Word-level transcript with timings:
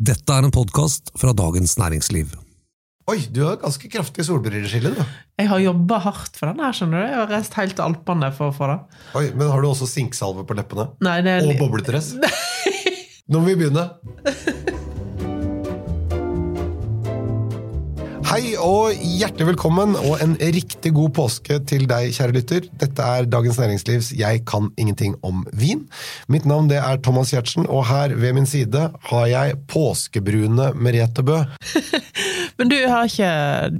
Dette 0.00 0.32
er 0.32 0.46
en 0.46 0.52
podkast 0.54 1.10
fra 1.20 1.34
Dagens 1.36 1.74
Næringsliv. 1.76 2.30
Oi, 3.10 3.18
du 3.28 3.42
har 3.44 3.58
ganske 3.60 3.88
kraftig 3.92 4.24
solbrilleskille, 4.24 4.94
du. 4.96 5.02
Jeg 5.36 5.50
har 5.50 5.60
jobba 5.60 5.98
hardt 6.06 6.38
for 6.40 6.48
den 6.48 6.62
her, 6.64 6.72
skjønner 6.72 7.02
du. 7.02 7.04
Jeg 7.04 7.18
har 7.18 7.28
reist 7.34 7.56
helt 7.58 7.76
til 7.76 7.84
Alpene 7.84 8.30
for 8.32 8.48
å 8.48 8.54
få 8.56 8.70
det. 8.70 8.78
Oi, 9.20 9.26
Men 9.36 9.52
har 9.52 9.60
du 9.60 9.68
også 9.68 9.88
sinksalve 9.90 10.46
på 10.48 10.56
leppene? 10.56 10.88
Nei, 11.04 11.18
det 11.26 11.34
er 11.34 11.50
Og 11.50 11.60
bobledress? 11.60 12.14
Nå 13.28 13.42
må 13.42 13.50
vi 13.50 13.58
begynne. 13.60 13.90
Hei 18.30 18.52
og 18.62 18.92
hjertelig 18.94 19.48
velkommen, 19.48 19.96
og 20.06 20.20
en 20.22 20.36
riktig 20.38 20.92
god 20.94 21.10
påske 21.16 21.56
til 21.66 21.82
deg, 21.90 22.12
kjære 22.14 22.34
lytter. 22.36 22.68
Dette 22.78 23.02
er 23.16 23.26
Dagens 23.26 23.58
Næringslivs 23.58 24.12
Jeg 24.14 24.44
kan 24.46 24.68
ingenting 24.78 25.16
om 25.26 25.40
vin. 25.58 25.80
Mitt 26.30 26.46
navn 26.46 26.68
det 26.70 26.78
er 26.78 27.00
Thomas 27.02 27.32
Giertsen, 27.34 27.66
og 27.66 27.88
her 27.88 28.14
ved 28.14 28.36
min 28.38 28.46
side 28.46 28.84
har 29.08 29.26
jeg 29.32 29.58
påskebrune 29.72 30.68
Merete 30.78 31.26
Bø. 31.26 31.40
Men 32.60 32.70
du 32.70 32.76
har 32.86 33.10
ikke 33.10 33.32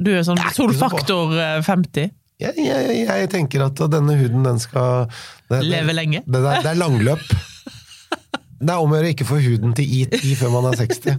Du 0.02 0.10
er 0.16 0.26
sånn 0.26 0.42
solfaktor 0.56 1.36
eh, 1.38 1.62
50? 1.70 2.10
Jeg, 2.42 2.58
jeg, 2.66 3.00
jeg 3.06 3.30
tenker 3.30 3.68
at 3.68 3.86
denne 3.92 4.18
huden, 4.18 4.42
den 4.50 4.58
skal 4.58 5.06
det, 5.06 5.60
det- 5.60 5.64
Leve 5.70 5.94
lenge. 5.94 6.24
Det, 6.26 6.42
er, 6.42 6.62
det 6.66 6.74
er 6.74 6.82
langløp. 6.82 7.22
Det 8.60 8.74
er 8.74 8.82
om 8.82 8.90
å 8.92 8.98
gjøre 8.98 9.14
ikke 9.14 9.24
få 9.24 9.38
huden 9.40 9.70
til 9.78 10.02
ET 10.02 10.18
før 10.36 10.50
man 10.58 10.66
er 10.68 10.82
60. 10.82 11.14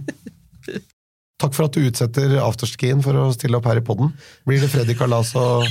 Takk 1.42 1.56
for 1.56 1.66
at 1.66 1.74
du 1.74 1.82
utsetter 1.88 2.36
afterskien 2.38 3.02
for 3.02 3.18
å 3.18 3.30
stille 3.34 3.58
opp 3.58 3.66
her 3.66 3.80
i 3.80 3.84
podden. 3.84 4.12
Blir 4.46 4.62
det 4.62 4.70
Freddy 4.70 4.94
Kalas 4.98 5.34
og 5.38 5.66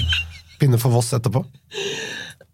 Pinne 0.59 0.79
for 0.81 0.91
Voss 0.91 1.13
etterpå? 1.15 1.45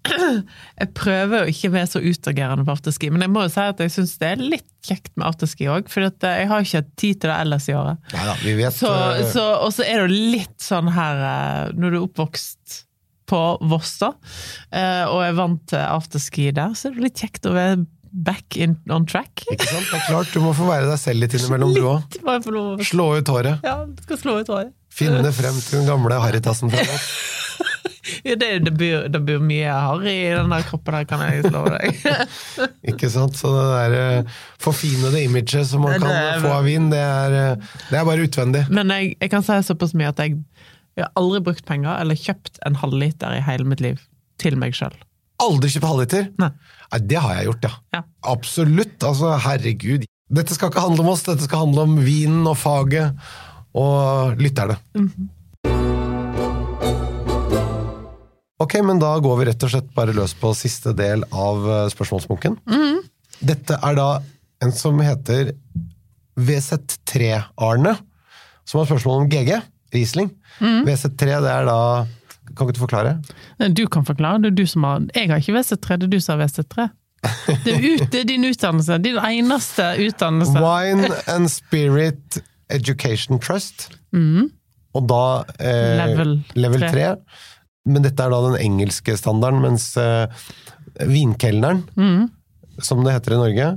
Jeg 0.08 0.90
prøver 0.96 1.44
jo 1.44 1.52
ikke 1.52 1.72
å 1.72 1.74
være 1.74 1.90
så 1.90 2.02
utagerende 2.04 2.64
på 2.68 2.74
afterski, 2.76 3.10
men 3.12 3.26
jeg 3.26 3.34
må 3.34 3.44
jo 3.44 3.52
si 3.52 3.64
at 3.64 3.82
jeg 3.84 3.94
syns 3.96 4.14
det 4.22 4.30
er 4.30 4.44
litt 4.54 4.68
kjekt 4.86 5.12
med 5.18 5.26
afterski 5.28 5.68
òg, 5.74 5.90
for 5.92 6.08
at 6.08 6.24
jeg 6.24 6.48
har 6.48 6.64
ikke 6.64 6.82
hatt 6.84 6.92
tid 7.02 7.20
til 7.20 7.32
det 7.32 7.38
ellers 7.44 7.68
i 7.68 7.76
året. 7.76 8.12
Neida, 8.14 8.36
vi 8.44 8.54
vet 8.62 8.78
Så, 8.78 8.94
eh, 9.18 9.24
så, 9.34 9.46
og 9.66 9.74
så 9.76 9.88
er 9.88 10.00
det 10.00 10.06
jo 10.06 10.22
litt 10.38 10.56
sånn 10.64 10.92
her 10.96 11.24
eh, 11.28 11.74
Når 11.76 11.90
du 11.90 11.98
er 11.98 12.06
oppvokst 12.06 12.78
på 13.28 13.42
Voss, 13.68 13.98
da, 14.00 14.14
eh, 14.72 15.04
og 15.09 15.26
er 15.26 15.36
vant 15.36 15.66
til 15.74 15.81
afterski 15.84 16.52
der, 16.56 16.78
så 16.78 16.88
er 16.88 16.96
det 16.96 17.09
litt 17.09 17.26
kjekt 17.26 17.50
å 17.50 17.58
være 17.58 17.81
back 18.26 18.58
in, 18.58 18.78
on 18.90 19.06
track. 19.06 19.44
Ikke 19.52 19.68
sant? 19.70 19.86
Det 19.92 20.00
er 20.00 20.06
klart, 20.10 20.34
du 20.34 20.42
må 20.42 20.54
få 20.58 20.66
være 20.70 20.88
deg 20.90 20.98
selv 21.02 21.22
litt 21.22 21.36
innimellom, 21.38 21.73
du 21.78 21.84
òg. 21.86 22.18
Slå 22.90 23.12
ut 23.20 23.30
håret. 23.34 23.62
Ja, 23.66 23.76
skal 24.08 24.22
slå 24.24 24.40
ut 24.42 24.50
håret. 24.54 24.74
Finne 24.98 25.30
frem 25.36 25.58
til 25.62 25.82
den 25.84 25.90
gamle 25.92 26.18
harrytassen 26.24 26.74
fra 26.74 26.86
oss. 26.86 27.09
Ja, 28.24 28.38
det, 28.40 28.48
det, 28.64 28.72
blir, 28.80 29.09
det 29.12 29.20
blir 29.28 29.42
mye 29.44 29.68
harry 29.68 30.14
i 30.14 30.30
den 30.32 30.52
der 30.54 30.64
kroppen 30.64 30.96
der, 30.96 31.04
kan 31.09 31.20
jeg 31.26 31.50
love 31.52 31.74
deg. 31.74 31.98
Ikke 32.94 33.09
sant? 33.12 33.36
Så 33.36 33.52
det 33.52 33.66
der 33.68 33.96
eh, 33.98 34.38
forfinede 34.64 35.20
imaget 35.26 35.68
som 35.68 35.84
man 35.84 35.98
kan 36.00 36.08
det 36.08 36.22
er- 36.22 36.40
få 36.44 36.54
av 36.56 36.64
vin, 36.68 36.88
det 36.92 37.02
er, 37.04 37.36
eh, 37.36 37.68
det 37.90 38.00
er 38.00 38.08
bare 38.08 38.24
utvendig. 38.24 38.64
Men 38.72 38.94
jeg, 38.96 39.12
jeg 39.20 39.31
kan 39.34 39.44
si 39.44 39.58
såpass 39.68 39.92
mye 40.00 40.14
at 40.14 40.24
jeg, 40.24 40.38
jeg 40.96 41.04
har 41.04 41.12
aldri 41.20 41.44
brukt 41.50 41.66
penger 41.68 42.00
eller 42.00 42.20
kjøpt 42.20 42.62
en 42.68 42.80
halvliter 42.80 43.36
i 43.38 43.44
hele 43.44 43.68
mitt 43.68 43.84
liv 43.84 44.00
til 44.40 44.56
meg 44.59 44.76
sjøl. 44.80 44.96
Aldri 45.44 45.70
kjøpt 45.70 45.86
halvliter? 45.86 46.30
Nei. 46.42 46.50
Nei, 46.92 47.00
det 47.12 47.18
har 47.22 47.36
jeg 47.38 47.50
gjort, 47.50 47.66
ja. 47.68 47.74
Ja. 47.94 48.04
Absolutt. 48.34 48.96
Altså, 49.06 49.34
herregud. 49.44 50.06
Dette 50.28 50.56
skal 50.58 50.72
ikke 50.72 50.84
handle 50.84 51.06
om 51.06 51.12
oss, 51.14 51.24
dette 51.28 51.46
skal 51.46 51.68
handle 51.68 51.86
om 51.88 51.98
vinen 52.04 52.48
og 52.50 52.58
faget 52.60 53.16
og 53.78 54.40
lytterne. 54.42 54.80
Ok, 58.58 58.80
men 58.82 59.00
da 59.00 59.14
går 59.22 59.38
vi 59.38 59.48
rett 59.52 59.68
og 59.68 59.72
slett 59.72 59.94
bare 59.96 60.16
løs 60.18 60.34
på 60.36 60.52
siste 60.58 60.96
del 60.98 61.24
av 61.30 61.68
spørsmålsbunken. 61.94 62.58
Mm 62.66 62.82
-hmm. 62.82 63.00
Dette 63.40 63.78
er 63.84 63.96
da 63.96 64.22
en 64.64 64.72
som 64.72 65.00
heter 65.00 65.54
VZ3-Arne, 66.38 67.98
som 68.66 68.80
har 68.80 68.86
spørsmål 68.86 69.22
om 69.22 69.30
GG, 69.30 69.62
Riesling. 69.94 70.32
VZ3, 70.60 71.42
det 71.42 71.52
er 71.54 71.66
da 71.66 72.08
Kan 72.58 72.67
ikke 72.67 72.77
du 72.80 72.83
forklare? 72.83 73.17
Du 73.77 73.83
kan 73.94 74.05
forklare, 74.08 74.41
det 74.44 74.51
er 74.51 74.57
du 74.57 74.66
som 74.69 74.85
har 74.88 75.03
Jeg 75.16 75.29
har 75.29 75.44
ikke 75.44 75.56
VC3, 75.59 76.00
det 76.01 76.07
er 76.07 76.13
du 76.16 76.19
som 76.23 76.38
har 76.40 76.47
VC3. 76.47 76.88
Det 77.66 77.73
er, 77.73 77.81
ut, 77.81 78.03
det 78.13 78.19
er 78.22 78.28
din 78.29 78.45
utdannelse. 78.45 78.97
Din 79.03 79.18
eneste 79.18 79.88
utdannelse. 80.06 80.62
Wine 80.62 81.09
and 81.34 81.50
Spirit 81.51 82.40
Education 82.73 83.40
Trust. 83.41 83.88
Og 84.97 85.07
da 85.09 85.23
eh, 85.59 85.97
Level 86.01 86.38
level 86.57 86.85
3. 86.85 86.91
3. 86.94 87.07
Men 87.94 88.06
dette 88.06 88.23
er 88.23 88.34
da 88.34 88.40
den 88.50 88.57
engelske 88.59 89.16
standarden, 89.17 89.62
mens 89.63 89.90
eh, 90.01 90.28
vinkelneren, 91.07 91.85
som 92.84 93.03
det 93.06 93.13
heter 93.16 93.35
i 93.38 93.41
Norge, 93.41 93.67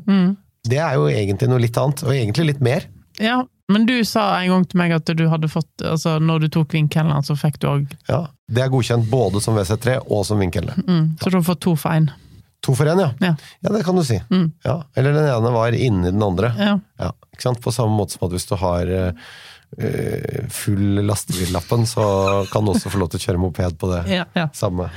det 0.68 0.80
er 0.82 0.96
jo 0.98 1.06
egentlig 1.08 1.48
noe 1.50 1.62
litt 1.62 1.78
annet, 1.80 2.02
og 2.04 2.14
egentlig 2.14 2.48
litt 2.52 2.64
mer. 2.64 2.88
Ja, 3.20 3.42
men 3.70 3.86
du 3.88 3.94
sa 4.04 4.24
en 4.40 4.50
gang 4.52 4.64
til 4.68 4.78
meg 4.80 4.92
at 4.96 5.10
du 5.16 5.22
hadde 5.30 5.48
fått 5.50 5.84
Altså, 5.86 6.16
når 6.20 6.44
du 6.44 6.48
tok 6.56 6.74
vinkelen, 6.76 7.22
så 7.26 7.36
fikk 7.38 7.58
du 7.62 7.68
òg 7.70 7.86
Ja, 8.08 8.24
Det 8.50 8.64
er 8.64 8.72
godkjent 8.72 9.06
både 9.10 9.40
som 9.44 9.56
WC3 9.58 10.00
og 10.06 10.24
som 10.28 10.38
vinkelle. 10.42 10.74
mm, 10.86 11.16
Så 11.22 11.30
du 11.30 11.38
har 11.38 11.46
fått 11.46 11.60
to 11.64 11.76
for 11.78 11.94
én. 11.96 12.10
To 12.66 12.74
for 12.76 12.84
én, 12.90 12.98
ja. 13.00 13.10
Ja. 13.24 13.34
Ja, 13.64 13.70
det 13.72 13.84
kan 13.86 13.96
du 13.96 14.02
si. 14.04 14.18
Ja. 14.66 14.74
Eller 14.96 15.14
den 15.16 15.24
ene 15.32 15.52
var 15.54 15.72
inni 15.72 16.10
den 16.10 16.22
andre. 16.22 16.50
Ja. 16.58 16.74
Ja, 17.00 17.12
ikke 17.32 17.46
sant? 17.46 17.60
På 17.64 17.72
samme 17.72 17.96
måte 17.96 18.12
som 18.18 18.26
at 18.28 18.34
hvis 18.36 18.44
du 18.50 18.56
har 18.60 18.90
uh, 18.90 19.12
full 20.52 21.00
lastebillappen, 21.06 21.86
så 21.88 22.04
kan 22.52 22.64
du 22.66 22.74
også 22.74 22.90
få 22.92 23.00
lov 23.00 23.10
til 23.14 23.20
å 23.22 23.24
kjøre 23.26 23.40
moped 23.46 23.78
på 23.80 23.90
det. 23.94 24.02
Ja, 24.12 24.24
ja. 24.36 24.48
Samme. 24.52 24.90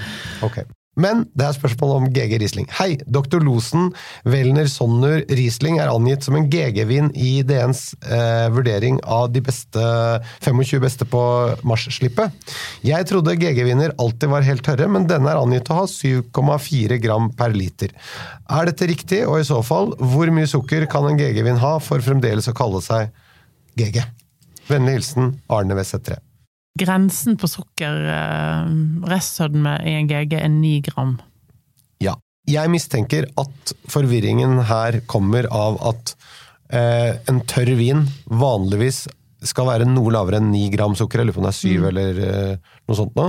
Ok. 0.44 0.60
Men 1.00 1.24
det 1.34 1.48
er 1.48 1.56
spørsmål 1.56 1.92
om 1.96 2.08
GG 2.14 2.38
Riesling. 2.42 2.68
Hei! 2.78 3.00
Dr. 3.10 3.42
Losen 3.42 3.90
Welner, 4.30 4.68
Sonner 4.70 5.24
Riesling 5.26 5.80
er 5.82 5.90
angitt 5.90 6.26
som 6.26 6.38
en 6.38 6.46
GG-vin 6.52 7.10
i 7.18 7.32
DNs 7.48 7.82
eh, 8.06 8.50
vurdering 8.54 9.00
av 9.02 9.32
de 9.34 9.42
beste 9.46 9.84
25 10.46 10.84
beste 10.84 11.08
på 11.10 11.22
Mars-slippet. 11.66 12.54
Jeg 12.86 13.10
trodde 13.10 13.38
GG-viner 13.42 13.96
alltid 14.02 14.34
var 14.34 14.46
helt 14.46 14.66
tørre, 14.66 14.90
men 14.92 15.08
denne 15.10 15.32
er 15.34 15.42
angitt 15.42 15.72
å 15.74 15.82
ha 15.82 15.88
7,4 15.90 17.00
gram 17.02 17.32
per 17.38 17.56
liter. 17.58 17.96
Er 18.54 18.70
dette 18.70 18.90
riktig, 18.90 19.24
og 19.26 19.40
i 19.42 19.48
så 19.48 19.64
fall, 19.66 19.96
hvor 19.98 20.30
mye 20.34 20.50
sukker 20.50 20.86
kan 20.92 21.10
en 21.10 21.18
GG-vin 21.18 21.62
ha 21.64 21.80
for 21.82 22.06
fremdeles 22.06 22.52
å 22.52 22.58
kalle 22.58 22.84
seg 22.86 23.10
GG? 23.82 24.04
Vennlig 24.70 25.00
hilsen 25.00 25.34
Arne 25.52 25.80
Weseth3. 25.80 26.22
Grensen 26.80 27.38
på 27.38 27.48
sukker, 27.50 28.00
eh, 28.10 28.70
i 29.86 29.94
en 29.94 30.08
GG, 30.10 30.34
er 30.40 30.50
ni 30.50 30.80
gram. 30.82 31.20
Ja. 32.02 32.16
Jeg 32.50 32.70
mistenker 32.74 33.28
at 33.40 33.74
forvirringen 33.88 34.58
her 34.68 35.00
kommer 35.08 35.46
av 35.52 35.78
at 35.86 36.16
eh, 36.74 37.16
en 37.30 37.40
tørr 37.48 37.76
vin 37.80 38.04
vanligvis 38.28 39.06
skal 39.48 39.68
være 39.70 39.88
noe 39.88 40.12
lavere 40.14 40.40
enn 40.42 40.52
9 40.52 40.70
gram 40.74 40.96
sukker, 40.98 41.22
jeg 41.22 41.30
lurer 41.30 41.38
på 41.38 41.44
om 41.44 41.48
det 41.48 41.54
er 41.54 41.62
7 41.62 41.88
eller 41.90 42.22
eh, 42.28 42.70
noe 42.88 43.00
sånt 43.00 43.18
nå. 43.20 43.28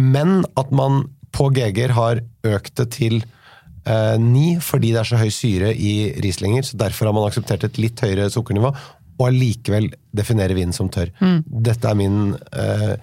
Men 0.00 0.40
at 0.60 0.72
man 0.74 1.04
på 1.34 1.50
GG-er 1.54 1.94
har 1.96 2.22
økt 2.50 2.74
det 2.80 2.88
til 2.96 3.20
eh, 3.20 4.16
9 4.20 4.60
fordi 4.64 4.94
det 4.94 5.02
er 5.02 5.10
så 5.10 5.20
høy 5.20 5.30
syre 5.34 5.72
i 5.74 5.94
Rieslinger, 6.24 6.66
så 6.66 6.80
derfor 6.80 7.10
har 7.10 7.16
man 7.16 7.28
akseptert 7.28 7.68
et 7.68 7.80
litt 7.82 8.00
høyere 8.04 8.30
sukkernivå, 8.32 8.72
og 9.20 9.28
allikevel 9.28 9.90
definerer 10.16 10.56
vinen 10.56 10.72
som 10.72 10.88
tørr. 10.92 11.12
Dette 11.44 11.90
er 11.90 11.98
min 11.98 12.32
eh, 12.56 12.96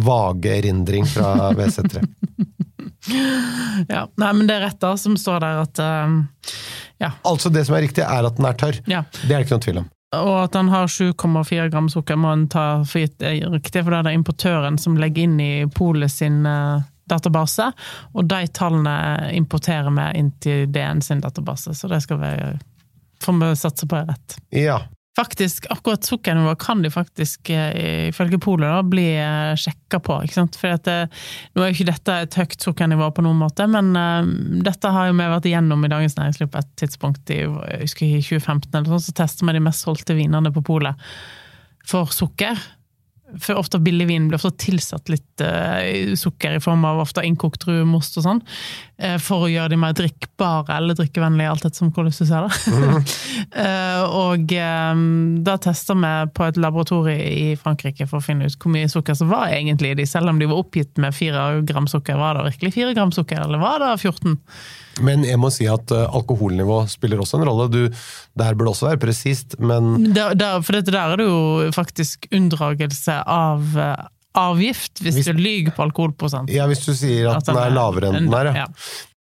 vage 0.00 0.56
erindring 0.56 1.06
fra 1.06 1.50
WC3. 1.58 2.02
Ja, 3.88 4.08
Nei, 4.20 4.32
men 4.32 4.46
det 4.48 4.56
er 4.56 4.66
rett, 4.68 4.80
da, 4.80 4.94
som 5.00 5.16
står 5.20 5.40
der 5.44 5.62
at 5.62 5.80
uh, 5.84 6.20
Ja. 7.00 7.14
Altså 7.28 7.52
det 7.52 7.66
som 7.68 7.76
er 7.76 7.84
riktig, 7.86 8.04
er 8.04 8.28
at 8.28 8.36
den 8.36 8.48
er 8.48 8.56
tørr. 8.60 8.80
ja. 8.88 9.04
Det 9.22 9.30
er 9.30 9.38
det 9.40 9.46
ikke 9.46 9.58
noen 9.58 9.66
tvil 9.66 9.82
om. 9.84 9.90
Og 10.16 10.32
at 10.42 10.56
den 10.56 10.68
har 10.72 10.88
7,4 10.90 11.68
gram 11.70 11.88
sukker, 11.88 12.18
må 12.18 12.32
en 12.34 12.48
ta 12.50 12.82
for 12.82 13.04
gitt 13.04 13.22
er 13.22 13.44
riktig, 13.52 13.84
for 13.84 13.94
det 13.94 14.00
er 14.00 14.08
det 14.08 14.16
importøren 14.18 14.78
som 14.80 14.98
legger 14.98 15.28
inn 15.28 15.36
i 15.40 15.52
Polet 15.70 16.10
sin 16.10 16.42
uh, 16.48 16.82
database, 17.10 17.70
og 18.14 18.26
de 18.30 18.40
tallene 18.54 18.96
importerer 19.38 19.90
vi 19.94 20.08
inn 20.18 20.32
til 20.42 20.66
DN 20.72 21.02
sin 21.02 21.22
database, 21.22 21.74
så 21.78 21.90
det 21.90 22.02
skal 22.04 22.20
vi 22.22 22.32
får 23.22 23.38
vi 23.40 23.56
satse 23.56 23.86
på 23.86 23.96
er 23.96 24.10
rett. 24.10 24.36
Ja. 24.50 24.80
Faktisk, 25.20 25.66
akkurat 25.68 26.06
sukkernivået 26.06 26.58
kan 26.62 26.80
de 26.80 26.88
faktisk, 26.90 27.50
eh, 27.52 28.08
ifølge 28.08 28.38
Polet, 28.40 28.70
da, 28.72 28.80
bli 28.86 29.04
eh, 29.20 29.52
sjekka 29.58 30.00
på. 30.00 30.16
ikke 30.24 30.38
sant? 30.38 30.56
For 30.56 30.72
at, 30.78 30.88
eh, 30.88 31.26
nå 31.52 31.60
er 31.60 31.68
jo 31.68 31.76
ikke 31.76 31.90
dette 31.90 32.16
et 32.24 32.38
høyt 32.40 32.56
sukkernivå 32.64 33.10
på 33.12 33.24
noen 33.26 33.42
måte, 33.42 33.66
men 33.68 33.92
uh, 33.98 34.24
dette 34.64 34.94
har 34.94 35.10
jo 35.10 35.18
vi 35.18 35.28
vært 35.34 35.50
igjennom 35.50 35.84
i 35.84 35.92
Dagens 35.92 36.16
Næringsliv 36.16 36.48
på 36.54 36.62
et 36.62 36.72
tidspunkt 36.80 37.34
i, 37.34 37.42
jeg 37.44 37.82
husker, 37.84 38.06
i 38.06 38.22
2015, 38.24 38.72
eller 38.72 38.94
sånn, 38.94 39.06
så 39.10 39.16
tester 39.20 39.50
vi 39.50 39.58
de 39.58 39.64
mest 39.68 39.84
solgte 39.84 40.16
vinene 40.16 40.54
på 40.54 40.64
Polet 40.64 41.10
for 41.90 42.08
sukker. 42.14 42.56
For 43.38 43.58
ofte 43.60 43.78
billig 43.82 44.06
vin 44.10 44.28
blir 44.28 44.38
ofte 44.40 44.50
tilsatt 44.64 45.10
litt 45.12 45.44
uh, 45.44 46.14
sukker 46.18 46.56
i 46.56 46.62
form 46.62 46.84
av 46.88 47.02
ofte 47.04 47.22
innkokt 47.26 47.62
druemost 47.64 48.18
og 48.20 48.26
sånn, 48.26 48.42
uh, 49.02 49.16
for 49.22 49.46
å 49.46 49.50
gjøre 49.50 49.72
de 49.72 49.78
mer 49.80 49.94
drikkbare 49.96 50.78
eller 50.80 50.98
drikkevennlige, 50.98 51.52
alt 51.52 51.68
etter 51.68 51.90
hvordan 51.90 52.10
du 52.10 52.18
ser 52.18 52.46
det. 52.46 53.04
uh, 53.54 54.02
og 54.08 54.54
um, 54.58 55.06
da 55.46 55.56
testa 55.62 55.96
vi 55.98 56.12
på 56.36 56.48
et 56.48 56.60
laboratorium 56.60 57.20
i 57.20 57.56
Frankrike 57.60 58.08
for 58.10 58.20
å 58.20 58.24
finne 58.24 58.50
ut 58.50 58.58
hvor 58.60 58.74
mye 58.74 58.90
sukker 58.90 59.16
som 59.18 59.30
var 59.32 59.54
egentlig 59.54 59.94
i 59.94 60.00
de, 60.02 60.08
selv 60.08 60.32
om 60.32 60.40
de 60.40 60.50
var 60.50 60.62
oppgitt 60.64 61.00
med 61.00 61.16
fire 61.16 61.62
gram 61.68 61.88
sukker. 61.90 62.18
Var 62.20 62.38
det 62.38 62.50
virkelig 62.52 62.76
fire 62.76 62.94
gram 62.96 63.14
sukker, 63.14 63.42
eller 63.46 63.62
var 63.62 63.82
det 63.82 63.96
14? 63.98 64.38
Men 65.00 65.22
jeg 65.24 65.38
må 65.40 65.48
si 65.54 65.64
at 65.70 65.92
alkoholnivå 65.94 66.82
spiller 66.90 67.22
også 67.22 67.38
en 67.38 67.46
rolle. 67.48 67.68
Du, 67.72 68.02
der 68.36 68.56
bør 68.58 68.68
det 68.68 68.72
også 68.74 68.88
være 68.90 69.00
presist, 69.06 69.54
men 69.62 70.10
Der, 70.12 70.34
der, 70.36 70.60
for 70.66 70.76
dette 70.76 70.92
der 70.92 71.14
er 71.14 71.20
det 71.20 71.28
jo 71.28 71.70
faktisk 71.74 72.26
unndragelse 72.34 73.19
av 73.26 73.76
eh, 73.78 74.06
avgift, 74.40 75.00
hvis, 75.02 75.16
Hvis- 75.18 75.26
du 75.26 75.32
lyver 75.34 75.72
på 75.74 75.82
alkoholprosent. 75.88 76.50
ja, 76.54 76.66
hvis 76.70 76.84
du 76.86 76.92
sier 76.94 77.28
at, 77.34 77.44
den 77.44 77.56
er 77.56 77.70
lavere 77.74 78.08
enn 78.12 78.30
den 78.30 78.34
er, 78.34 78.52
ja. 78.54 78.66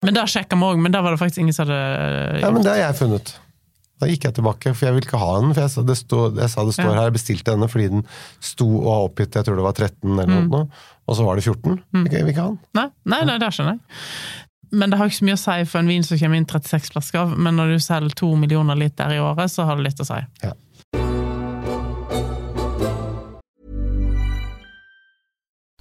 Men 0.03 0.15
da 0.15 0.25
sjekka 0.31 0.55
vi 0.56 0.62
òg, 0.62 0.79
men 0.81 0.93
da 0.93 1.00
var 1.03 1.11
det 1.17 1.19
faktisk 1.19 1.39
ingen 1.43 1.53
som 1.56 1.67
hadde 1.67 2.41
ja. 2.41 2.50
Men 2.53 2.62
det 2.62 2.71
har 2.71 2.93
jeg 2.93 2.99
funnet. 3.00 3.33
Da 3.99 4.06
gikk 4.06 4.23
jeg 4.29 4.35
tilbake, 4.37 4.75
for 4.77 4.87
jeg 4.87 4.95
vil 4.95 5.03
ikke 5.03 5.19
ha 5.19 5.41
den. 5.41 5.55
For 5.55 5.61
jeg 5.65 5.71
sa 5.73 5.83
det, 5.83 5.97
stå, 5.99 6.19
jeg 6.39 6.50
sa 6.53 6.65
det 6.65 6.75
står 6.77 6.85
Ja. 6.85 6.95
her, 6.95 7.09
jeg 7.11 7.15
bestilte 7.17 7.50
denne 7.50 7.67
fordi 7.69 7.89
den 7.91 8.05
sto 8.39 8.69
og 8.79 8.85
har 8.93 9.09
oppgitt, 9.09 9.35
jeg 9.35 9.45
tror 9.49 9.56
det 9.59 9.65
var 9.65 9.73
13 9.73 10.12
eller 10.21 10.43
Mm. 10.44 10.51
noe, 10.51 10.69
og 11.09 11.17
så 11.17 11.25
var 11.27 11.35
det 11.35 11.43
14. 11.44 11.81
Mm. 11.93 12.05
Jeg 12.12 12.23
vil 12.25 12.33
ikke 12.35 12.44
ha 12.44 12.53
den. 12.53 12.59
Nei, 12.75 12.89
nei, 13.06 13.25
nei, 13.25 13.39
det 13.39 13.49
skjønner 13.51 13.73
jeg. 13.73 13.81
Men 14.71 14.91
det 14.91 14.99
har 15.01 15.06
ikke 15.09 15.19
så 15.19 15.25
mye 15.25 15.35
å 15.35 15.39
si 15.43 15.65
for 15.65 15.79
en 15.81 15.87
vin 15.89 16.03
som 16.05 16.19
kommer 16.19 16.37
inn 16.37 16.44
36 16.47 16.91
flasker 16.93 17.19
av, 17.19 17.37
men 17.39 17.56
når 17.56 17.73
du 17.75 17.79
selger 17.81 18.15
to 18.15 18.37
millioner 18.37 18.77
liter 18.77 19.11
i 19.11 19.19
året, 19.19 19.51
så 19.51 19.65
har 19.65 19.75
det 19.77 19.85
litt 19.89 19.99
å 19.99 20.06
si. 20.06 20.21
Ja. 20.44 20.53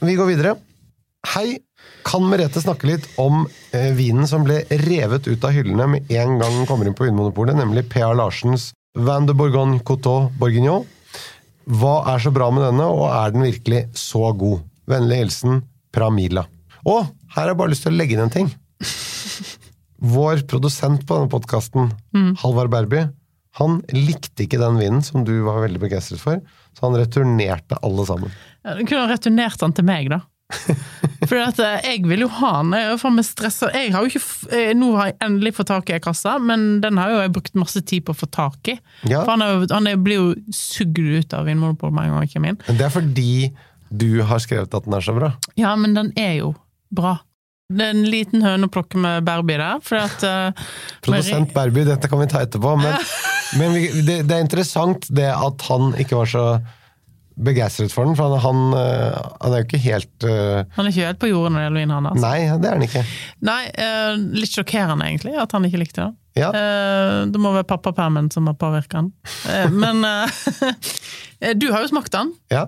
Vi 0.00 0.14
går 0.16 0.30
videre. 0.30 0.54
Hei, 1.34 1.58
kan 2.08 2.24
Merete 2.24 2.62
snakke 2.62 2.88
litt 2.88 3.04
om 3.20 3.42
eh, 3.76 3.90
vinen 3.92 4.24
som 4.28 4.46
ble 4.46 4.62
revet 4.80 5.26
ut 5.28 5.42
av 5.44 5.52
hyllene 5.52 5.88
med 5.92 6.12
en 6.16 6.38
gang 6.40 6.54
den 6.56 6.68
kommer 6.68 6.88
inn 6.88 6.96
på 6.96 7.04
Vinmonopolet, 7.04 7.58
nemlig 7.58 7.84
P.A. 7.92 8.08
Larsens 8.16 8.70
Van 8.96 9.28
de 9.28 9.34
Bourgogne 9.36 9.82
Coteau 9.84 10.30
Bourguignon? 10.40 10.86
Hva 11.68 11.98
er 12.14 12.24
så 12.24 12.32
bra 12.32 12.48
med 12.48 12.64
denne, 12.64 12.88
og 12.88 13.10
er 13.12 13.34
den 13.34 13.44
virkelig 13.44 13.82
så 14.00 14.32
god? 14.32 14.64
Vennlig 14.88 15.20
hilsen 15.20 15.60
Pramila. 15.92 16.46
Og 16.88 17.04
her 17.04 17.42
har 17.42 17.52
jeg 17.52 17.60
bare 17.60 17.74
lyst 17.74 17.84
til 17.84 17.92
å 17.92 18.00
legge 18.00 18.16
inn 18.16 18.24
en 18.24 18.32
ting. 18.32 18.48
Vår 20.16 20.46
produsent 20.48 21.04
på 21.04 21.18
denne 21.18 21.28
podkasten, 21.30 21.92
Halvard 22.40 22.72
Berby, 22.72 23.04
han 23.60 23.80
likte 23.92 24.46
ikke 24.46 24.60
den 24.62 24.80
vinen 24.80 25.04
som 25.04 25.26
du 25.28 25.34
var 25.44 25.60
veldig 25.66 25.82
begeistret 25.82 26.22
for, 26.22 26.40
så 26.72 26.86
han 26.86 26.96
returnerte 26.96 27.76
alle 27.84 28.08
sammen. 28.08 28.32
Du 28.64 28.82
kunne 28.84 29.04
ha 29.04 29.08
returnert 29.10 29.60
den 29.60 29.76
til 29.76 29.86
meg, 29.88 30.10
da. 30.12 30.20
For 31.28 31.36
eh, 31.36 31.78
jeg 31.84 32.04
vil 32.08 32.24
jo 32.24 32.28
ha 32.40 32.52
den. 32.62 32.74
Jeg. 32.74 32.98
Jeg 33.74 33.92
har 33.94 34.04
jo 34.04 34.10
ikke, 34.10 34.22
eh, 34.56 34.72
nå 34.76 34.90
har 34.96 35.10
jeg 35.10 35.18
endelig 35.26 35.54
fått 35.58 35.70
tak 35.70 35.90
i 35.90 35.96
en 35.96 36.04
kasse, 36.04 36.36
men 36.42 36.68
den 36.84 37.00
har 37.00 37.12
jo 37.12 37.22
jeg 37.22 37.34
brukt 37.36 37.58
masse 37.60 37.82
tid 37.86 38.06
på 38.06 38.14
å 38.14 38.20
få 38.22 38.28
tak 38.32 38.72
i. 38.72 38.76
Ja. 39.04 39.22
For 39.22 39.34
han, 39.36 39.44
er 39.44 39.66
han 39.72 39.88
er, 39.90 40.00
blir 40.00 40.20
jo 40.20 40.54
sugd 40.54 40.98
ut 40.98 41.36
av 41.36 41.48
Vinmonopolet 41.48 41.96
med 41.96 42.08
en 42.08 42.14
gang 42.14 42.24
han 42.24 42.32
kommer 42.34 42.54
inn. 42.54 42.62
Men 42.68 42.80
det 42.80 42.88
er 42.88 42.94
fordi 42.94 43.32
du 43.90 44.22
har 44.26 44.42
skrevet 44.42 44.74
at 44.74 44.86
den 44.86 44.96
er 44.96 45.04
så 45.04 45.16
bra. 45.16 45.32
Ja, 45.58 45.74
men 45.78 45.96
den 45.98 46.12
er 46.18 46.36
jo 46.40 46.54
bra. 46.94 47.18
Det 47.70 47.86
er 47.86 47.94
en 47.94 48.06
liten 48.10 48.42
høne 48.42 48.66
å 48.66 48.72
plukke 48.72 48.98
med 48.98 49.22
Barbie 49.26 49.60
der, 49.60 49.78
for 49.86 50.00
at 50.02 50.24
uh, 50.26 50.66
Produsent 51.04 51.52
Berby, 51.54 51.84
dette 51.86 52.10
kan 52.10 52.18
vi 52.22 52.26
ta 52.30 52.42
etterpå, 52.42 52.74
men, 52.80 52.96
men 53.60 53.76
det, 54.06 54.22
det 54.26 54.36
er 54.36 54.42
interessant 54.42 55.06
det 55.14 55.28
at 55.30 55.66
han 55.68 55.94
ikke 56.00 56.18
var 56.18 56.30
så 56.32 56.46
begeistret 57.36 57.92
for 57.94 58.08
den, 58.08 58.16
for 58.18 58.34
han, 58.34 58.40
han, 58.44 58.78
eh, 58.78 59.18
han 59.40 59.54
er 59.54 59.62
jo 59.62 59.68
ikke 59.68 59.82
helt 59.84 60.26
uh... 60.26 60.62
Han 60.76 60.86
er 60.86 60.92
ikke 60.92 61.10
helt 61.10 61.20
på 61.22 61.30
jordet 61.30 61.52
når 61.54 61.60
det 61.60 61.66
gjelder 61.66 61.80
vin, 61.80 61.92
han. 61.96 62.08
Altså. 62.10 62.24
Nei, 62.24 62.38
det 62.62 62.70
er 62.70 62.76
han 62.76 62.86
ikke. 62.86 63.04
Nei, 63.50 63.60
uh, 63.76 64.24
litt 64.40 64.56
sjokkerende 64.56 65.08
egentlig, 65.08 65.36
at 65.40 65.54
han 65.56 65.68
ikke 65.68 65.82
likte 65.82 66.02
det. 66.02 66.10
Ja. 66.40 66.50
Uh, 66.54 67.20
det 67.30 67.42
må 67.42 67.52
være 67.56 67.68
pappapermen 67.70 68.30
som 68.34 68.48
har 68.50 68.58
påvirka 68.60 69.02
han. 69.02 69.12
Men 69.74 70.04
du 71.60 71.68
har 71.72 71.84
jo 71.84 71.92
smakt 71.92 72.12
den. 72.14 72.34
Ja. 72.52 72.66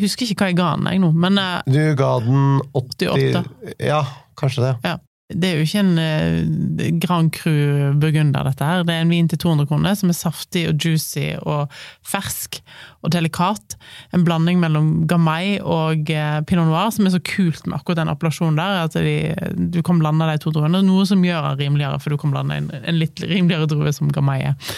Husker 0.00 0.30
ikke 0.30 0.46
hva 0.46 0.52
jeg 0.52 0.60
ga 0.60 0.70
den, 0.78 0.92
jeg 0.94 1.02
nå, 1.04 1.12
men 1.16 1.42
Du 1.68 1.82
ga 1.98 2.14
den 2.24 2.62
80 2.72 3.12
88. 3.12 3.76
Ja, 3.82 4.00
kanskje 4.38 4.70
det. 4.70 4.72
ja. 4.86 4.96
Det 5.26 5.48
er 5.48 5.56
jo 5.58 5.64
ikke 5.66 5.80
en 5.82 5.96
eh, 5.98 6.90
Grand 7.02 7.32
Cru 7.34 7.54
burgunder, 7.98 8.46
dette 8.46 8.66
her. 8.66 8.84
Det 8.86 8.94
er 8.94 9.02
en 9.02 9.10
vin 9.10 9.26
til 9.26 9.40
200 9.42 9.66
kroner 9.66 9.96
som 9.98 10.12
er 10.12 10.14
saftig 10.14 10.62
og 10.70 10.78
juicy 10.78 11.32
og 11.40 11.72
fersk 12.06 12.60
og 13.02 13.10
delikat. 13.10 13.74
En 14.14 14.22
blanding 14.26 14.60
mellom 14.62 14.92
Gamay 15.10 15.56
og 15.58 16.12
eh, 16.14 16.38
Pinot 16.46 16.70
Noir, 16.70 16.92
som 16.94 17.08
er 17.08 17.16
så 17.16 17.22
kult 17.26 17.66
med 17.66 17.74
akkurat 17.80 18.04
den 18.04 18.12
appellasjonen 18.12 18.60
der. 18.60 18.84
At 18.84 18.94
de, 18.94 19.16
du 19.74 19.80
kan 19.86 19.98
blande 19.98 20.30
de 20.30 20.38
to 20.44 20.54
druene, 20.54 20.84
noe 20.86 21.08
som 21.10 21.26
gjør 21.26 21.50
den 21.50 21.64
rimeligere, 21.64 21.98
for 22.04 22.14
du 22.14 22.22
kan 22.22 22.36
blande 22.36 22.60
en, 22.60 22.70
en 22.78 23.02
litt 23.02 23.24
rimeligere 23.26 23.66
drue 23.74 23.96
som 23.98 24.14
Gamay 24.14 24.52
er. 24.52 24.72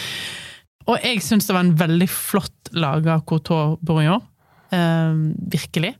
Og 0.89 0.97
jeg 1.05 1.21
syns 1.21 1.45
det 1.45 1.53
var 1.53 1.67
en 1.67 1.77
veldig 1.77 2.09
flott 2.09 2.73
laga 2.73 3.19
Coteau 3.29 3.77
Bourignon. 3.85 4.25
Eh, 4.73 5.13
virkelig. 5.53 5.93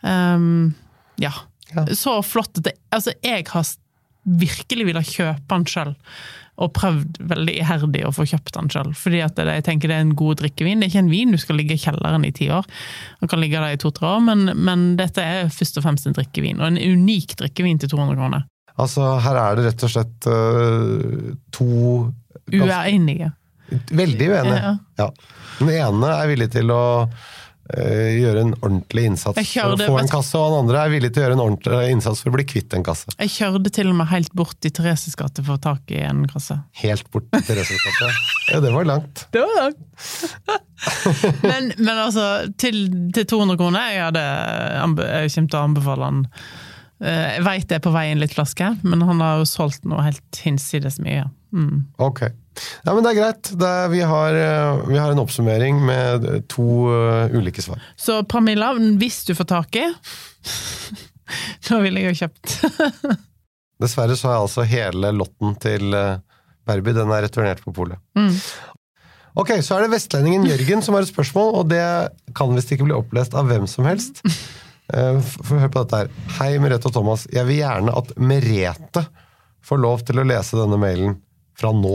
Um, 0.00 0.72
ja. 1.20 1.34
Ja. 1.74 1.84
Så 1.94 2.16
flott 2.26 2.58
at 2.58 2.64
det, 2.66 2.72
altså 2.90 3.12
jeg 3.22 3.44
har 3.52 3.66
virkelig 4.40 4.86
ville 4.88 5.02
kjøpe 5.06 5.48
den 5.50 5.66
sjøl. 5.68 5.96
Og 6.60 6.72
prøvd 6.76 7.22
veldig 7.30 7.54
iherdig 7.62 8.02
å 8.04 8.12
få 8.12 8.26
kjøpt 8.28 8.52
den 8.58 8.68
sjøl. 8.72 8.92
Fordi 8.96 9.22
at 9.24 9.38
det, 9.38 9.48
jeg 9.60 9.66
tenker 9.66 9.90
det 9.90 9.96
er 9.96 10.04
en 10.04 10.16
god 10.18 10.42
drikkevin. 10.42 10.82
Det 10.82 10.88
er 10.88 10.92
ikke 10.92 11.04
en 11.06 11.12
vin 11.12 11.32
du 11.32 11.40
skal 11.40 11.56
ligge 11.60 11.76
i 11.76 11.80
kjelleren 11.80 12.26
i 12.28 12.32
ti 12.36 12.50
år. 12.52 12.68
Den 13.22 13.32
kan 13.32 13.40
ligge 13.40 13.62
der 13.62 13.76
i 13.76 13.80
to-tre 13.80 14.10
år, 14.16 14.22
men, 14.28 14.52
men 14.60 14.86
dette 15.00 15.24
er 15.24 15.52
først 15.54 15.80
og 15.80 15.86
fremst 15.86 16.08
en 16.08 16.16
drikkevin. 16.16 16.60
Og 16.60 16.68
en 16.68 16.80
unik 16.80 17.38
drikkevin 17.40 17.80
til 17.80 17.92
200 17.94 18.20
kroner. 18.20 18.46
Altså, 18.80 19.06
her 19.24 19.36
er 19.40 19.56
det 19.56 19.66
rett 19.70 19.84
og 19.84 19.92
slett 19.92 20.30
uh, 20.30 21.36
to 21.54 21.70
Uenige. 22.50 23.28
Veldig 23.70 24.26
uenige. 24.32 24.56
Ja. 24.58 24.72
Ja. 24.98 25.08
Den 25.60 25.70
ene 25.70 26.14
er 26.16 26.30
villig 26.30 26.48
til 26.50 26.72
å 26.74 26.82
gjøre 27.70 28.42
en 28.44 28.52
ordentlig 28.60 29.04
innsats 29.10 29.38
kjørde, 29.52 29.76
for 29.84 29.94
å 29.94 29.96
få 29.96 30.02
en 30.02 30.10
kasse, 30.10 30.38
og 30.38 30.46
han 30.48 30.56
andre 30.64 30.82
er 30.84 30.92
villig 30.94 31.10
til 31.12 31.22
å 31.22 31.24
gjøre 31.26 31.36
en 31.38 31.42
ordentlig 31.44 31.80
innsats 31.94 32.22
for 32.22 32.32
å 32.32 32.36
bli 32.38 32.46
kvitt 32.50 32.76
en 32.76 32.86
kasse. 32.86 33.14
Jeg 33.16 33.32
kjørte 33.34 33.72
til 33.78 33.90
og 33.92 33.98
med 34.00 34.10
helt 34.10 34.32
bort 34.36 34.68
i 34.68 34.72
Thereses 34.74 35.16
gate 35.18 35.44
for 35.44 35.54
å 35.54 35.58
få 35.58 35.64
tak 35.68 35.94
i 35.94 36.00
en 36.06 36.24
kasse. 36.30 36.58
Helt 36.82 37.10
bort 37.14 37.28
til 37.34 37.60
gate? 37.60 38.10
Ja, 38.50 38.62
det 38.64 38.72
var 38.74 38.88
langt. 38.88 39.26
Det 39.34 39.44
var 39.44 39.54
langt! 39.62 39.78
men, 41.50 41.70
men 41.78 41.94
altså, 41.94 42.26
til, 42.58 42.82
til 43.14 43.26
200 43.28 43.58
kroner, 43.60 43.92
jeg, 43.92 44.04
hadde, 44.08 44.24
jeg 44.24 45.32
kommer 45.36 45.52
til 45.52 45.60
å 45.60 45.64
anbefale 45.68 46.08
han. 46.10 46.22
Eh, 47.00 47.26
Jeg 47.36 47.44
veit 47.46 47.68
det 47.70 47.78
er 47.78 47.84
på 47.84 47.92
vei 47.94 48.06
inn 48.12 48.22
litt 48.22 48.34
flaske, 48.36 48.74
men 48.82 49.04
han 49.06 49.22
har 49.24 49.40
jo 49.40 49.48
solgt 49.48 49.86
noe 49.88 50.04
helt 50.06 50.42
hinsides 50.44 50.98
mye. 51.04 51.28
Mm. 51.54 51.84
Ok. 52.02 52.24
Ja, 52.84 52.94
men 52.94 53.04
det 53.04 53.12
er 53.12 53.18
greit. 53.20 53.50
Det 53.56 53.68
er, 53.68 53.88
vi, 53.92 54.00
har, 54.06 54.36
eh, 54.36 54.80
vi 54.88 54.98
har 54.98 55.12
en 55.12 55.22
oppsummering 55.22 55.80
med 55.86 56.26
to 56.50 56.66
uh, 56.90 57.36
ulike 57.36 57.62
svar. 57.64 57.82
Så 57.96 58.20
Pramilla, 58.28 58.72
hvis 59.00 59.22
du 59.28 59.34
får 59.38 59.50
tak 59.54 59.80
i 59.80 59.86
Da 61.68 61.78
ville 61.78 62.02
jeg 62.02 62.10
jo 62.10 62.20
kjøpt. 62.24 62.56
Dessverre 63.80 64.16
så 64.18 64.32
er 64.32 64.40
altså 64.40 64.66
hele 64.68 65.12
lotten 65.16 65.54
til 65.62 65.94
eh, 65.96 66.18
Berby 66.68 66.92
den 66.96 67.12
er 67.14 67.24
returnert 67.24 67.62
på 67.64 67.72
polet. 67.74 68.00
Mm. 68.18 68.34
Ok, 69.40 69.54
så 69.64 69.76
er 69.76 69.86
det 69.86 69.94
vestlendingen 69.94 70.48
Jørgen 70.48 70.82
som 70.84 70.96
har 70.96 71.06
et 71.06 71.12
spørsmål, 71.12 71.54
og 71.62 71.70
det 71.70 71.84
kan 72.36 72.52
visst 72.56 72.74
ikke 72.74 72.88
bli 72.88 72.96
opplest 72.98 73.36
av 73.38 73.48
hvem 73.48 73.64
som 73.70 73.86
helst. 73.88 74.20
Få 74.90 75.54
høre 75.54 75.70
på 75.70 75.84
dette 75.84 76.00
her. 76.00 76.08
Hei, 76.40 76.48
Merete 76.58 76.90
og 76.90 76.94
Thomas. 76.96 77.28
Jeg 77.30 77.46
vil 77.46 77.60
gjerne 77.60 77.94
at 77.94 78.10
Merete 78.18 79.04
får 79.62 79.78
lov 79.78 80.02
til 80.08 80.18
å 80.18 80.26
lese 80.26 80.58
denne 80.58 80.78
mailen 80.82 81.14
fra 81.60 81.70
nå. 81.76 81.94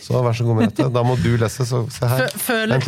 Så 0.00 0.20
vær 0.24 0.36
så 0.36 0.46
god, 0.46 0.60
Merete. 0.60 0.88
Da 0.92 1.04
må 1.06 1.16
du 1.20 1.30
lese, 1.40 1.66
så 1.68 1.84
se 1.92 2.08
her. 2.08 2.28
Føler-. 2.40 2.84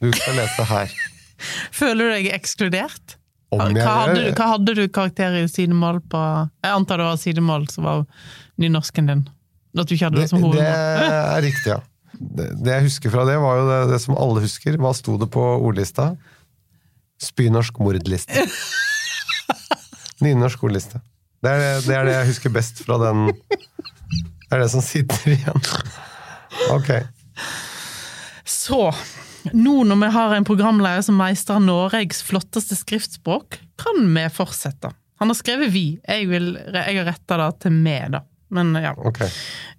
Du 0.00 0.10
skal 0.12 0.38
lese 0.38 0.66
her. 0.68 0.94
Føler 1.80 2.08
du 2.08 2.16
deg 2.18 2.32
ekskludert? 2.36 3.16
Hva 3.54 3.68
hadde, 3.70 4.18
du, 4.18 4.28
hva 4.34 4.46
hadde 4.54 4.74
du 4.74 4.82
karakter 4.90 5.36
i 5.38 5.44
sidemål 5.46 6.00
på 6.10 6.20
Jeg 6.64 6.74
antar 6.74 6.98
det 6.98 7.04
var 7.06 7.18
sidemål 7.22 7.68
som 7.70 7.86
var 7.86 8.00
nynorsken 8.58 9.10
din? 9.10 9.20
At 9.78 9.86
du 9.90 9.94
ikke 9.94 10.08
hadde 10.08 10.18
det, 10.18 10.24
Det, 10.26 10.30
som 10.32 10.46
det 10.54 10.64
er 10.64 11.42
riktig, 11.44 11.70
ja. 11.70 11.80
Det, 12.14 12.48
det 12.62 12.72
jeg 12.76 12.86
husker 12.86 13.10
fra 13.10 13.24
det, 13.26 13.36
var 13.42 13.58
jo 13.58 13.64
det, 13.68 13.78
det 13.92 14.00
som 14.04 14.16
alle 14.18 14.42
husker. 14.44 14.78
Hva 14.78 14.92
sto 14.94 15.16
det 15.18 15.28
på 15.34 15.42
ordlista? 15.66 16.12
Spynorsk 17.22 17.78
mordliste. 17.82 18.46
Nynorsk 20.24 20.62
ordliste. 20.66 21.02
Det 21.42 21.50
er 21.52 21.60
det, 21.60 21.72
det 21.88 21.96
er 21.98 22.08
det 22.08 22.14
jeg 22.14 22.30
husker 22.30 22.54
best 22.54 22.84
fra 22.86 22.96
den 23.02 23.26
Det 23.34 24.54
er 24.54 24.62
det 24.62 24.70
som 24.72 24.82
sitter 24.84 25.34
igjen. 25.34 25.66
Ok. 26.72 26.90
Så, 28.44 28.80
nå 29.52 29.74
når 29.84 30.00
vi 30.00 30.10
har 30.16 30.34
en 30.34 30.46
programleder 30.46 31.04
som 31.04 31.18
meistrer 31.20 31.62
Norges 31.62 32.22
flotteste 32.24 32.78
skriftspråk, 32.78 33.58
kan 33.80 34.06
vi 34.14 34.28
fortsette. 34.32 34.92
Han 35.20 35.30
har 35.30 35.38
skrevet 35.38 35.72
'vi'. 35.72 36.00
Jeg, 36.08 36.28
vil, 36.28 36.54
jeg 36.74 36.96
har 36.98 37.06
retta 37.06 37.36
det 37.36 37.50
til 37.60 37.72
'med', 37.72 38.10
da. 38.12 38.20
Men 38.54 38.74
ja. 38.74 38.92
Okay. 38.96 39.28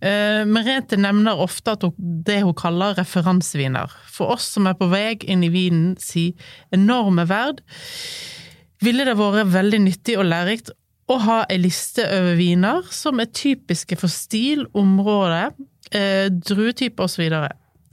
Uh, 0.03 0.43
Merete 0.49 0.97
nevner 0.99 1.39
ofte 1.39 1.75
at 1.77 1.83
hun, 1.85 1.93
det 1.97 2.41
hun 2.43 2.55
kaller 2.57 2.97
referanseviner. 2.99 3.91
For 4.11 4.35
oss 4.35 4.49
som 4.55 4.67
er 4.67 4.75
på 4.75 4.89
vei 4.91 5.15
inn 5.23 5.43
i 5.43 5.51
vinen 5.53 5.93
si 6.01 6.33
enorme 6.75 7.27
verd, 7.29 7.61
ville 8.83 9.05
det 9.07 9.15
vært 9.15 9.53
veldig 9.53 9.79
nyttig 9.85 10.17
og 10.19 10.27
lærerikt 10.27 10.73
å 11.07 11.19
ha 11.21 11.37
ei 11.49 11.59
liste 11.61 12.03
over 12.09 12.35
viner 12.39 12.85
som 12.93 13.21
er 13.21 13.29
typiske 13.29 13.97
for 13.99 14.11
stil, 14.11 14.65
område, 14.73 15.51
eh, 15.95 16.27
druetype 16.29 17.05
osv. 17.05 17.23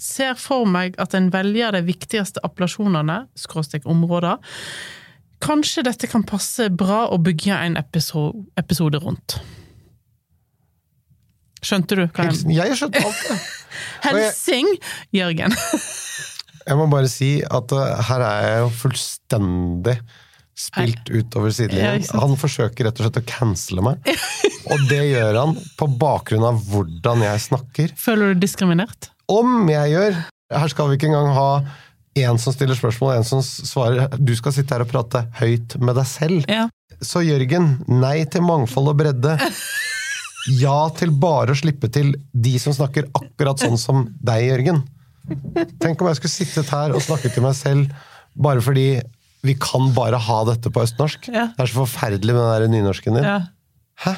Ser 0.02 0.35
for 0.40 0.66
meg 0.68 0.99
at 1.02 1.14
en 1.14 1.30
velger 1.32 1.76
de 1.76 1.85
viktigste 1.87 2.42
appellasjonene, 2.47 3.23
skråstrek 3.38 3.87
områder. 3.88 4.42
Kanskje 5.42 5.87
dette 5.87 6.11
kan 6.11 6.26
passe 6.26 6.68
bra 6.71 7.06
å 7.11 7.18
bygge 7.23 7.56
en 7.56 7.78
episode, 7.80 8.44
episode 8.61 9.00
rundt. 9.02 9.38
Skjønte 11.62 11.99
du 11.99 12.04
hva 12.09 12.26
jeg 12.26 12.56
Jeg 12.56 12.78
skjønte 12.78 13.02
alt, 13.06 13.25
det. 13.28 13.38
Helsing, 14.06 14.71
Jørgen. 15.14 15.54
Jeg 16.62 16.78
må 16.78 16.87
bare 16.87 17.09
si 17.11 17.40
at 17.42 17.73
uh, 17.75 18.02
her 18.06 18.23
er 18.23 18.44
jeg 18.47 18.59
jo 18.61 18.66
fullstendig 18.85 19.97
spilt 20.59 21.09
utover 21.11 21.52
sidelinjen. 21.54 22.04
Han 22.21 22.37
forsøker 22.40 22.88
rett 22.88 23.00
og 23.00 23.06
slett 23.06 23.21
å 23.23 23.25
cancele 23.28 23.85
meg. 23.85 24.12
Og 24.73 24.85
det 24.90 25.00
gjør 25.11 25.38
han 25.40 25.56
på 25.78 25.88
bakgrunn 26.00 26.44
av 26.47 26.61
hvordan 26.71 27.25
jeg 27.25 27.44
snakker. 27.49 27.94
Føler 27.99 28.32
du 28.32 28.44
diskriminert? 28.44 29.11
Om 29.32 29.71
jeg 29.71 29.94
gjør 29.94 30.21
Her 30.52 30.68
skal 30.68 30.90
vi 30.90 30.99
ikke 30.99 31.09
engang 31.09 31.30
ha 31.32 31.49
en 32.23 32.38
som 32.38 32.52
stiller 32.52 32.76
spørsmål, 32.76 33.14
og 33.14 33.23
en 33.23 33.25
som 33.25 33.40
svarer. 33.40 34.12
Du 34.21 34.35
skal 34.37 34.52
sitte 34.52 34.75
her 34.75 34.85
og 34.85 34.90
prate 34.90 35.23
høyt 35.38 35.78
med 35.80 35.97
deg 35.97 36.09
selv. 36.11 36.44
Ja. 36.50 36.66
Så 37.00 37.23
Jørgen, 37.25 37.78
nei 37.88 38.18
til 38.28 38.44
mangfold 38.44 38.92
og 38.92 39.00
bredde. 39.00 39.38
Ja 40.59 40.88
til 40.90 41.12
bare 41.23 41.54
å 41.54 41.54
slippe 41.54 41.87
til 41.94 42.16
de 42.35 42.56
som 42.59 42.75
snakker 42.75 43.06
akkurat 43.14 43.61
sånn 43.62 43.78
som 43.78 44.09
deg, 44.26 44.49
Jørgen. 44.49 44.80
Tenk 45.78 46.02
om 46.02 46.09
jeg 46.11 46.18
skulle 46.18 46.32
sittet 46.32 46.73
her 46.75 46.90
og 46.90 47.04
snakket 47.04 47.37
til 47.37 47.44
meg 47.44 47.54
selv 47.54 47.92
bare 48.35 48.64
fordi 48.64 48.87
vi 49.43 49.55
kan 49.59 49.91
bare 49.97 50.19
ha 50.23 50.39
dette 50.49 50.71
på 50.73 50.83
østnorsk. 50.85 51.29
Ja. 51.33 51.49
Det 51.57 51.65
er 51.67 51.71
så 51.73 51.83
forferdelig 51.83 52.35
med 52.37 52.43
den 52.43 52.53
der 52.63 52.73
nynorsken 52.77 53.19
din. 53.19 53.27
ja. 53.27 53.41
Hæ? 54.03 54.15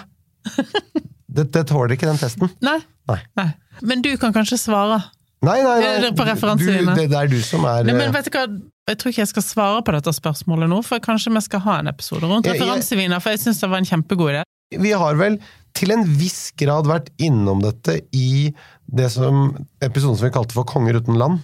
Det, 1.35 1.49
det 1.53 1.65
tåler 1.67 1.97
ikke 1.97 2.07
den 2.07 2.19
testen. 2.21 2.51
Nei. 2.63 2.79
Nei. 3.11 3.19
Nei. 3.39 3.49
Men 3.83 4.05
du 4.05 4.13
kan 4.21 4.33
kanskje 4.37 4.59
svare? 4.61 5.01
Nei, 5.45 5.59
nei, 5.65 5.73
nei. 5.83 5.89
er 6.09 6.15
på 6.17 6.25
referansene 6.29 6.79
dine. 6.79 6.95
det, 6.97 7.09
det 7.13 7.19
er 7.19 7.29
du 7.33 7.41
som 7.45 7.65
er 7.69 7.83
Nei, 7.85 7.93
men 7.97 8.07
eh, 8.09 8.13
vet 8.15 8.29
du 8.31 8.37
hva? 8.39 8.45
Jeg 8.89 9.01
tror 9.01 9.13
ikke 9.13 9.23
jeg 9.25 9.31
skal 9.33 9.45
svare 9.45 9.83
på 9.85 9.95
dette 9.97 10.13
spørsmålet 10.15 10.71
nå, 10.71 10.79
for 10.87 11.03
kanskje 11.05 11.33
vi 11.35 11.43
skal 11.45 11.63
ha 11.67 11.79
en 11.83 11.91
episode 11.91 12.29
rundt 12.31 12.49
jeg- 12.49 12.57
referanseviner, 12.61 13.21
for 13.25 13.35
jeg 13.35 13.43
syns 13.45 13.61
det 13.65 13.71
var 13.73 13.83
en 13.83 13.89
kjempegod 13.89 14.33
idé. 14.35 14.45
Vi 14.81 14.93
har 14.97 15.19
vel 15.21 15.39
til 15.77 15.93
en 15.95 16.05
viss 16.21 16.53
grad 16.61 16.87
vært 16.89 17.11
innom 17.23 17.61
dette 17.65 17.99
i 18.15 18.53
det 18.87 19.11
som 19.13 19.51
episoden 19.85 20.17
som 20.21 20.29
vi 20.29 20.33
kalte 20.37 20.57
for 20.57 20.69
Konger 20.69 21.01
uten 21.03 21.19
land. 21.21 21.43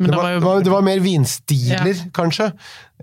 Men 0.00 0.10
det, 0.10 0.16
var, 0.16 0.30
det, 0.32 0.40
var, 0.40 0.62
det 0.64 0.72
var 0.72 0.84
mer 0.86 1.00
vinstiler, 1.04 1.98
kanskje. 2.16 2.46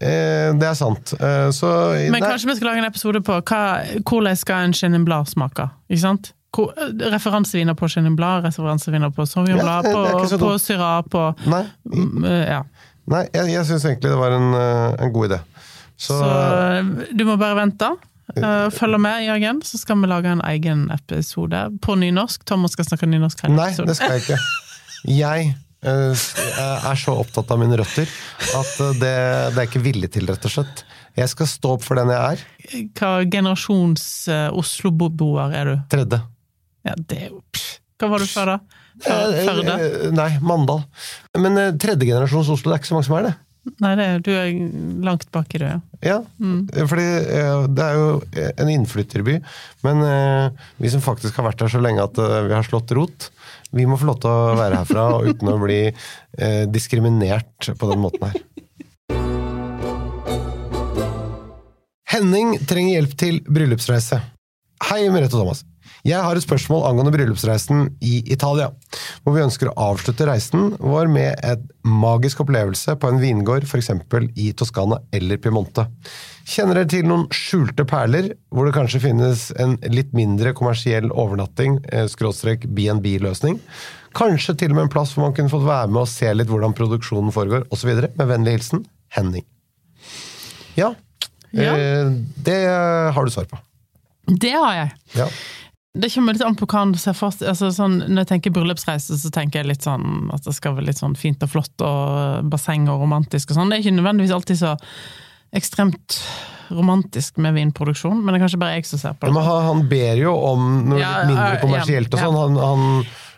Eh, 0.01 0.49
det 0.57 0.65
er 0.65 0.73
sant. 0.77 1.13
Eh, 1.13 1.49
så 1.53 1.69
Men 1.93 2.17
nei, 2.17 2.21
kanskje 2.23 2.49
vi 2.49 2.55
skal 2.57 2.71
lage 2.71 2.81
en 2.81 2.87
episode 2.89 3.21
på 3.25 3.37
hva, 3.37 3.61
hvordan 4.01 4.39
skal 4.39 4.65
en 4.65 4.73
Chenin 4.73 5.05
Blad 5.05 5.29
smake? 5.29 5.67
Ikke 5.91 6.01
sant? 6.01 6.31
Hvor- 6.57 6.73
Referanseviner 7.13 7.77
på 7.77 7.89
Chenin 7.93 8.15
Blad, 8.17 8.47
referanseviner 8.47 9.13
på 9.13 9.27
Sauvignon 9.29 9.61
Blad, 9.61 9.85
er 9.85 9.93
på, 9.93 10.39
på. 10.41 10.51
Syrah, 10.57 11.03
på 11.05 11.27
nei, 11.45 11.63
mm, 11.85 12.25
Ja. 12.25 12.63
nei 13.05 13.27
jeg, 13.33 13.51
jeg 13.53 13.69
syns 13.69 13.85
egentlig 13.85 14.09
det 14.15 14.17
var 14.17 14.37
en, 14.39 14.53
eh, 14.57 15.05
en 15.05 15.13
god 15.13 15.29
idé. 15.29 15.39
Så, 15.97 16.17
Så 16.17 17.13
du 17.13 17.25
må 17.25 17.37
bare 17.37 17.57
vente. 17.61 17.93
Uh, 18.37 18.67
Følg 18.75 18.99
med, 18.99 19.23
Jørgen, 19.23 19.61
så 19.63 19.77
skal 19.79 20.01
vi 20.01 20.09
lage 20.11 20.27
en 20.27 20.41
egen 20.49 20.89
episode 20.91 21.61
på 21.81 21.95
nynorsk. 21.95 22.43
Thomas 22.45 22.75
skal 22.75 22.85
snakke 22.85 23.07
nynorsk 23.07 23.45
hele 23.45 23.55
Nei, 23.55 23.69
det 23.71 23.95
skal 23.95 24.17
jeg 24.17 24.25
ikke. 24.25 24.39
Jeg 25.21 25.55
eh, 25.83 26.25
er 26.91 26.99
så 26.99 27.15
opptatt 27.21 27.51
av 27.53 27.59
mine 27.61 27.77
røtter 27.79 28.07
at 28.57 28.71
eh, 28.83 28.93
det, 29.01 29.11
det 29.53 29.57
er 29.57 29.61
jeg 29.65 29.71
ikke 29.71 29.83
villig 29.85 30.11
til, 30.15 30.27
rett 30.31 30.47
og 30.49 30.53
slett. 30.53 30.83
Jeg 31.17 31.31
skal 31.33 31.49
stå 31.49 31.75
opp 31.77 31.85
for 31.85 31.97
den 31.97 32.11
jeg 32.13 32.37
er. 32.37 32.43
Hva 32.99 33.11
generasjons 33.25 34.03
uh, 34.29 34.49
Oslo-boer 34.57 35.55
er 35.57 35.71
du? 35.71 35.75
Tredje. 35.89 36.19
Ja, 36.85 36.93
det 37.09 37.17
er 37.23 37.31
jo. 37.31 37.41
Hva 37.97 38.11
var 38.11 38.21
du 38.21 38.29
før, 38.29 38.51
da? 38.53 38.59
Eh, 39.01 39.39
Førde? 39.47 39.73
eh, 39.81 40.07
Nei, 40.13 40.29
Mandal. 40.45 40.83
Men 41.37 41.57
tredje 41.57 41.77
tredjegenerasjons 41.81 42.51
Oslo, 42.53 42.69
det 42.71 42.77
er 42.77 42.81
ikke 42.83 42.91
så 42.91 42.97
mange 42.97 43.09
som 43.09 43.17
er 43.17 43.27
det. 43.31 43.33
Nei, 43.83 43.91
det, 43.99 44.05
er- 44.07 44.21
du 44.23 44.29
er 44.31 44.51
langt 45.03 45.25
bak 45.33 45.51
i 45.57 45.59
det, 45.59 45.71
ja. 45.73 45.79
Ja, 46.05 46.17
fordi 46.87 47.07
eh, 47.07 47.65
det 47.75 47.83
er 47.83 47.97
jo 47.97 48.11
en 48.63 48.71
innflytterby. 48.71 49.39
Men 49.83 50.05
eh, 50.05 50.67
vi 50.79 50.91
som 50.93 51.03
faktisk 51.03 51.35
har 51.41 51.49
vært 51.49 51.65
her 51.65 51.73
så 51.73 51.81
lenge 51.83 52.05
at 52.05 52.21
eh, 52.21 52.37
vi 52.47 52.55
har 52.55 52.67
slått 52.67 52.93
rot, 52.95 53.27
vi 53.71 53.85
må 53.89 53.97
få 53.99 54.07
lov 54.09 54.19
til 54.23 54.31
å 54.31 54.55
være 54.57 54.81
herfra 54.81 55.07
uten 55.27 55.51
å 55.51 55.57
bli 55.61 55.81
eh, 55.87 56.63
diskriminert 56.71 57.71
på 57.77 57.89
den 57.91 58.03
måten 58.03 58.29
her. 58.29 58.39
Henning 62.07 62.55
trenger 62.65 62.97
hjelp 62.97 63.17
til 63.19 63.41
bryllupsreise. 63.45 64.21
Hei, 64.87 65.03
Merete 65.11 65.35
og 65.35 65.43
Thomas. 65.43 65.65
Jeg 66.07 66.23
har 66.23 66.37
et 66.39 66.43
spørsmål 66.45 66.85
angående 66.87 67.11
bryllupsreisen 67.11 67.81
i 67.99 68.21
Italia, 68.31 68.69
hvor 69.25 69.33
vi 69.35 69.41
ønsker 69.43 69.67
å 69.67 69.75
avslutte 69.89 70.27
reisen 70.29 70.69
vår 70.79 71.09
med 71.11 71.41
en 71.43 71.65
magisk 71.83 72.45
opplevelse 72.45 72.95
på 73.01 73.09
en 73.11 73.19
vingård, 73.19 73.65
f.eks. 73.67 73.89
i 74.39 74.53
Toskana 74.55 75.01
eller 75.11 75.41
Piemonte. 75.43 75.83
Kjenner 76.47 76.79
dere 76.79 76.91
til 76.93 77.09
noen 77.09 77.25
skjulte 77.35 77.83
perler, 77.89 78.29
hvor 78.55 78.69
det 78.69 78.75
kanskje 78.77 79.03
finnes 79.03 79.49
en 79.59 79.75
litt 79.91 80.15
mindre 80.15 80.55
kommersiell 80.55 81.11
overnatting, 81.11 81.81
eh, 81.91 82.07
skråstrek 82.07 82.69
BNB-løsning? 82.71 83.59
Kanskje 84.15 84.55
til 84.63 84.71
og 84.71 84.79
med 84.79 84.87
en 84.87 84.93
plass 84.95 85.11
hvor 85.11 85.27
man 85.27 85.35
kunne 85.35 85.51
fått 85.51 85.67
være 85.67 85.91
med 85.91 86.05
og 86.05 86.11
se 86.11 86.31
litt 86.33 86.47
hvordan 86.47 86.77
produksjonen 86.77 87.35
foregår, 87.35 87.67
osv. 87.75 87.91
Med 88.15 88.31
vennlig 88.31 88.55
hilsen 88.61 88.87
Henning. 89.17 89.43
Ja, 90.79 90.93
Ja. 91.51 91.75
Eh, 91.75 92.09
det 92.43 92.57
har 93.15 93.25
du 93.25 93.31
svar 93.31 93.45
på. 93.47 93.57
Det 94.27 94.51
har 94.51 94.73
jeg. 94.75 94.91
Ja. 95.15 95.27
Det 95.97 96.09
kommer 96.13 96.35
litt 96.35 96.45
an 96.45 96.57
på 96.57 96.67
hva 96.69 96.83
han 96.83 96.95
ser 96.99 97.15
for. 97.17 97.33
Altså, 97.47 97.71
sånn, 97.73 97.99
når 98.05 98.23
jeg 98.23 98.31
tenker 98.33 98.53
bryllupsreise, 98.55 99.17
så 99.17 99.31
tenker 99.33 99.61
jeg 99.61 99.71
litt 99.71 99.85
sånn 99.85 100.29
at 100.35 100.45
det 100.45 100.53
skal 100.57 100.77
være 100.77 100.89
litt 100.91 101.01
sånn 101.01 101.17
fint 101.17 101.41
og 101.45 101.53
flott 101.53 101.85
og 101.85 102.49
basseng 102.51 102.85
og 102.91 103.01
romantisk 103.03 103.51
og 103.51 103.59
sånn. 103.59 103.71
Det 103.71 103.79
er 103.79 103.85
ikke 103.85 103.97
nødvendigvis 103.97 104.35
alltid 104.35 104.61
så 104.61 104.75
ekstremt 105.57 106.19
romantisk 106.69 107.37
med 107.43 107.55
vinproduksjon, 107.55 108.19
men 108.19 108.33
det 108.33 108.39
er 108.39 108.43
kanskje 108.43 108.59
bare 108.61 108.75
jeg 108.75 108.89
som 108.89 109.01
ser 109.01 109.15
på 109.15 109.29
det. 109.29 109.45
han, 109.45 109.63
han 109.69 109.85
ber 109.87 110.19
jo 110.19 110.33
om 110.35 110.65
noe 110.89 110.99
Ja, 110.99 111.13
litt 111.21 111.31
mindre 111.31 111.61
kommersielt 111.63 112.13
og 112.13 112.21
sånn. 112.21 112.37
Han, 112.41 112.59
han 112.59 112.83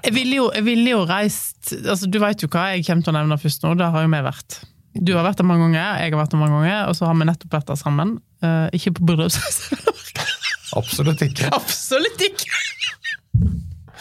Jeg 0.08 0.16
ville 0.18 0.40
jo, 0.40 0.48
vil 0.66 0.82
jo 0.90 1.04
reist 1.06 1.76
altså 1.78 2.10
Du 2.10 2.18
veit 2.24 2.42
jo 2.42 2.50
hva 2.50 2.72
jeg 2.74 2.88
kommer 2.88 3.06
til 3.06 3.14
å 3.14 3.20
nevne 3.20 3.40
først 3.42 3.66
nå, 3.66 3.76
det 3.80 3.92
har 3.94 4.06
jo 4.06 4.12
vi 4.12 4.24
vært. 4.26 4.62
Du 4.98 5.14
har 5.14 5.28
vært 5.28 5.40
der 5.40 5.48
mange 5.48 5.68
ganger, 5.68 6.02
jeg 6.02 6.16
har 6.16 6.20
vært 6.24 6.34
der 6.34 6.42
mange 6.42 6.58
ganger, 6.58 6.82
og 6.90 6.98
så 6.98 7.06
har 7.08 7.20
vi 7.20 7.30
nettopp 7.30 7.54
vært 7.60 7.70
der 7.70 7.80
sammen. 7.80 8.18
Uh, 8.42 8.66
ikke 8.76 8.98
på 8.98 9.06
bryllupsreise. 9.12 9.78
Absolutt 10.78 11.22
ikke. 11.26 11.50
Absolutt 11.60 12.22
ikke! 12.26 12.50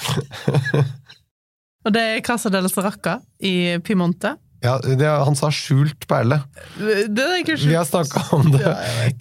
Og 1.87 1.95
det 1.95 2.03
er 2.03 2.25
Casa 2.27 2.51
del 2.53 2.69
Saracca 2.71 3.19
i 3.41 3.79
Piemonte. 3.85 4.35
Ja, 4.65 4.73
det, 4.83 5.07
han 5.07 5.37
sa 5.39 5.53
skjult 5.55 6.07
perle. 6.11 6.41
Det 6.79 7.23
er 7.23 7.37
ikke 7.45 7.55
skjult. 7.55 7.69
Vi 7.71 7.77
har 7.79 7.85
snakka 7.87 8.23
om 8.35 8.49
det 8.51 8.73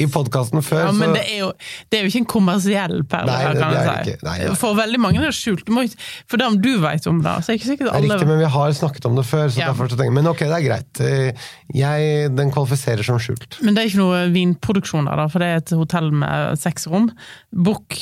i 0.02 0.08
podkasten 0.10 0.64
før. 0.66 0.88
Ja, 0.88 0.94
men 0.98 1.14
det 1.14 1.22
er, 1.28 1.44
jo, 1.44 1.50
det 1.92 2.00
er 2.00 2.06
jo 2.08 2.10
ikke 2.10 2.22
en 2.24 2.30
kommersiell 2.32 3.04
perle, 3.12 3.30
Nei, 3.30 3.44
det- 3.54 3.62
kan 3.62 3.76
er 3.78 4.04
si. 4.08 4.16
Nei, 4.26 4.38
nei. 4.48 4.56
For 4.58 4.74
veldig 4.80 5.00
mange 5.04 5.22
er 5.22 5.28
det 5.30 5.36
skjult. 5.38 5.70
For 6.28 6.42
det 6.42 6.48
om 6.50 6.58
du 6.64 6.72
vet 6.82 7.06
om 7.12 7.22
det, 7.22 7.36
så 7.46 7.54
er 7.54 7.60
ikke 7.60 7.70
sikkert 7.70 7.86
det 7.90 7.94
er 7.94 8.00
alle 8.00 8.18
riktig, 8.18 8.28
men 8.32 8.42
vi 8.42 8.50
har 8.58 8.74
snakket 8.82 9.06
om 9.12 9.16
det 9.20 9.26
før. 9.30 9.46
Så 9.54 9.60
Ja. 9.62 9.68
derfor 9.70 9.92
så 9.92 9.98
tenker 10.00 10.10
jeg, 10.10 10.18
Men 10.18 10.28
ok, 10.34 10.40
det 10.40 10.58
er 10.58 10.66
greit. 10.66 11.02
Eh, 11.02 11.48
Jeg, 11.78 12.36
den 12.36 12.50
kvalifiserer 12.52 13.04
som 13.06 13.20
skjult. 13.20 13.60
Men 13.62 13.76
det 13.76 13.84
er 13.84 13.90
ikke 13.92 14.02
noe 14.02 14.24
vinproduksjon 14.34 15.06
der, 15.06 15.28
for 15.30 15.40
det 15.44 15.48
er 15.54 15.58
et 15.62 15.70
hotell 15.78 16.10
med 16.12 16.58
seks 16.58 16.88
rom. 16.88 17.12
Book 17.54 17.94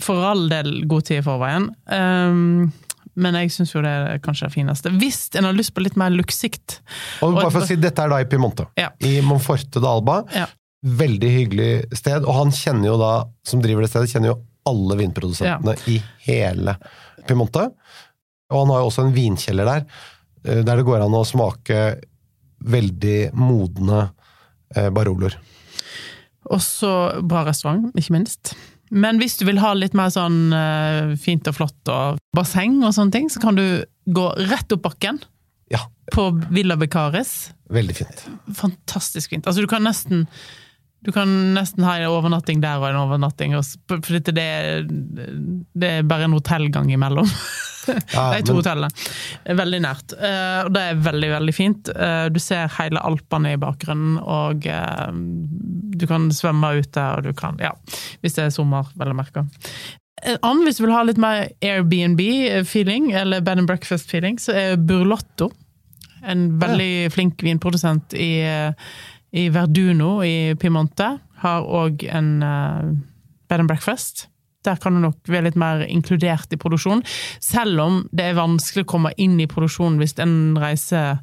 for 0.00 0.24
all 0.24 0.48
del 0.48 0.84
god 0.88 1.04
tid 1.04 1.18
i 1.20 1.22
forveien. 1.26 1.68
Um, 1.92 2.72
men 3.20 3.36
jeg 3.38 3.52
syns 3.54 3.74
jo 3.74 3.82
det 3.84 3.92
er 3.92 4.20
kanskje 4.22 4.48
det 4.48 4.54
fineste. 4.56 4.92
Hvis 4.98 5.20
en 5.38 5.46
har 5.48 5.56
lyst 5.56 5.74
på 5.74 5.84
litt 5.84 5.98
mer 6.00 6.12
luktsikt. 6.14 6.80
Og 7.22 7.36
bare 7.36 7.52
for 7.52 7.62
å 7.62 7.68
si, 7.68 7.78
Dette 7.80 8.02
er 8.02 8.10
da 8.10 8.20
i 8.22 8.28
Piemonte. 8.30 8.66
Ja. 8.78 8.90
I 9.06 9.20
Monforte 9.26 9.82
d'Alba. 9.82 10.20
Ja. 10.34 10.48
Veldig 10.84 11.30
hyggelig 11.36 11.70
sted. 11.96 12.26
Og 12.26 12.34
han 12.40 12.52
kjenner 12.54 12.90
jo 12.90 12.98
da, 13.00 13.12
som 13.46 13.62
driver 13.64 13.86
det 13.86 13.92
stedet, 13.92 14.10
kjenner 14.12 14.32
jo 14.32 14.40
alle 14.68 14.98
vinprodusentene 14.98 15.76
i 15.92 16.00
hele 16.26 16.76
Piemonte. 17.28 17.68
Og 18.52 18.60
han 18.64 18.74
har 18.74 18.82
jo 18.82 18.90
også 18.90 19.06
en 19.06 19.14
vinkjeller 19.14 19.70
der, 19.70 19.86
eh, 20.44 20.60
der 20.66 20.80
det 20.80 20.86
går 20.86 21.06
an 21.06 21.16
å 21.16 21.24
smake 21.28 21.80
veldig 22.64 23.18
modne 23.36 24.08
eh, 24.74 24.90
Baroloer. 24.94 25.36
Også 26.52 26.90
bra 27.24 27.44
restaurant, 27.46 27.88
ikke 27.96 28.16
minst. 28.18 28.52
Men 28.94 29.18
hvis 29.18 29.34
du 29.40 29.44
vil 29.48 29.58
ha 29.58 29.72
litt 29.74 29.94
mer 29.98 30.10
sånn 30.14 30.52
eh, 30.54 31.14
fint 31.18 31.48
og 31.50 31.56
flott 31.56 31.90
og 31.92 32.20
basseng 32.36 32.76
og 32.86 32.92
sånne 32.94 33.14
ting, 33.16 33.30
så 33.32 33.42
kan 33.42 33.58
du 33.58 33.64
gå 34.06 34.26
rett 34.50 34.70
opp 34.76 34.84
bakken 34.86 35.18
Ja, 35.72 35.80
på 36.14 36.28
Villa 36.54 36.76
Becaris. 36.78 37.50
veldig 37.74 37.96
fint. 37.96 38.24
Fantastisk 38.54 39.30
fint. 39.34 39.46
Altså, 39.48 39.64
du 39.64 39.70
kan 39.70 39.82
nesten 39.82 40.26
Du 41.04 41.10
kan 41.12 41.28
nesten 41.56 41.84
ha 41.84 41.98
en 41.98 42.08
overnatting 42.08 42.62
der 42.62 42.78
og 42.80 42.86
en 42.88 42.96
overnatting, 43.02 43.52
for 43.88 43.98
det, 44.24 44.32
det 45.74 45.90
er 45.90 46.06
bare 46.08 46.24
en 46.24 46.32
hotellgang 46.38 46.88
imellom. 46.94 47.28
De 47.86 48.42
to 48.46 48.54
hotellene. 48.58 48.88
Veldig 49.60 49.80
nært. 49.84 50.14
Eh, 50.16 50.60
Og 50.64 50.72
det 50.74 50.82
er 50.90 51.00
veldig, 51.04 51.30
veldig 51.34 51.54
fint. 51.56 51.90
Eh, 51.94 52.28
Du 52.34 52.38
ser 52.42 52.70
hele 52.78 53.02
Alpene 53.04 53.52
i 53.54 53.60
bakgrunnen, 53.60 54.16
og 54.22 54.66
eh, 54.66 55.10
du 55.98 56.06
kan 56.10 56.30
svømme 56.34 56.72
ute, 56.80 57.04
og 57.16 57.22
du 57.28 57.32
kan 57.36 57.58
Ja, 57.62 57.72
hvis 58.22 58.34
det 58.38 58.44
er 58.46 58.54
sommer, 58.54 58.88
vel 58.98 59.12
å 59.12 59.18
merke. 59.18 59.46
En 60.24 60.38
annen, 60.42 60.64
hvis 60.64 60.78
du 60.78 60.84
vil 60.86 60.94
ha 60.94 61.02
litt 61.04 61.18
mer 61.20 61.48
Airbnb-feeling, 61.60 63.10
eller 63.12 63.42
bed 63.44 63.58
and 63.64 63.68
breakfast-feeling, 63.68 64.38
så 64.40 64.54
er 64.56 64.76
Burlotto 64.80 65.50
en 66.24 66.46
veldig 66.58 67.10
flink 67.12 67.42
vinprodusent 67.44 68.14
i, 68.16 68.30
i 69.36 69.48
Verduno 69.52 70.22
i 70.24 70.54
Piemonte. 70.56 71.10
Har 71.42 71.66
òg 71.68 72.06
en 72.08 72.30
bed 72.40 73.60
and 73.60 73.68
breakfast. 73.68 74.28
Der 74.64 74.78
kan 74.80 74.96
du 74.96 75.02
nok 75.04 75.30
være 75.30 75.48
litt 75.48 75.58
mer 75.60 75.84
inkludert 75.86 76.52
i 76.54 76.60
produksjon, 76.60 77.02
selv 77.42 77.82
om 77.84 78.00
det 78.12 78.30
er 78.30 78.38
vanskelig 78.38 78.86
å 78.86 78.90
komme 78.94 79.14
inn 79.20 79.36
i 79.42 79.48
produksjonen 79.50 80.00
hvis 80.00 80.16
en 80.22 80.54
reiser 80.60 81.18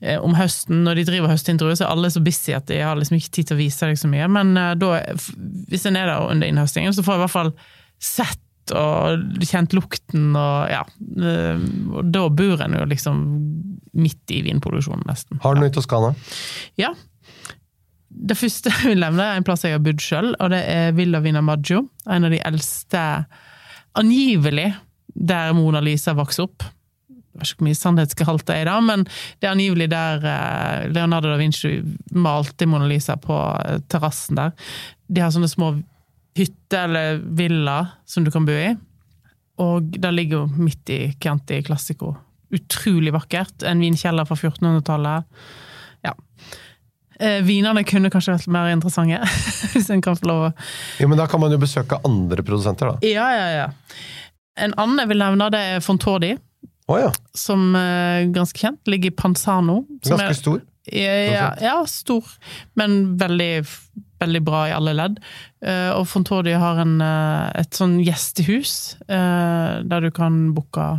eh, 0.00 0.18
om 0.18 0.36
høsten. 0.38 0.82
Når 0.86 1.00
de 1.00 1.08
driver 1.12 1.34
høstintervju, 1.34 1.78
så 1.78 1.86
er 1.86 1.94
alle 1.94 2.12
så 2.12 2.22
busy 2.24 2.56
at 2.56 2.68
de 2.70 2.80
har 2.82 2.98
liksom 2.98 3.18
ikke 3.20 3.34
tid 3.38 3.50
til 3.50 3.58
å 3.58 3.62
vise 3.62 3.90
deg 3.90 4.00
så 4.00 4.10
mye. 4.10 4.30
Men 4.38 4.56
eh, 4.60 4.74
da, 4.80 4.96
hvis 5.70 5.86
en 5.90 6.00
er 6.00 6.10
der 6.10 6.30
under 6.30 6.50
innhøstingen, 6.50 6.96
så 6.96 7.04
får 7.06 7.16
jeg 7.16 7.22
i 7.22 7.24
hvert 7.26 7.36
fall 7.38 7.54
sett 8.02 8.40
og 8.72 9.44
kjent 9.44 9.74
lukten 9.76 10.30
og 10.40 10.70
ja. 10.72 10.84
eh, 11.20 11.64
og 11.92 12.12
Da 12.14 12.22
bor 12.32 12.62
en 12.64 12.78
jo 12.78 12.86
liksom 12.88 13.24
midt 13.94 14.32
i 14.34 14.40
vinproduksjonen, 14.46 15.04
nesten. 15.08 15.40
Har 15.44 15.54
du 15.54 15.62
noe 15.62 15.70
i 15.70 15.74
Toskana? 15.74 16.14
Ja. 16.80 16.94
Det 18.14 18.36
første 18.38 18.70
jeg 18.70 18.92
vil 18.92 19.02
nevne, 19.02 19.26
er 19.26 19.40
en 19.40 19.46
plass 19.46 19.64
jeg 19.66 19.74
har 19.74 19.82
bodd 19.82 20.02
sjøl, 20.02 20.32
og 20.38 20.52
det 20.54 20.62
er 20.70 20.94
Villa 20.96 21.20
Vina 21.24 21.42
Maggio. 21.44 21.88
En 22.06 22.26
av 22.26 22.34
de 22.34 22.40
eldste 22.46 23.02
Angivelig 23.94 24.72
der 25.14 25.52
Mona 25.54 25.82
Lisa 25.82 26.14
vokste 26.18 26.46
opp. 26.48 26.64
Jeg 27.34 27.40
vet 27.40 27.50
ikke 27.50 27.60
hvor 27.60 27.68
mye 27.68 27.78
sannhetsgehalt 27.78 28.44
det 28.46 28.56
er 28.56 28.62
i 28.62 28.68
det, 28.68 28.78
men 28.86 29.04
det 29.06 29.48
er 29.48 29.52
angivelig 29.52 29.88
der 29.90 30.26
eh, 30.30 30.86
Leonardo 30.94 31.32
da 31.32 31.38
Vinci 31.38 31.76
malte 32.14 32.66
Mona 32.70 32.86
Lisa 32.90 33.16
på 33.18 33.38
eh, 33.58 33.80
terrassen 33.90 34.38
der. 34.38 34.54
De 35.10 35.22
har 35.22 35.34
sånne 35.34 35.50
små 35.50 35.72
hytter 36.38 36.88
eller 36.88 37.22
villaer 37.38 37.92
som 38.10 38.26
du 38.26 38.30
kan 38.34 38.46
bo 38.46 38.54
i. 38.54 38.72
Og 39.62 39.94
det 39.94 40.10
ligger 40.14 40.42
jo 40.42 40.62
midt 40.66 40.90
i 40.90 41.00
Chianti 41.14 41.60
Classico. 41.66 42.14
Utrolig 42.54 43.14
vakkert. 43.14 43.62
En 43.66 43.82
vinkjeller 43.82 44.26
fra 44.26 44.38
1400-tallet. 44.38 45.26
Eh, 47.24 47.38
vinene 47.46 47.84
kunne 47.88 48.10
kanskje 48.12 48.34
vært 48.34 48.50
mer 48.52 48.68
interessante, 48.74 49.20
hvis 49.72 49.88
en 49.94 50.02
kan 50.04 50.16
få 50.18 50.26
lov 50.28 50.42
å 50.48 50.52
Jo, 51.00 51.08
men 51.08 51.16
Da 51.20 51.24
kan 51.30 51.40
man 51.40 51.54
jo 51.54 51.60
besøke 51.62 51.96
andre 52.04 52.44
produsenter, 52.44 52.90
da. 52.92 52.98
Ja, 53.08 53.28
ja, 53.32 53.46
ja. 53.62 53.68
En 54.60 54.74
annen 54.78 55.00
jeg 55.02 55.08
vil 55.14 55.22
nevne, 55.24 55.48
det 55.54 55.62
er 55.72 55.80
Fontordi, 55.82 56.34
Oh, 56.86 56.98
ja. 57.00 57.08
som 57.34 57.70
er 57.80 58.26
ganske 58.34 58.60
kjent. 58.60 58.82
Ligger 58.92 59.08
i 59.08 59.14
Panzano. 59.16 59.78
Ganske 60.04 60.26
er- 60.28 60.36
stor. 60.36 60.60
Ja, 60.92 61.14
ja, 61.32 61.46
ja, 61.64 61.76
stor, 61.88 62.26
men 62.76 63.14
veldig, 63.16 63.64
veldig 64.20 64.42
bra 64.44 64.66
i 64.68 64.74
alle 64.76 64.92
ledd. 64.92 65.14
Eh, 65.64 65.88
og 65.96 66.04
Fontordi 66.10 66.52
har 66.60 66.82
en, 66.82 66.98
eh, 67.00 67.62
et 67.62 67.70
sånn 67.72 67.94
gjestehus 68.04 68.74
eh, 69.08 69.80
der 69.88 70.04
du 70.04 70.10
kan 70.12 70.52
booke 70.52 70.90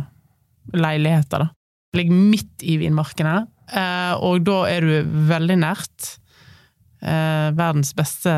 leiligheter. 0.74 1.38
da. 1.46 1.48
Ligger 1.94 2.12
midt 2.18 2.62
i 2.66 2.76
vinmarkene, 2.82 3.36
eh, 3.38 3.46
og 4.22 4.44
da 4.46 4.60
er 4.70 4.84
du 4.84 5.18
veldig 5.26 5.56
nært 5.58 6.12
eh, 7.02 7.50
verdens 7.56 7.92
beste 7.96 8.34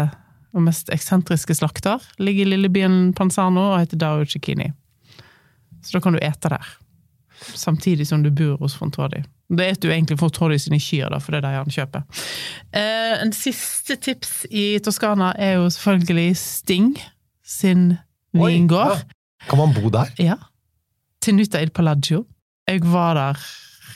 og 0.56 0.64
mest 0.64 0.90
eksentriske 0.92 1.54
slakter. 1.58 2.02
Ligger 2.18 2.46
i 2.46 2.52
lillebyen 2.54 3.12
Panzano 3.16 3.72
og 3.72 3.80
heter 3.82 4.00
Dario 4.00 4.28
Cecchini. 4.28 4.70
Så 5.84 5.98
da 5.98 6.02
kan 6.04 6.16
du 6.16 6.22
ete 6.24 6.50
der. 6.52 6.70
Samtidig 7.54 8.08
som 8.08 8.24
du 8.24 8.30
bor 8.34 8.56
hos 8.62 8.74
Fontordi. 8.78 9.22
Da 9.48 9.64
spiser 9.68 9.84
du 9.84 9.92
egentlig 9.92 10.18
Fontordi 10.20 10.58
sine 10.60 10.80
kyr, 10.82 11.08
da, 11.12 11.20
for 11.22 11.32
det 11.32 11.40
er 11.40 11.46
de 11.46 11.60
han 11.60 11.72
kjøper. 11.72 12.24
Eh, 12.76 13.14
en 13.22 13.32
siste 13.36 13.96
tips 13.96 14.42
i 14.50 14.66
Toskana 14.84 15.32
er 15.38 15.56
jo 15.60 15.70
selvfølgelig 15.72 16.36
Sting 16.40 16.98
sin 17.44 17.96
Oi, 18.36 18.58
ja. 18.68 18.98
Kan 19.48 19.58
man 19.58 19.72
bo 19.72 19.88
der? 19.88 20.10
Ja. 20.20 20.36
Tenuta 21.24 21.62
il 21.62 21.70
Palaggio. 21.70 22.26
Jeg 22.68 22.84
var 22.84 23.14
der 23.16 23.40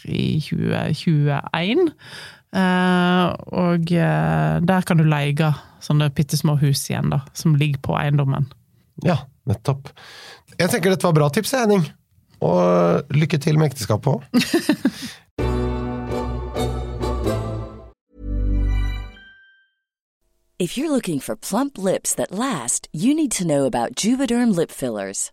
i 0.04 0.40
2021. 0.44 1.90
Eh, 2.52 3.26
og 3.56 3.94
eh, 3.96 4.56
der 4.60 4.88
kan 4.88 5.00
du 5.00 5.06
leie 5.08 5.52
sånne 5.82 6.10
bitte 6.14 6.38
små 6.38 6.58
hus 6.60 6.84
igjen, 6.90 7.10
da, 7.14 7.22
som 7.36 7.56
ligger 7.58 7.80
på 7.86 7.96
eiendommen. 7.98 8.50
Ja, 9.06 9.22
nettopp. 9.48 9.90
Jeg 10.58 10.68
tenker 10.70 10.92
dette 10.92 11.08
var 11.08 11.16
bra 11.16 11.32
tips, 11.32 11.56
Henning. 11.56 11.88
Og 12.42 13.12
lykke 13.14 13.38
til 13.42 13.58
med 13.58 13.72
ekteskapet 13.72 14.18
òg. 14.18 14.22
If 20.62 20.78
you're 20.78 20.92
looking 20.92 21.18
for 21.18 21.34
plump 21.34 21.76
lips 21.76 22.14
that 22.14 22.30
last, 22.30 22.86
you 22.92 23.16
need 23.16 23.32
to 23.32 23.44
know 23.44 23.64
about 23.64 23.96
Juvederm 23.96 24.54
lip 24.54 24.70
fillers. 24.70 25.32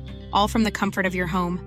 all 0.31 0.47
from 0.47 0.63
the 0.63 0.71
comfort 0.71 1.05
of 1.05 1.15
your 1.15 1.27
home. 1.27 1.59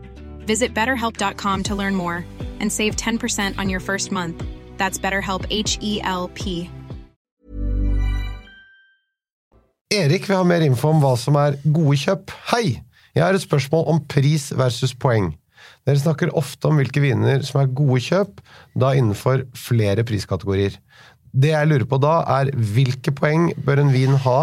Visit 0.46 0.74
betterhelp.com 0.74 1.62
to 1.64 1.74
learn 1.74 1.94
more 1.94 2.24
and 2.61 2.70
save 2.70 2.96
10% 2.96 3.59
on 3.59 3.68
your 3.68 3.81
first 3.81 4.12
month. 4.12 4.44
That's 4.77 4.98
BetterHelp 4.98 5.46
H 5.50 5.79
E 5.83 6.00
L 6.03 6.31
P. 6.35 6.70
Erik 9.94 10.27
vil 10.29 10.37
ha 10.37 10.44
mer 10.46 10.64
info 10.66 10.90
om 10.90 11.00
hva 11.03 11.14
som 11.20 11.37
er 11.38 11.59
gode 11.62 11.96
kjøp. 12.00 12.33
Hei! 12.50 12.81
Jeg 13.14 13.22
har 13.22 13.37
et 13.37 13.44
spørsmål 13.44 13.85
om 13.92 14.00
pris 14.11 14.48
versus 14.59 14.94
poeng. 14.94 15.35
Dere 15.87 16.00
snakker 16.00 16.33
ofte 16.35 16.66
om 16.66 16.81
hvilke 16.81 17.03
viner 17.05 17.44
som 17.46 17.61
er 17.61 17.70
gode 17.70 18.00
kjøp, 18.03 18.40
da 18.74 18.94
innenfor 18.96 19.44
flere 19.55 20.03
priskategorier. 20.07 20.79
Det 21.31 21.53
jeg 21.53 21.68
lurer 21.70 21.87
på 21.90 21.98
da, 22.03 22.16
er 22.40 22.50
hvilke 22.74 23.14
poeng 23.14 23.53
bør 23.66 23.85
en 23.85 23.92
vin 23.94 24.16
ha 24.27 24.38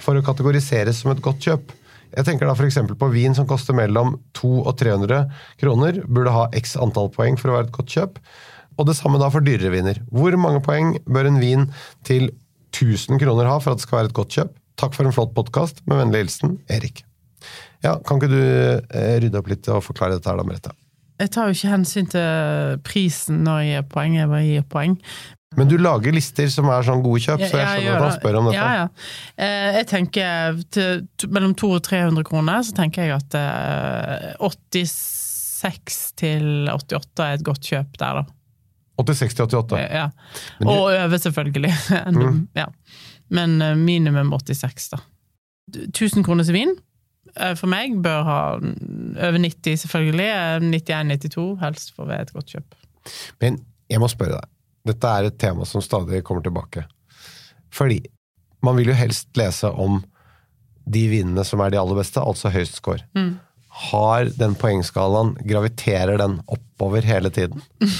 for 0.00 0.18
å 0.18 0.24
kategoriseres 0.24 1.00
som 1.00 1.14
et 1.14 1.22
godt 1.24 1.48
kjøp? 1.48 1.72
Jeg 2.16 2.26
tenker 2.26 2.48
da 2.48 2.54
f.eks. 2.56 2.78
på 2.98 3.10
vin 3.12 3.36
som 3.36 3.46
koster 3.48 3.76
mellom 3.76 4.16
200 4.38 4.66
og 4.66 4.78
300 4.80 5.20
kroner, 5.62 6.00
burde 6.06 6.34
ha 6.34 6.48
x 6.58 6.76
antall 6.80 7.10
poeng 7.14 7.38
for 7.40 7.52
å 7.52 7.58
være 7.58 7.68
et 7.70 7.76
godt 7.76 7.94
kjøp. 7.94 8.18
Og 8.80 8.88
det 8.88 8.96
samme 8.96 9.20
da 9.20 9.28
for 9.32 9.44
dyrere 9.44 9.72
viner. 9.74 10.00
Hvor 10.10 10.34
mange 10.40 10.62
poeng 10.64 10.94
bør 11.04 11.28
en 11.28 11.40
vin 11.42 11.68
til 12.06 12.30
1000 12.72 13.20
kroner 13.20 13.50
ha 13.50 13.58
for 13.60 13.74
at 13.74 13.80
det 13.80 13.86
skal 13.86 14.00
være 14.00 14.12
et 14.12 14.16
godt 14.16 14.36
kjøp? 14.38 14.52
Takk 14.80 14.96
for 14.96 15.06
en 15.06 15.14
flott 15.14 15.34
podkast. 15.36 15.82
Med 15.90 16.00
vennlig 16.00 16.24
hilsen 16.24 16.58
Erik. 16.72 17.02
Ja, 17.84 17.96
Kan 18.04 18.20
ikke 18.20 18.30
du 18.32 18.40
eh, 18.40 19.16
rydde 19.22 19.40
opp 19.40 19.50
litt 19.50 19.68
og 19.72 19.84
forklare 19.84 20.16
dette 20.16 20.30
her 20.30 20.40
da, 20.40 20.46
Merete? 20.46 20.72
Jeg 21.20 21.32
tar 21.34 21.48
jo 21.48 21.56
ikke 21.56 21.74
hensyn 21.74 22.08
til 22.08 22.80
prisen 22.86 23.42
når 23.44 23.60
jeg 23.60 23.74
gir 23.74 23.88
poeng, 23.92 24.16
jeg 24.16 24.30
bare 24.30 24.46
gir 24.46 24.66
poeng. 24.72 24.94
Men 25.58 25.66
du 25.68 25.74
lager 25.82 26.14
lister 26.14 26.46
som 26.52 26.68
er 26.70 26.84
sånn 26.86 27.00
gode 27.02 27.20
kjøp, 27.24 27.40
så 27.50 27.58
jeg 27.58 27.70
skjønner 27.82 27.96
at 27.96 28.04
han 28.04 28.12
spør 28.14 28.36
om 28.38 28.46
dette. 28.46 28.58
Ja, 28.60 28.84
ja. 28.84 28.84
Eh, 29.34 29.78
Jeg 29.80 29.86
tenker 29.90 30.60
til, 30.70 31.00
mellom 31.26 31.56
200 31.58 31.80
og 31.80 31.86
300 31.88 32.26
kroner, 32.28 32.60
så 32.62 32.74
tenker 32.76 33.08
jeg 33.08 33.16
at 33.16 33.34
eh, 33.34 34.36
86 34.38 35.96
til 36.22 36.70
88 36.70 37.24
er 37.26 37.34
et 37.40 37.44
godt 37.46 37.66
kjøp 37.66 37.98
der, 37.98 38.20
da. 38.20 38.36
86 39.00 39.34
til 39.40 39.46
88. 39.48 39.80
Ja. 39.90 40.04
Men 40.60 40.68
Og 40.70 40.84
over, 40.92 41.16
selvfølgelig. 41.18 41.72
Mm. 42.14 42.46
ja. 42.54 42.68
Men 43.30 43.58
eh, 43.62 43.74
minimum 43.78 44.30
86, 44.38 44.88
da. 44.94 45.02
1000 45.90 46.24
kroner 46.26 46.46
til 46.46 46.54
vin 46.60 46.72
eh, 47.38 47.56
for 47.58 47.66
meg 47.70 47.98
bør 48.02 48.22
ha 48.26 48.38
over 48.54 49.38
90, 49.42 49.82
selvfølgelig. 49.82 50.30
91-92, 50.70 51.50
helst 51.66 51.90
for 51.96 52.06
å 52.06 52.10
være 52.14 52.28
et 52.28 52.32
godt 52.38 52.54
kjøp. 52.54 52.78
Men 53.42 53.58
jeg 53.90 53.98
må 54.02 54.06
spørre 54.10 54.38
deg. 54.38 54.48
Dette 54.86 55.12
er 55.12 55.28
et 55.28 55.38
tema 55.40 55.66
som 55.68 55.82
stadig 55.84 56.22
kommer 56.24 56.44
tilbake. 56.44 56.86
Fordi 57.74 58.00
man 58.64 58.76
vil 58.76 58.92
jo 58.92 58.96
helst 58.96 59.30
lese 59.38 59.70
om 59.70 60.00
de 60.90 61.04
vinene 61.10 61.44
som 61.46 61.60
er 61.62 61.72
de 61.72 61.80
aller 61.80 62.00
beste, 62.00 62.20
altså 62.20 62.52
høyest 62.52 62.80
score. 62.80 63.04
Mm. 63.16 63.38
Har 63.90 64.26
den 64.34 64.56
poengskalaen, 64.58 65.36
graviterer 65.46 66.18
den 66.18 66.40
oppover 66.50 67.06
hele 67.06 67.30
tiden? 67.34 67.62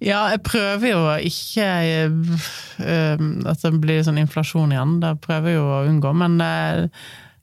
Ja, 0.00 0.30
jeg 0.32 0.40
prøver 0.46 0.88
jo 0.88 1.00
å 1.04 1.16
ikke 1.28 1.64
eh, 1.84 3.24
At 3.50 3.60
det 3.60 3.70
blir 3.82 3.98
sånn 4.04 4.20
inflasjon 4.22 4.72
igjen. 4.72 4.94
Det 5.02 5.10
prøver 5.20 5.52
jeg 5.52 5.58
jo 5.58 5.66
å 5.68 5.82
unngå, 5.90 6.12
men 6.16 6.38
eh, 6.40 6.86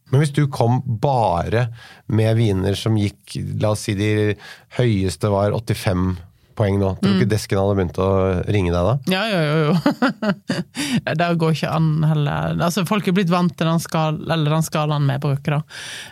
Men 0.10 0.24
hvis 0.24 0.34
du 0.34 0.48
kom 0.50 0.80
bare 0.88 1.68
med 2.10 2.34
viner 2.40 2.78
som 2.80 2.98
gikk 2.98 3.38
La 3.62 3.76
oss 3.76 3.86
si 3.86 3.94
de 4.00 4.34
høyeste 4.80 5.30
var 5.30 5.54
85 5.54 6.16
poeng 6.58 6.80
nå. 6.82 6.90
Tror 6.98 7.06
du 7.06 7.14
Mm. 7.14 7.20
ikke 7.22 7.30
desken 7.36 7.60
hadde 7.62 7.76
begynt 7.78 8.00
å 8.02 8.08
ringe 8.52 8.72
deg 8.74 8.88
da? 8.88 8.94
Ja, 9.14 9.24
jo, 9.32 9.40
jo, 9.48 9.58
jo. 9.68 11.14
det 11.22 11.28
går 11.42 11.54
ikke 11.56 11.72
an 11.78 11.90
heller. 12.04 12.58
Altså, 12.68 12.84
folk 12.90 13.08
er 13.08 13.16
blitt 13.18 13.32
vant 13.32 13.54
til 13.58 13.70
den, 13.70 13.80
skal, 13.84 14.18
eller 14.28 14.56
den 14.58 14.66
skalaen 14.66 15.08
vi 15.10 15.18
bruker, 15.24 15.58
da. 15.58 15.62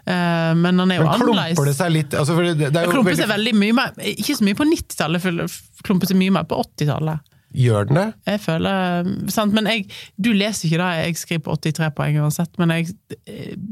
Eh, 0.05 0.53
Men 0.55 0.77
den 0.81 0.91
er 0.95 1.01
jo 1.01 1.07
Men 1.09 1.13
annerledes. 1.17 1.55
klumper 1.57 1.71
det 1.71 1.75
seg 1.79 1.91
litt 1.95 2.13
altså, 2.17 2.37
det, 2.41 2.57
det 2.71 2.75
er 2.75 2.85
jo 2.85 2.91
klumper 2.95 3.11
veldig- 3.11 3.23
seg 3.25 3.31
veldig 3.35 3.55
mye 3.61 3.73
mer 3.81 3.91
Ikke 4.15 4.35
så 4.37 4.45
mye 4.47 4.55
på 4.61 4.67
90-tallet, 4.69 5.19
jeg 5.19 5.25
føler 5.27 5.47
det 5.49 5.83
klumper 5.85 6.07
seg 6.09 6.17
mye 6.21 6.31
mer 6.39 6.43
på 6.49 6.57
80-tallet. 6.63 7.19
Gjør 7.55 7.85
den 7.87 7.95
det? 7.99 8.05
Jeg 8.27 8.39
føler, 8.43 9.07
sant? 9.31 9.53
Men 9.55 9.69
jeg, 9.71 9.85
du 10.19 10.31
leser 10.35 10.67
ikke 10.67 10.79
det, 10.81 10.89
jeg 11.05 11.15
skriver 11.21 11.43
på 11.45 11.55
83 11.63 11.91
poeng 11.95 12.17
uansett. 12.25 12.51
Men 12.59 12.73
jeg, 12.75 12.89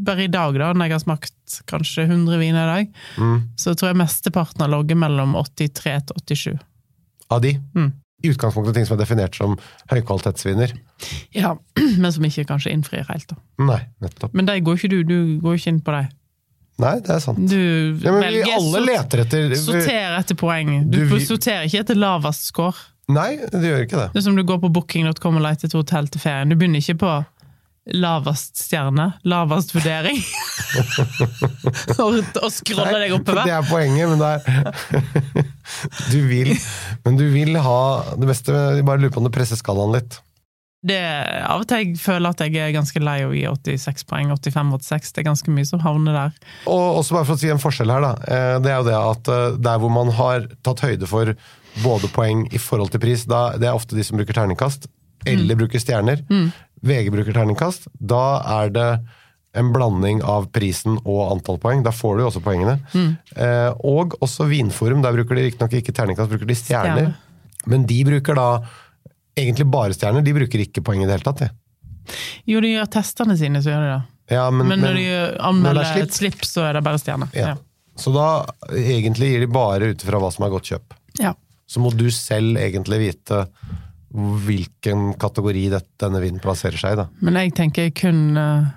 bare 0.07 0.23
i 0.23 0.31
dag, 0.31 0.55
da, 0.61 0.69
når 0.73 0.87
jeg 0.87 0.95
har 0.95 1.03
smakt 1.03 1.57
kanskje 1.69 2.05
100 2.07 2.39
viner 2.39 2.63
i 2.63 2.71
dag, 2.71 2.93
Mm. 3.19 3.41
så 3.59 3.73
tror 3.75 3.91
jeg 3.91 3.99
mesteparten 3.99 4.61
har 4.63 4.71
ligget 4.71 4.97
mellom 5.03 5.35
83 5.35 5.99
til 6.07 6.37
87. 6.37 6.57
Av 7.31 7.41
de? 7.43 7.57
Mm. 7.75 7.91
I 8.23 8.29
utgangspunktet 8.31 8.77
ting 8.77 8.85
som 8.87 8.95
er 8.95 9.01
definert 9.03 9.35
som 9.35 9.57
høykvalitetsviner? 9.91 10.71
Ja, 11.35 11.55
Men 12.01 12.11
som 12.15 12.23
ikke 12.27 12.45
kanskje 12.49 12.71
innfrir 12.71 13.03
helt, 13.09 13.27
da. 13.29 13.35
Nei, 13.67 13.81
nettopp. 14.03 14.33
Men 14.33 14.47
de 14.47 14.59
går 14.63 14.79
ikke 14.79 14.91
du, 14.93 14.99
du 15.03 15.17
går 15.43 15.57
ikke 15.59 15.73
inn 15.73 15.81
på 15.83 15.95
dem. 15.97 16.07
Nei, 16.81 16.95
det 17.05 17.11
er 17.13 17.19
sant. 17.21 17.37
Du 17.51 17.53
Ja, 18.01 18.09
men 18.15 18.23
vi 18.23 18.39
velger 18.39 18.55
alle 18.55 18.79
leter 18.87 19.21
etter 19.21 19.51
Sorter 19.61 20.15
etter 20.17 20.37
poeng. 20.39 20.71
Du, 20.89 21.03
Du, 21.03 21.11
vi- 21.11 21.25
sorterer 21.27 21.67
ikke 21.67 21.83
etter 21.83 21.99
lavest 21.99 22.47
score. 22.49 22.73
Nei, 23.11 23.35
det 23.51 23.59
gjør 23.67 23.81
ikke 23.83 23.99
det. 23.99 24.09
Det 24.13 24.21
er 24.21 24.25
som 24.29 24.35
du 24.39 24.43
går 24.47 24.61
på 24.63 24.69
booking.com 24.71 25.39
og 25.39 25.43
leter 25.43 25.67
etter 25.67 25.81
hotell 25.81 26.07
til 26.13 26.21
ferien. 26.23 26.49
Du 26.53 26.55
begynner 26.55 26.79
ikke 26.79 26.95
på 27.03 27.13
lavest 27.99 28.55
stjerne, 28.63 29.09
lavest 29.27 29.73
vurdering, 29.75 30.21
og, 31.99 32.19
og 32.39 32.51
scroller 32.55 33.01
deg 33.03 33.09
Det 33.11 33.17
oppover. 33.17 33.49
er 33.51 33.65
poenget, 33.67 34.07
men 34.07 34.21
det 34.21 34.29
er 34.31 35.47
Du 36.13 36.19
vil 36.29 36.53
Men 37.03 37.17
du 37.19 37.25
vil 37.33 37.57
ha 37.59 37.79
det 38.15 38.29
beste 38.29 38.55
Jeg 38.77 38.85
bare 38.87 39.01
lurer 39.03 39.11
på 39.11 39.19
om 39.19 39.27
du 39.27 39.33
presser 39.35 39.59
skalaen 39.59 39.91
litt. 39.97 40.21
Det, 40.83 40.97
av 41.47 41.61
og 41.63 41.67
til 41.69 41.79
jeg 41.79 41.99
føler 41.99 42.33
at 42.33 42.41
jeg 42.43 42.55
er 42.59 42.73
ganske 42.75 42.99
lei 43.03 43.17
av 43.23 43.31
å 43.31 43.35
gi 43.37 43.43
86 43.47 44.03
poeng. 44.09 44.31
85-86, 44.35 45.13
det 45.15 45.21
er 45.21 45.27
ganske 45.29 45.53
mye 45.55 45.67
som 45.69 45.79
havner 45.83 46.17
der. 46.17 46.33
Og 46.67 46.97
også 46.99 47.15
bare 47.15 47.27
for 47.29 47.37
å 47.37 47.39
si 47.39 47.51
en 47.53 47.61
forskjell 47.63 47.91
her, 47.93 48.03
da. 48.03 48.09
eh, 48.27 48.55
Det 48.63 48.71
er 48.73 48.81
jo 48.81 48.87
det 48.89 48.97
at 48.99 49.31
eh, 49.31 49.45
der 49.63 49.79
hvor 49.79 49.93
man 49.95 50.11
har 50.17 50.49
tatt 50.67 50.83
høyde 50.83 51.07
for 51.07 51.31
både 51.81 52.09
poeng 52.13 52.45
i 52.53 52.59
forhold 52.61 52.91
til 52.93 52.99
pris, 53.01 53.23
da, 53.25 53.53
det 53.57 53.67
er 53.69 53.73
ofte 53.73 53.95
de 53.97 54.03
som 54.05 54.17
bruker 54.19 54.33
terningkast, 54.37 54.85
eller 55.25 55.55
bruker 55.55 55.79
stjerner. 55.81 56.21
VG 56.83 57.09
bruker 57.15 57.33
terningkast. 57.33 57.87
Da 57.99 58.23
er 58.61 58.69
det 58.75 58.87
en 59.55 59.69
blanding 59.71 60.21
av 60.25 60.47
prisen 60.51 60.97
og 61.05 61.31
antall 61.31 61.57
poeng. 61.61 61.83
Da 61.85 61.91
får 61.95 62.17
du 62.17 62.23
jo 62.23 62.29
også 62.31 62.41
poengene. 62.43 62.79
Eh, 63.37 63.71
og 63.85 64.15
også 64.25 64.47
Vinforum. 64.49 65.01
Der 65.05 65.13
bruker 65.15 65.35
de 65.37 65.45
riktignok 65.47 65.73
ikke 65.79 65.93
terningkast, 65.95 66.29
bruker 66.33 66.49
de 66.49 66.55
stjerner. 66.57 67.13
Men 67.69 67.85
de 67.87 67.99
bruker 68.03 68.35
da 68.35 68.47
egentlig 69.39 69.67
bare 69.71 69.93
stjerner. 69.95 70.21
De 70.25 70.33
bruker 70.35 70.59
ikke 70.65 70.83
poeng 70.83 71.03
i 71.03 71.07
det 71.07 71.15
hele 71.15 71.23
tatt. 71.29 71.45
Det. 71.45 71.51
Jo, 72.49 72.59
de 72.65 72.73
gjør 72.73 72.89
testene 72.97 73.37
sine, 73.39 73.61
så 73.63 73.71
gjør 73.71 73.85
de 73.85 73.91
det. 73.93 74.01
Ja, 74.35 74.49
men, 74.51 74.67
Men 74.67 74.79
når 74.83 74.93
men- 74.93 75.03
de 75.03 75.37
anmelder 75.39 75.81
er 75.85 75.93
slipp- 75.93 76.03
et 76.09 76.17
slipp, 76.17 76.41
så 76.47 76.65
er 76.69 76.73
det 76.73 76.83
bare 76.83 76.99
stjerne. 76.99 77.29
ja. 77.33 77.53
Ja. 77.53 77.55
Så 77.95 78.09
da 78.11 78.43
egentlig 78.73 79.27
gir 79.29 79.39
de 79.45 79.47
bare 79.53 79.91
ut 79.93 80.01
ifra 80.03 80.17
hva 80.19 80.31
som 80.33 80.43
er 80.45 80.49
godt 80.49 80.65
kjøp. 80.65 80.95
Ja. 81.21 81.35
Så 81.73 81.81
må 81.81 81.89
du 81.97 82.05
selv 82.13 82.59
egentlig 82.61 82.99
vite 83.07 83.43
hvilken 84.13 85.15
kategori 85.17 85.63
denne 85.73 86.19
vinen 86.21 86.41
plasserer 86.43 86.77
seg 86.77 86.93
i. 86.93 86.99
da. 87.01 87.07
Men 87.25 87.39
jeg 87.39 87.53
tenker 87.57 87.87
kun 87.97 88.37
eh, 88.37 88.67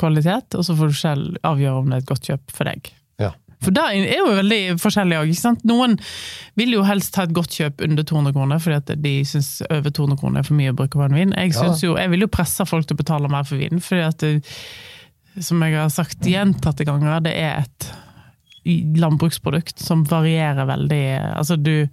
kvalitet, 0.00 0.56
og 0.56 0.64
så 0.64 0.76
får 0.78 0.92
du 0.94 0.96
selv 0.96 1.36
avgjøre 1.44 1.82
om 1.82 1.90
det 1.92 1.98
er 1.98 2.04
et 2.06 2.08
godt 2.08 2.30
kjøp 2.30 2.54
for 2.56 2.70
deg. 2.70 2.88
Ja. 3.20 3.34
For 3.64 3.72
det 3.76 3.84
er 3.92 4.18
jo 4.22 4.30
veldig 4.38 4.60
forskjellig 4.80 5.18
òg. 5.20 5.34
Noen 5.68 5.98
vil 6.60 6.72
jo 6.78 6.82
helst 6.88 7.16
ha 7.20 7.26
et 7.28 7.34
godt 7.36 7.52
kjøp 7.56 7.84
under 7.84 8.04
200 8.08 8.34
kroner, 8.36 8.60
fordi 8.62 8.80
at 8.80 8.94
de 9.04 9.14
syns 9.28 9.50
over 9.68 9.92
200 9.96 10.20
kroner 10.20 10.40
er 10.40 10.48
for 10.48 10.56
mye 10.62 10.72
å 10.72 10.76
bruke 10.80 10.96
på 11.00 11.04
en 11.10 11.16
vin. 11.16 11.32
Jeg, 11.36 11.52
Ja. 11.52 11.60
synes 11.62 11.84
jo, 11.84 11.94
jeg 12.00 12.12
vil 12.12 12.24
jo 12.24 12.32
presse 12.32 12.64
folk 12.68 12.86
til 12.88 12.96
å 12.96 13.02
betale 13.04 13.28
mer 13.32 13.44
for 13.48 13.60
vinen, 13.60 13.80
fordi 13.84 14.04
at 14.08 14.18
det, 14.24 15.44
som 15.44 15.60
jeg 15.64 15.76
har 15.76 15.92
sagt 15.92 16.20
gjentatte 16.24 16.84
ganger, 16.88 17.20
det 17.24 17.36
er 17.36 17.64
et 17.64 17.92
landbruksprodukt 18.96 19.78
som 19.78 20.04
varierer 20.08 20.66
veldig. 20.66 21.02
Altså 21.36 21.56
du 21.60 21.86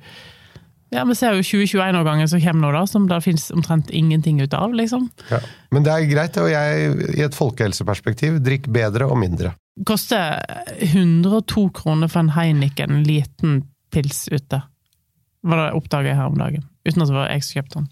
ja, 0.93 1.03
Vi 1.09 1.15
ser 1.17 1.37
jo 1.37 1.43
2021-årgangen 1.45 2.29
som 2.29 2.41
kommer 2.43 2.67
nå, 2.67 2.71
da, 2.77 2.83
som 2.89 3.07
det 3.09 3.19
finnes 3.25 3.49
omtrent 3.55 3.89
ingenting 3.89 4.41
ut 4.41 4.53
av. 4.53 4.73
liksom. 4.77 5.09
Ja. 5.31 5.39
Men 5.73 5.85
det 5.85 5.93
er 5.93 6.09
greit, 6.11 6.37
og 6.41 6.51
jeg, 6.51 6.93
i 7.17 7.25
et 7.25 7.37
folkehelseperspektiv, 7.37 8.39
drikk 8.45 8.69
bedre 8.73 9.09
og 9.09 9.17
mindre. 9.21 9.55
koster 9.89 10.39
102 10.77 11.69
kroner 11.73 12.11
for 12.11 12.23
en 12.23 12.33
Heineken 12.35 13.03
liten 13.07 13.63
pils 13.93 14.27
ute. 14.31 14.61
Var 15.43 15.59
det 15.59 15.73
oppdaget 15.75 16.13
jeg 16.13 16.19
her 16.21 16.31
om 16.31 16.39
dagen. 16.39 16.63
Uten 16.87 17.03
at 17.03 17.09
det 17.09 17.17
var 17.17 17.31
jeg 17.33 17.43
som 17.43 17.59
kjøpte 17.59 17.81
den. 17.81 17.89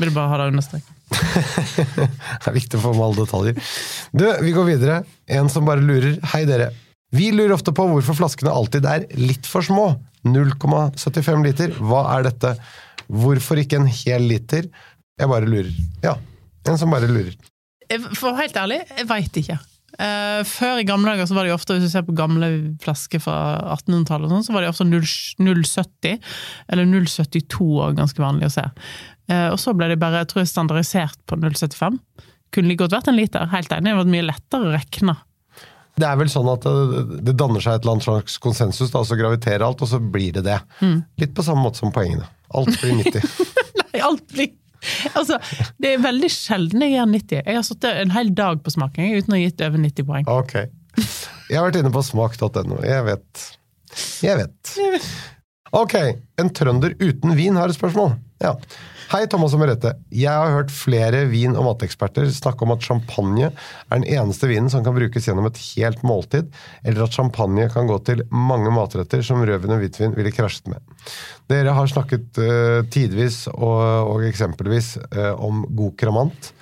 Vil 0.00 0.12
bare 0.14 0.30
ha 0.32 0.38
det 0.40 0.52
understreket. 0.52 0.96
Det 2.40 2.46
er 2.46 2.54
viktig 2.54 2.78
å 2.78 2.82
få 2.84 2.92
med 2.94 3.02
alle 3.02 3.24
detaljer. 3.24 3.72
Du, 4.14 4.22
vi 4.44 4.52
går 4.54 4.68
videre. 4.68 5.00
En 5.26 5.50
som 5.50 5.66
bare 5.66 5.82
lurer. 5.82 6.14
Hei, 6.32 6.44
dere. 6.48 6.70
Vi 7.12 7.30
lurer 7.34 7.56
ofte 7.56 7.72
på 7.74 7.86
hvorfor 7.90 8.14
flaskene 8.18 8.52
alltid 8.54 8.86
er 8.86 9.06
litt 9.18 9.46
for 9.50 9.62
små. 9.66 9.88
0,75 10.24 11.42
liter. 11.46 11.72
Hva 11.80 12.04
er 12.16 12.26
dette? 12.28 12.54
Hvorfor 13.10 13.58
ikke 13.62 13.80
en 13.80 13.88
hel 13.90 14.28
liter? 14.30 14.68
Jeg 15.20 15.28
bare 15.30 15.48
lurer. 15.48 15.72
Ja, 16.04 16.14
en 16.68 16.78
som 16.78 16.92
bare 16.92 17.08
lurer. 17.10 17.34
Jeg- 17.90 18.00
For 18.14 18.36
helt 18.36 18.54
ærlig, 18.54 18.82
jeg 18.96 19.06
veit 19.08 19.32
ikke. 19.32 19.58
Eh, 19.98 20.42
før 20.46 20.78
i 20.78 20.84
gamle 20.86 21.10
dager 21.10 21.26
så 21.26 21.34
var 21.34 21.42
det 21.44 21.50
jo 21.50 21.56
ofte, 21.58 21.74
hvis 21.74 21.82
du 21.82 21.88
ser 21.90 22.02
på 22.06 22.14
gamle 22.14 22.76
flasker 22.80 23.20
fra 23.20 23.74
1800-tallet, 23.76 24.30
sånn, 24.30 24.44
så 24.46 24.52
var 24.54 24.60
det 24.62 24.70
ofte 24.70 24.86
070, 24.86 26.20
eller 26.70 26.84
072 26.86 27.80
og 27.82 27.96
ganske 27.96 28.16
vanlig 28.22 28.46
å 28.46 28.52
se. 28.54 28.64
Eh, 29.28 29.48
og 29.50 29.58
så 29.58 29.74
ble 29.76 29.88
det 29.88 29.98
bare, 29.98 30.22
jeg 30.24 30.28
tror 30.28 30.40
jeg, 30.44 30.52
standardisert 30.54 31.18
på 31.26 31.36
075. 31.36 31.98
Kunne 32.52 32.68
like 32.68 32.78
godt 32.84 32.92
vært 32.94 33.08
en 33.08 33.16
liter, 33.18 33.46
helt 33.50 33.68
enig. 33.74 33.90
Det 33.90 33.98
vært 33.98 34.14
mye 34.14 34.28
lettere 34.30 34.70
å 34.70 34.72
regne. 34.78 35.16
Det 36.00 36.08
er 36.08 36.20
vel 36.20 36.30
sånn 36.32 36.48
at 36.52 36.64
det, 36.64 37.02
det 37.28 37.34
danner 37.38 37.62
seg 37.62 37.76
et 37.76 37.84
eller 37.84 37.98
annet 37.98 38.06
slags 38.06 38.38
konsensus, 38.42 38.92
da, 38.94 39.02
så 39.04 39.18
graviterer 39.18 39.66
alt, 39.66 39.82
og 39.84 39.90
så 39.90 40.00
blir 40.00 40.32
det 40.38 40.46
det. 40.46 40.56
Litt 41.20 41.34
på 41.36 41.44
samme 41.46 41.66
måte 41.66 41.82
som 41.82 41.92
poengene. 41.94 42.28
Alt 42.56 42.72
blir 42.80 42.96
90. 43.02 43.28
Nei, 43.82 44.02
alt 44.06 44.26
blir 44.32 44.56
Altså, 45.12 45.36
det 45.76 45.90
er 45.92 45.98
veldig 46.00 46.30
sjelden 46.32 46.80
jeg 46.86 46.94
gjør 46.94 47.08
90. 47.10 47.40
Jeg 47.44 47.58
har 47.58 47.64
sittet 47.66 47.98
en 48.00 48.14
hel 48.14 48.30
dag 48.36 48.62
på 48.64 48.72
smaking 48.72 49.10
uten 49.18 49.34
å 49.34 49.36
ha 49.36 49.40
gitt 49.42 49.64
over 49.66 49.82
90 49.82 50.06
poeng. 50.08 50.30
Ok. 50.32 50.54
Jeg 51.50 51.58
har 51.58 51.66
vært 51.66 51.80
inne 51.82 51.92
på 51.92 52.02
smak.no. 52.06 52.78
Jeg 52.86 53.04
vet. 53.10 53.42
Jeg 54.24 54.38
vet. 54.40 54.72
Ok, 55.76 55.96
en 56.40 56.50
trønder 56.56 56.96
uten 56.98 57.36
vin 57.38 57.58
har 57.60 57.70
et 57.70 57.76
spørsmål. 57.76 58.14
Ja. 58.42 58.54
Hei, 59.10 59.24
Thomas 59.26 59.56
og 59.56 59.58
Merete. 59.58 59.90
Jeg 60.14 60.30
har 60.30 60.52
hørt 60.54 60.68
flere 60.70 61.24
vin- 61.26 61.56
og 61.58 61.64
mateksperter 61.66 62.28
snakke 62.30 62.62
om 62.62 62.70
at 62.76 62.84
champagne 62.86 63.48
er 63.50 63.90
den 63.90 64.04
eneste 64.06 64.46
vinen 64.46 64.68
som 64.70 64.84
kan 64.86 64.94
brukes 64.94 65.24
gjennom 65.26 65.48
et 65.48 65.56
helt 65.64 66.04
måltid, 66.06 66.52
eller 66.86 67.02
at 67.02 67.16
champagne 67.16 67.64
kan 67.74 67.88
gå 67.90 67.96
til 68.06 68.20
mange 68.30 68.70
matretter 68.70 69.24
som 69.26 69.42
rødvin 69.42 69.74
og 69.74 69.80
hvitvin 69.82 70.14
ville 70.14 70.30
krasjet 70.30 70.70
med. 70.70 70.78
Dere 71.50 71.74
har 71.74 71.90
snakket 71.90 72.38
uh, 72.38 72.86
tidvis 72.86 73.48
og, 73.50 73.80
og 74.12 74.28
eksempelvis 74.28 74.92
uh, 75.02 75.34
om 75.42 75.64
god 75.66 75.96
kramant 75.98 76.52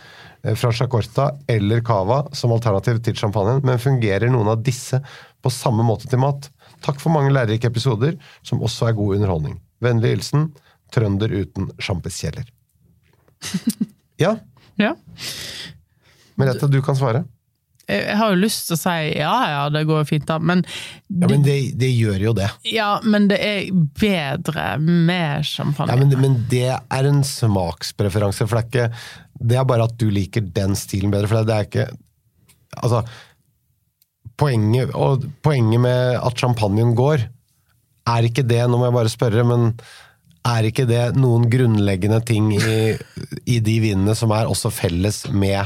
eh, 0.41 0.57
fra 0.57 0.71
Chacorta 0.73 1.27
eller 1.53 1.83
Cava 1.85 2.23
som 2.33 2.55
alternativ 2.57 3.03
til 3.05 3.19
champagnen, 3.21 3.61
men 3.61 3.83
fungerer 3.83 4.33
noen 4.33 4.49
av 4.55 4.63
disse 4.65 5.03
på 5.45 5.53
samme 5.53 5.85
måte 5.85 6.09
til 6.09 6.25
mat? 6.25 6.49
Takk 6.81 6.97
for 7.05 7.13
mange 7.13 7.35
lærerike 7.37 7.69
episoder, 7.69 8.17
som 8.41 8.65
også 8.65 8.89
er 8.89 8.97
god 8.97 9.19
underholdning. 9.19 9.61
Vennlig 9.85 10.15
hilsen 10.17 10.49
trønder 10.95 11.33
uten 11.43 11.71
sjampiskjeller. 11.79 12.49
Ja, 14.19 14.33
Ja. 14.79 14.97
Merete, 16.39 16.67
du 16.71 16.81
kan 16.83 16.97
svare. 16.99 17.21
Jeg 17.89 18.17
har 18.19 18.35
jo 18.35 18.41
lyst 18.43 18.67
til 18.69 18.75
å 18.75 18.79
si 18.83 18.95
ja 19.17 19.35
ja, 19.49 19.61
det 19.73 19.85
går 19.89 20.03
fint, 20.05 20.27
da, 20.29 20.37
men 20.39 20.61
Ja, 21.09 21.29
Men 21.31 21.45
det, 21.47 21.55
det 21.81 21.89
gjør 21.95 22.25
jo 22.27 22.33
det. 22.37 22.49
Ja, 22.69 22.99
men 23.01 23.31
det 23.31 23.39
er 23.41 23.71
bedre 23.73 24.67
med 24.83 25.47
champagne. 25.49 25.95
Ja, 25.95 25.97
men, 26.03 26.13
men 26.21 26.37
det 26.51 26.67
er 26.75 27.09
en 27.09 27.23
smakspreferanse, 27.25 28.45
for 28.45 28.59
det 28.59 28.61
er 28.61 28.69
ikke 28.69 29.47
Det 29.55 29.57
er 29.63 29.71
bare 29.71 29.87
at 29.89 29.97
du 30.03 30.11
liker 30.13 30.45
den 30.45 30.77
stilen 30.77 31.15
bedre, 31.15 31.31
for 31.31 31.49
det 31.49 31.57
er 31.57 31.71
ikke 31.71 31.89
Altså 32.83 33.05
Poenget, 34.39 34.93
poenget 35.43 35.81
med 35.83 36.19
at 36.21 36.39
champagnen 36.39 36.93
går, 36.95 37.25
er 38.07 38.29
ikke 38.29 38.45
det 38.47 38.61
Nå 38.69 38.79
må 38.79 38.87
jeg 38.91 38.99
bare 39.01 39.11
spørre, 39.11 39.47
men 39.49 39.73
er 40.55 40.69
ikke 40.71 40.87
det 40.89 41.03
noen 41.19 41.47
grunnleggende 41.53 42.21
ting 42.29 42.51
i, 42.57 42.97
i 43.47 43.59
de 43.65 43.77
vinene 43.85 44.15
som 44.19 44.33
er 44.37 44.49
også 44.51 44.71
felles 44.75 45.25
med 45.33 45.61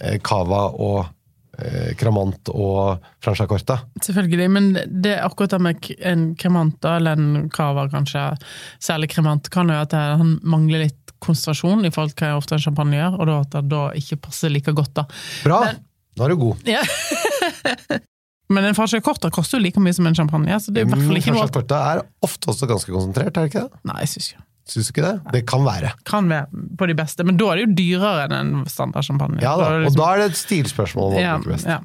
eh, 0.00 0.18
cava 0.24 0.66
og 0.74 1.00
eh, 1.58 1.94
Cramant 1.98 2.50
og 2.54 3.02
Franciacorta? 3.24 3.80
Selvfølgelig, 4.04 4.48
men 4.54 4.70
det 4.88 5.16
er 5.16 5.26
akkurat 5.26 5.56
det 5.56 5.60
med 5.64 5.90
en 6.12 6.28
kremant, 6.38 6.78
eller 6.84 7.18
en 7.18 7.48
cava 7.54 7.88
kanskje, 7.92 8.24
særlig 8.82 9.10
kremant, 9.14 9.50
kan 9.54 9.70
jo 9.72 9.80
at 9.82 9.96
han 9.98 10.36
mangler 10.42 10.86
litt 10.86 11.14
konsentrasjon 11.24 11.82
i 11.82 11.90
forhold 11.90 12.12
til 12.14 12.28
hva 12.28 12.36
ofte 12.38 12.54
en 12.54 12.62
champagne 12.62 13.00
gjør, 13.00 13.16
og 13.18 13.26
da 13.26 13.38
at 13.42 13.54
det 13.56 13.64
da 13.72 13.84
ikke 13.98 14.20
passer 14.28 14.52
like 14.54 14.70
godt. 14.78 14.94
da. 15.00 15.08
Bra! 15.46 15.64
Men- 15.66 15.84
Nå 16.18 16.24
er 16.26 16.32
du 16.34 16.40
god. 16.40 16.64
Ja. 16.66 16.80
men 18.48 18.64
en 18.64 18.76
Franciacorta 18.76 19.30
koster 19.34 19.58
jo 19.58 19.66
like 19.66 19.80
mye 19.82 19.96
som 19.96 20.08
en 20.08 20.16
champagne, 20.16 20.60
så 20.60 20.72
det 20.72 20.82
er 20.82 20.88
i 20.88 20.92
hvert 20.92 21.06
fall 21.06 21.20
ikke 21.20 21.34
noe 21.34 21.44
Franciacorta 21.44 21.80
er 21.92 22.04
ofte 22.24 22.52
også 22.52 22.68
ganske 22.70 22.94
konsentrert, 22.94 23.34
er 23.36 23.46
det 23.46 23.52
ikke 23.52 23.66
det? 23.66 23.82
Nei, 23.90 23.98
jeg 24.04 24.14
synes 24.14 24.30
ikke. 24.32 24.44
Syns 24.68 24.88
du 24.88 24.92
ikke 24.92 25.04
det? 25.06 25.14
Det 25.32 25.44
kan 25.48 25.62
være. 25.64 25.94
Kan 26.08 26.26
være 26.28 26.64
på 26.76 26.88
de 26.90 26.96
beste, 26.96 27.24
men 27.24 27.38
da 27.40 27.52
er 27.52 27.60
det 27.60 27.68
jo 27.68 27.76
dyrere 27.78 28.26
enn 28.26 28.34
en 28.36 28.66
standard 28.68 29.06
champagne. 29.06 29.40
Ja 29.40 29.54
da, 29.56 29.70
da 29.70 29.84
liksom... 29.84 29.94
Og 29.94 30.02
da 30.02 30.08
er 30.12 30.20
det 30.20 30.26
et 30.34 30.40
stilspørsmål. 30.42 31.14
om 31.16 31.22
ja, 31.22 31.38
best. 31.44 31.68
ja. 31.68 31.80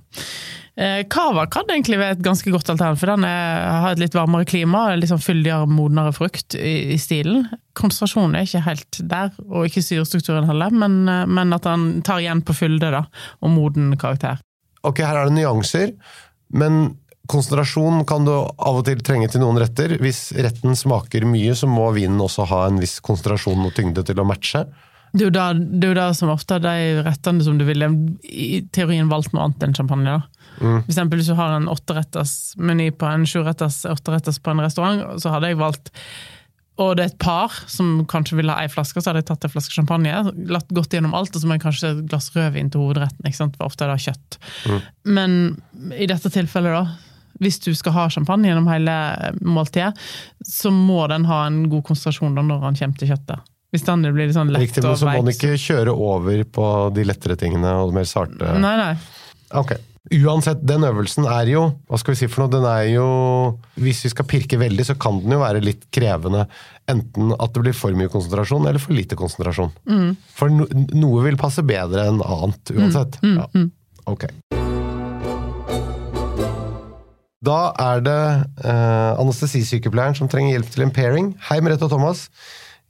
Eh, 0.75 1.03
Cava 1.05 1.45
kan 1.53 1.69
egentlig 1.69 1.99
være 2.01 2.17
et 2.17 2.23
ganske 2.25 2.49
godt 2.49 2.71
alternativ, 2.73 3.03
for 3.03 3.13
den 3.13 3.27
er, 3.29 3.61
har 3.83 3.93
et 3.93 4.01
litt 4.01 4.15
varmere 4.17 4.47
klima, 4.49 4.87
litt 4.97 5.11
sånn 5.11 5.21
fyldigere, 5.21 5.69
modnere 5.69 6.11
frukt 6.17 6.57
i, 6.57 6.95
i 6.95 6.97
stilen. 6.99 7.45
Konsentrasjonen 7.77 8.39
er 8.39 8.47
ikke 8.47 8.63
helt 8.65 8.99
der, 9.11 9.31
og 9.45 9.69
ikke 9.69 9.85
syrestrukturen 9.85 10.49
heller, 10.49 10.73
men, 10.73 11.03
eh, 11.07 11.23
men 11.29 11.55
at 11.55 11.69
den 11.69 12.01
tar 12.05 12.23
igjen 12.23 12.41
på 12.43 12.57
fylde 12.57 12.89
da, 12.95 13.05
og 13.39 13.53
moden 13.53 13.93
karakter. 14.01 14.41
Ok, 14.83 14.99
her 15.05 15.21
er 15.21 15.29
det 15.29 15.37
nyanser, 15.37 15.93
men 16.53 16.95
konsentrasjon 17.31 18.03
kan 18.07 18.25
du 18.27 18.33
av 18.33 18.79
og 18.79 18.85
til 18.87 19.01
trenge 19.05 19.29
til 19.31 19.43
noen 19.43 19.59
retter. 19.61 19.95
Hvis 20.03 20.31
retten 20.35 20.75
smaker 20.77 21.25
mye, 21.27 21.55
så 21.55 21.69
må 21.71 21.87
vinen 21.95 22.21
også 22.21 22.47
ha 22.51 22.65
en 22.67 22.81
viss 22.83 22.97
konsentrasjon 23.03 23.63
og 23.63 23.75
tyngde 23.77 24.03
til 24.05 24.19
å 24.19 24.27
matche. 24.27 24.65
Det 25.13 25.21
er 25.21 25.29
jo 25.29 25.33
da, 25.33 25.45
det 25.53 25.85
er 25.85 25.91
jo 25.91 25.97
da 25.99 26.07
som 26.17 26.31
ofte 26.33 26.57
er 26.57 26.63
de 26.63 27.03
rettene 27.05 27.43
som 27.45 27.59
du 27.59 27.67
ville 27.67 27.85
i 28.25 28.63
teorien 28.73 29.11
valgt 29.11 29.33
noe 29.33 29.45
annet 29.45 29.67
enn 29.67 29.75
champagne. 29.77 30.15
da. 30.17 30.79
Eksempel 30.87 31.21
hvis 31.21 31.29
du 31.29 31.37
har 31.37 31.53
en 31.55 31.69
åtteretters 31.69 32.55
meny 32.57 32.89
på 32.97 33.05
en 33.09 33.25
sjuretters 33.29 33.83
åtteretters 33.89 34.41
på 34.41 34.53
en 34.53 34.63
restaurant, 34.65 35.03
så 35.21 35.33
hadde 35.33 35.51
jeg 35.51 35.61
valgt 35.61 35.93
og 36.81 36.95
det 36.97 37.03
er 37.03 37.11
et 37.11 37.21
par 37.21 37.53
som 37.69 38.01
kanskje 38.09 38.39
vil 38.39 38.49
ha 38.49 38.57
ei 38.63 38.69
flaske, 38.71 38.97
så 38.97 39.11
hadde 39.11 39.21
jeg 39.21 39.29
tatt 39.29 39.45
en 39.45 39.53
flaske 39.53 39.75
champagne, 39.75 40.13
latt 40.49 40.71
gått 40.73 40.95
gjennom 40.95 41.13
alt, 41.17 41.35
og 41.35 41.43
så 41.43 41.49
må 41.49 41.57
jeg 41.57 41.65
kanskje 41.67 41.91
et 41.91 42.03
glass 42.09 42.31
rødvin 42.33 42.71
til 42.73 42.81
hovedretten, 42.81 43.27
ikke 43.29 43.39
sant? 43.43 43.57
for 43.59 43.69
ofte 43.69 43.85
er 43.85 43.93
det 43.93 44.05
kjøtt. 44.07 44.37
Men 45.05 45.37
i 45.93 46.09
dette 46.09 46.33
tilfellet, 46.33 46.73
da, 46.73 47.13
hvis 47.43 47.61
du 47.61 47.71
skal 47.77 47.95
ha 47.97 48.07
champagne 48.13 48.49
gjennom 48.49 48.69
hele 48.71 48.97
måltidet, 49.45 49.93
så 50.49 50.73
må 50.73 51.03
den 51.11 51.29
ha 51.29 51.43
en 51.45 51.63
god 51.69 51.85
konsentrasjon 51.91 52.37
da 52.37 52.45
når 52.45 52.65
den 52.67 52.81
kommer 52.81 53.01
til 53.01 53.13
kjøttet. 53.13 53.49
Hvis 53.73 53.85
den 53.87 54.05
blir 54.05 54.27
litt 54.27 54.35
sånn 54.37 54.51
lett 54.53 54.67
Riktig, 54.67 54.83
men 54.85 54.97
så 54.97 55.09
må 55.09 55.23
den 55.23 55.33
ikke 55.33 55.55
kjøre 55.57 55.93
over 55.93 56.43
på 56.45 56.67
de 56.93 57.05
lettere 57.09 57.37
tingene 57.41 57.71
og 57.81 57.89
de 57.89 57.97
mer 57.97 58.09
sarte. 58.09 58.53
Nei, 58.61 58.75
nei. 58.77 58.93
Ok. 59.61 59.73
Uansett, 60.11 60.59
den 60.67 60.83
øvelsen 60.83 61.23
er 61.31 61.47
jo 61.47 61.61
Hva 61.87 61.95
skal 62.01 62.11
vi 62.11 62.19
si 62.19 62.27
for 62.27 62.43
noe? 62.43 62.51
Den 62.51 62.65
er 62.67 62.89
jo 62.91 63.05
Hvis 63.79 64.01
vi 64.03 64.11
skal 64.11 64.27
pirke 64.27 64.59
veldig, 64.59 64.83
så 64.89 64.97
kan 64.99 65.21
den 65.23 65.31
jo 65.31 65.39
være 65.39 65.61
litt 65.63 65.85
krevende. 65.95 66.43
Enten 66.91 67.31
at 67.37 67.53
det 67.55 67.63
blir 67.63 67.77
for 67.77 67.95
mye 67.95 68.11
konsentrasjon, 68.11 68.67
eller 68.67 68.83
for 68.83 68.91
lite 68.97 69.15
konsentrasjon. 69.15 69.71
For 70.35 70.51
no, 70.51 70.67
noe 70.91 71.23
vil 71.23 71.39
passe 71.39 71.63
bedre 71.63 72.09
enn 72.11 72.19
annet, 72.19 72.73
uansett. 72.75 73.15
Ja. 73.23 73.47
Ok. 74.11 74.27
Da 77.43 77.57
er 77.79 78.03
det 78.03 78.19
eh, 78.67 79.21
anestesisykepleieren 79.23 80.19
som 80.19 80.27
trenger 80.31 80.57
hjelp 80.57 80.75
til 80.75 80.85
en 80.85 80.93
pairing. 80.95 81.31
Hei, 81.47 81.61
Merete 81.63 81.87
og 81.87 81.95
Thomas. 81.95 82.27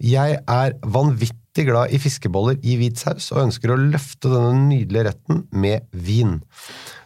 Jeg 0.02 0.42
er 0.42 0.76
vanvittig 0.82 1.43
glad 1.62 1.92
i 1.94 2.00
fiskeboller 2.02 2.58
i 2.66 2.78
hvit 2.80 2.98
saus, 2.98 3.30
og 3.32 3.44
ønsker 3.46 3.70
å 3.70 3.78
løfte 3.78 4.32
denne 4.32 4.66
nydelige 4.72 5.06
retten 5.12 5.44
med 5.54 5.86
vin. 5.94 6.40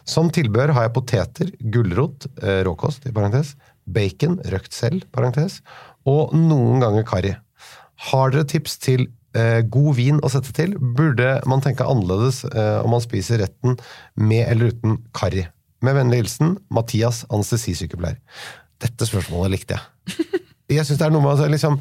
Som 0.08 0.30
tilbehør 0.32 0.72
har 0.72 0.86
jeg 0.86 0.94
poteter, 0.96 1.50
gulrot, 1.60 2.30
eh, 2.40 2.62
råkost, 2.64 3.04
i 3.04 3.12
parentes, 3.12 3.52
bacon, 3.84 4.38
røkt 4.48 4.72
selv, 4.72 5.04
parentes, 5.12 5.60
og 6.08 6.32
noen 6.32 6.80
ganger 6.80 7.04
karri. 7.04 7.34
Har 8.08 8.32
dere 8.32 8.48
tips 8.48 8.78
til 8.80 9.04
eh, 9.36 9.60
god 9.68 9.92
vin 9.98 10.24
å 10.24 10.32
sette 10.32 10.54
til? 10.56 10.72
Burde 10.78 11.42
man 11.50 11.60
tenke 11.60 11.84
annerledes 11.84 12.44
eh, 12.48 12.80
om 12.80 12.94
man 12.96 13.04
spiser 13.04 13.42
retten 13.44 13.76
med 14.16 14.46
eller 14.48 14.72
uten 14.72 14.96
karri? 15.12 15.44
Med 15.84 15.94
vennlig 15.94 16.24
hilsen 16.24 16.56
Mathias, 16.74 17.26
anestesisykepleier. 17.28 18.16
Dette 18.80 19.06
spørsmålet 19.06 19.58
likte 19.58 19.76
jeg. 19.76 20.16
Jeg 20.78 20.84
synes 20.84 20.98
Det 21.00 21.06
er 21.06 21.12
noe 21.14 21.24
med 21.24 21.40
liksom, 21.52 21.78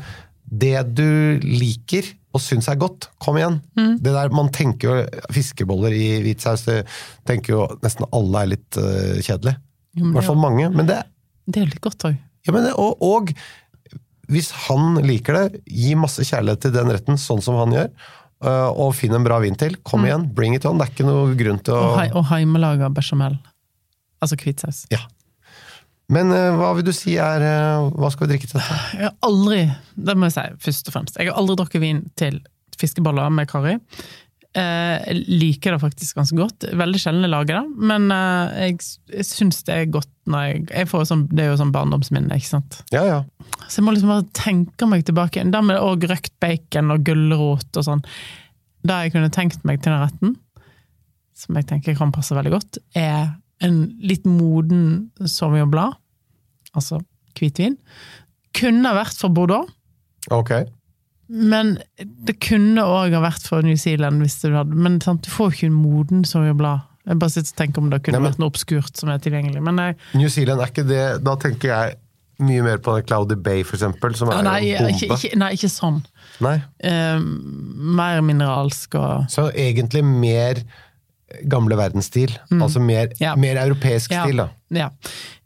det 0.47 0.77
du 0.95 1.39
liker 1.43 2.07
og 2.37 2.43
syns 2.43 2.69
er 2.71 2.77
godt, 2.79 3.09
kom 3.23 3.37
igjen. 3.41 3.59
Det 3.75 4.13
der, 4.13 4.29
Man 4.33 4.51
tenker 4.53 4.89
jo 4.89 5.23
fiskeboller 5.35 5.93
i 5.97 6.07
hvit 6.25 6.43
saus, 6.45 6.63
tenker 7.27 7.53
jo 7.55 7.63
nesten 7.83 8.05
alle 8.13 8.43
er 8.45 8.51
litt 8.55 8.79
uh, 8.79 9.17
kjedelig. 9.25 9.57
I 9.97 10.11
hvert 10.13 10.27
fall 10.29 10.37
mange. 10.39 10.69
Men 10.73 10.85
det, 10.89 11.01
Det 11.49 11.61
er 11.61 11.65
jo 11.65 11.71
litt 11.73 11.81
godt 11.83 12.05
òg. 12.11 12.19
ja, 12.47 12.53
men 12.53 12.67
det, 12.69 12.75
og, 12.77 13.01
og 13.01 13.33
hvis 14.31 14.51
han 14.67 14.99
liker 15.07 15.37
det, 15.37 15.61
gi 15.71 15.93
masse 15.95 16.23
kjærlighet 16.27 16.65
til 16.65 16.73
den 16.75 16.89
retten, 16.91 17.17
sånn 17.19 17.41
som 17.43 17.55
han 17.61 17.73
gjør. 17.75 17.91
Uh, 18.43 18.69
Og 18.85 18.91
finn 18.93 19.15
en 19.17 19.23
bra 19.25 19.39
vin 19.41 19.55
til. 19.57 19.77
Kom 19.87 20.03
igjen, 20.05 20.27
bring 20.35 20.53
it 20.53 20.65
on. 20.69 20.77
Det 20.77 20.85
er 20.85 20.91
ikke 20.93 21.07
noe 21.07 21.31
grunn 21.39 21.57
til 21.65 21.73
å 21.73 21.85
Og, 21.95 22.01
og 22.19 22.27
heimelaga 22.29 22.89
bechamel. 22.93 23.39
Altså 24.21 24.37
hvitsaus. 24.37 24.83
Ja. 24.93 24.99
Men 26.13 26.31
øh, 26.31 26.53
hva 26.55 26.69
vil 26.77 26.85
du 26.87 26.93
si 26.95 27.17
er 27.19 27.43
øh, 27.43 27.89
Hva 27.99 28.07
skal 28.13 28.27
vi 28.27 28.33
drikke 28.35 28.47
til 28.47 28.61
dette? 28.61 28.77
Jeg 28.95 29.09
har 29.09 29.17
aldri, 29.27 29.57
det 30.07 30.15
må 30.15 30.29
jeg 30.29 30.37
si 30.37 30.45
først 30.69 30.87
og 30.91 30.95
fremst, 30.95 31.17
jeg 31.19 31.27
har 31.31 31.39
aldri 31.41 31.57
drukket 31.59 31.83
vin 31.83 32.05
til 32.19 32.39
fiskeboller 32.79 33.31
med 33.33 33.49
karri. 33.49 33.73
Eh, 34.57 34.95
Jeg 35.09 35.23
liker 35.27 35.73
det 35.75 35.81
faktisk 35.81 36.15
ganske 36.17 36.37
godt. 36.37 36.67
Veldig 36.79 36.99
sjelden 37.01 37.25
jeg 37.25 37.33
lager 37.33 37.57
det, 37.59 37.87
men 37.91 38.05
eh, 38.13 38.53
jeg, 38.69 38.77
jeg 39.17 39.25
syns 39.27 39.59
det 39.67 39.75
er 39.75 39.89
godt 39.97 40.09
når 40.31 40.45
jeg, 40.45 40.61
jeg 40.71 40.89
får 40.91 41.03
sånn, 41.09 41.25
Det 41.31 41.43
er 41.43 41.49
jo 41.51 41.59
sånn 41.59 41.73
barndomsminne, 41.75 42.37
ikke 42.39 42.51
sant. 42.53 42.79
Ja, 42.93 43.03
ja. 43.07 43.19
Så 43.67 43.79
jeg 43.81 43.87
må 43.87 43.93
liksom 43.95 44.11
bare 44.13 44.25
tenke 44.37 44.87
meg 44.89 45.03
tilbake. 45.07 45.43
Det 45.43 45.61
med 45.65 45.79
òg 45.81 46.05
røkt 46.11 46.33
bacon 46.43 46.93
og 46.95 47.03
gulrot 47.07 47.79
og 47.81 47.85
sånn. 47.89 48.03
Det 48.87 48.97
jeg 49.03 49.13
kunne 49.17 49.33
tenkt 49.33 49.65
meg 49.67 49.81
til 49.83 49.91
den 49.95 50.03
retten, 50.05 50.35
som 51.37 51.57
jeg 51.59 51.67
tenker 51.69 51.97
kan 51.99 52.13
passe 52.15 52.35
veldig 52.37 52.53
godt, 52.55 52.79
er 52.97 53.33
en 53.61 53.77
litt 54.03 54.25
moden 54.25 55.09
Sauvignon 55.25 55.71
Blad, 55.71 55.93
altså 56.75 56.99
hvitvin. 57.39 57.77
Kunne 58.57 58.91
vært 58.97 59.17
fra 59.17 59.29
Bordeaux, 59.29 59.69
Ok. 60.31 60.51
men 61.29 61.77
det 61.97 62.39
kunne 62.39 62.81
òg 62.83 63.13
ha 63.13 63.21
vært 63.21 63.45
fra 63.47 63.61
New 63.61 63.75
Zealand. 63.75 64.21
hvis 64.21 64.41
du 64.41 64.51
hadde, 64.53 64.73
Men 64.75 64.99
sant, 65.01 65.23
du 65.23 65.29
får 65.29 65.51
ikke 65.53 65.67
en 65.67 65.73
moden 65.73 66.23
Sauvignon 66.25 66.57
Blad. 66.57 66.79
Jeg 67.07 67.19
bare 67.19 67.29
sitter 67.29 67.53
og 67.53 67.57
tenker 67.61 67.77
om 67.81 67.89
det 67.89 68.03
kunne 68.03 68.13
Nei, 68.17 68.21
men- 68.21 68.31
vært 68.33 68.39
noe 68.39 68.49
obskurt 68.51 68.97
som 68.97 69.09
er 69.09 69.17
tilgjengelig. 69.19 69.61
Men 69.63 69.77
jeg, 69.77 69.95
New 70.15 70.27
Zealand 70.27 70.59
er 70.61 70.65
ikke 70.67 70.87
det 70.87 71.23
Da 71.23 71.35
tenker 71.37 71.69
jeg 71.69 71.95
mye 72.39 72.61
mer 72.61 72.77
på 72.77 73.01
Cloudy 73.07 73.35
Bay, 73.35 73.63
for 73.63 73.77
eksempel, 73.77 74.15
som 74.15 74.29
er 74.29 74.43
nei, 74.43 74.69
en 74.75 74.83
bombe. 74.91 75.09
ikke, 75.17 75.35
nei, 75.37 75.53
ikke 75.53 75.69
sånn. 75.71 76.03
Nei. 76.39 76.57
Uh, 76.83 77.19
mer 77.19 78.21
mineralsk 78.21 78.93
og 78.99 79.25
Så 79.29 79.47
egentlig 79.55 80.03
mer 80.03 80.61
gamle 81.49 81.75
verdensstil. 81.77 82.31
Altså 82.51 82.79
mer, 82.81 83.07
Ja. 83.19 83.35
mer 83.35 83.55
europeisk 83.65 84.11
Ja. 84.11 84.23
stil, 84.23 84.37
da. 84.37 84.49
Ja. 84.71 84.89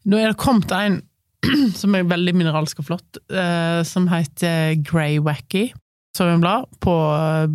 Nå 0.06 0.17
er 0.17 0.28
det 0.32 0.38
kommet 0.38 0.72
en 0.72 1.02
som 1.74 1.96
er 1.96 2.04
veldig 2.04 2.36
mineralsk 2.38 2.80
og 2.80 2.86
flott, 2.86 3.17
eh, 3.34 3.82
som 3.84 4.08
heter 4.08 4.76
Grey 4.84 5.17
Wacky. 5.20 5.72
Soyablad 6.13 6.65
på 6.84 6.91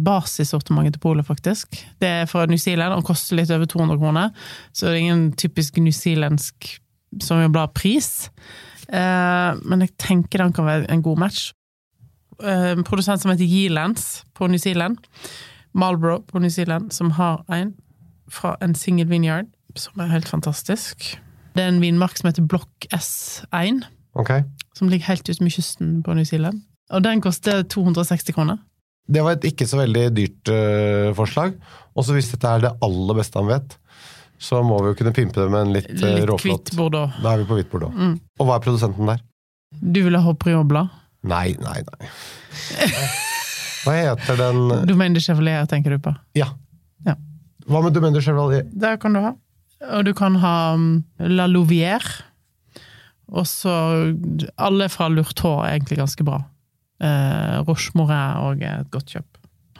basissortimentet 0.02 0.94
til 0.96 1.00
Polet, 1.04 1.26
faktisk. 1.28 1.76
Det 2.00 2.08
er 2.08 2.26
fra 2.26 2.46
New 2.48 2.56
Zealand 2.56 2.94
og 2.96 3.04
koster 3.04 3.36
litt 3.36 3.50
over 3.52 3.66
200 3.68 3.98
kroner, 4.00 4.30
så 4.72 4.86
det 4.88 4.94
er 4.94 5.02
ingen 5.04 5.32
typisk 5.36 5.76
newzealandsk 5.76 6.78
soyabladpris. 7.22 8.30
Eh, 8.88 9.54
men 9.66 9.84
jeg 9.84 9.92
tenker 9.98 10.38
den 10.42 10.54
kan 10.56 10.64
være 10.68 10.86
en 10.90 11.02
god 11.04 11.18
match. 11.18 11.50
Eh, 12.42 12.72
En 12.72 12.84
produsent 12.84 13.20
som 13.22 13.30
heter 13.30 13.44
Yelands 13.48 14.24
på 14.34 14.48
New 14.48 14.58
Zealand, 14.58 14.98
Marlboro 15.74 16.22
på 16.26 16.40
New 16.40 16.50
Zealand, 16.50 16.92
som 16.92 17.10
har 17.12 17.44
en 17.52 17.74
fra 18.32 18.56
en 18.64 18.74
single 18.74 19.08
vineyard, 19.10 19.48
som 19.76 20.00
er 20.00 20.12
helt 20.12 20.28
fantastisk. 20.28 21.16
Det 21.56 21.64
er 21.64 21.72
en 21.72 21.80
vinmark 21.80 22.16
som 22.18 22.28
heter 22.28 22.46
Blokk 22.46 22.88
S1, 22.92 23.84
Ok. 24.16 24.32
som 24.76 24.88
ligger 24.88 25.06
helt 25.06 25.28
ute 25.28 25.42
med 25.42 25.52
kysten 25.52 26.02
på 26.04 26.14
New 26.14 26.24
Zealand. 26.24 26.62
Og 26.90 27.02
den 27.02 27.20
koster 27.20 27.62
260 27.62 28.34
kroner. 28.34 28.58
Det 29.08 29.22
var 29.22 29.36
et 29.36 29.44
ikke 29.44 29.66
så 29.66 29.78
veldig 29.78 30.04
dyrt 30.16 30.50
uh, 30.50 31.14
forslag. 31.14 31.54
Og 31.94 32.04
så 32.04 32.14
hvis 32.16 32.30
dette 32.32 32.50
er 32.50 32.64
det 32.64 32.72
aller 32.82 33.18
beste 33.18 33.38
han 33.38 33.48
vet, 33.50 33.76
så 34.38 34.60
må 34.66 34.78
vi 34.82 34.90
jo 34.90 34.98
kunne 34.98 35.14
pimpe 35.16 35.40
det 35.40 35.50
med 35.50 35.60
en 35.66 35.74
litt, 35.76 35.90
uh, 35.94 36.08
Litt 36.18 36.28
råflott. 36.30 36.74
Da 36.76 37.32
er 37.32 37.42
vi 37.42 37.48
på 37.48 37.58
hvitt 37.58 37.70
bordeaux. 37.72 37.94
Mm. 37.94 38.18
Og 38.38 38.48
hva 38.48 38.58
er 38.58 38.66
produsenten 38.66 39.12
der? 39.12 39.22
Du 39.80 40.02
ville 40.02 40.20
ha 40.22 40.34
Priobla? 40.38 40.86
Nei, 41.26 41.56
nei, 41.62 41.80
nei. 41.86 42.10
Hva 43.86 43.94
heter 43.94 44.38
den 44.38 44.86
Du 44.88 44.94
mener 44.98 45.22
Chevalier, 45.22 45.66
tenker 45.70 45.94
du 45.94 46.02
på? 46.02 46.12
Ja. 46.38 46.50
Hva 47.66 47.82
med 47.82 47.96
Dumender 47.96 48.22
Chevalier? 48.22 48.66
Det 48.70 48.94
kan 49.02 49.16
du 49.16 49.20
ha. 49.24 49.32
Og 49.98 50.04
du 50.06 50.12
kan 50.16 50.36
ha 50.40 50.54
um, 50.74 51.04
La 51.18 51.46
Louvière. 51.50 52.22
Og 53.34 53.46
så 53.50 53.72
Alle 54.56 54.86
fra 54.92 55.08
Lurtot 55.10 55.64
er 55.66 55.74
egentlig 55.76 55.98
ganske 55.98 56.24
bra. 56.26 56.38
Eh, 57.02 57.56
Roche 57.66 57.90
Morin 57.98 58.38
og 58.46 58.62
et 58.64 58.90
godt 58.94 59.10
kjøp. 59.16 59.26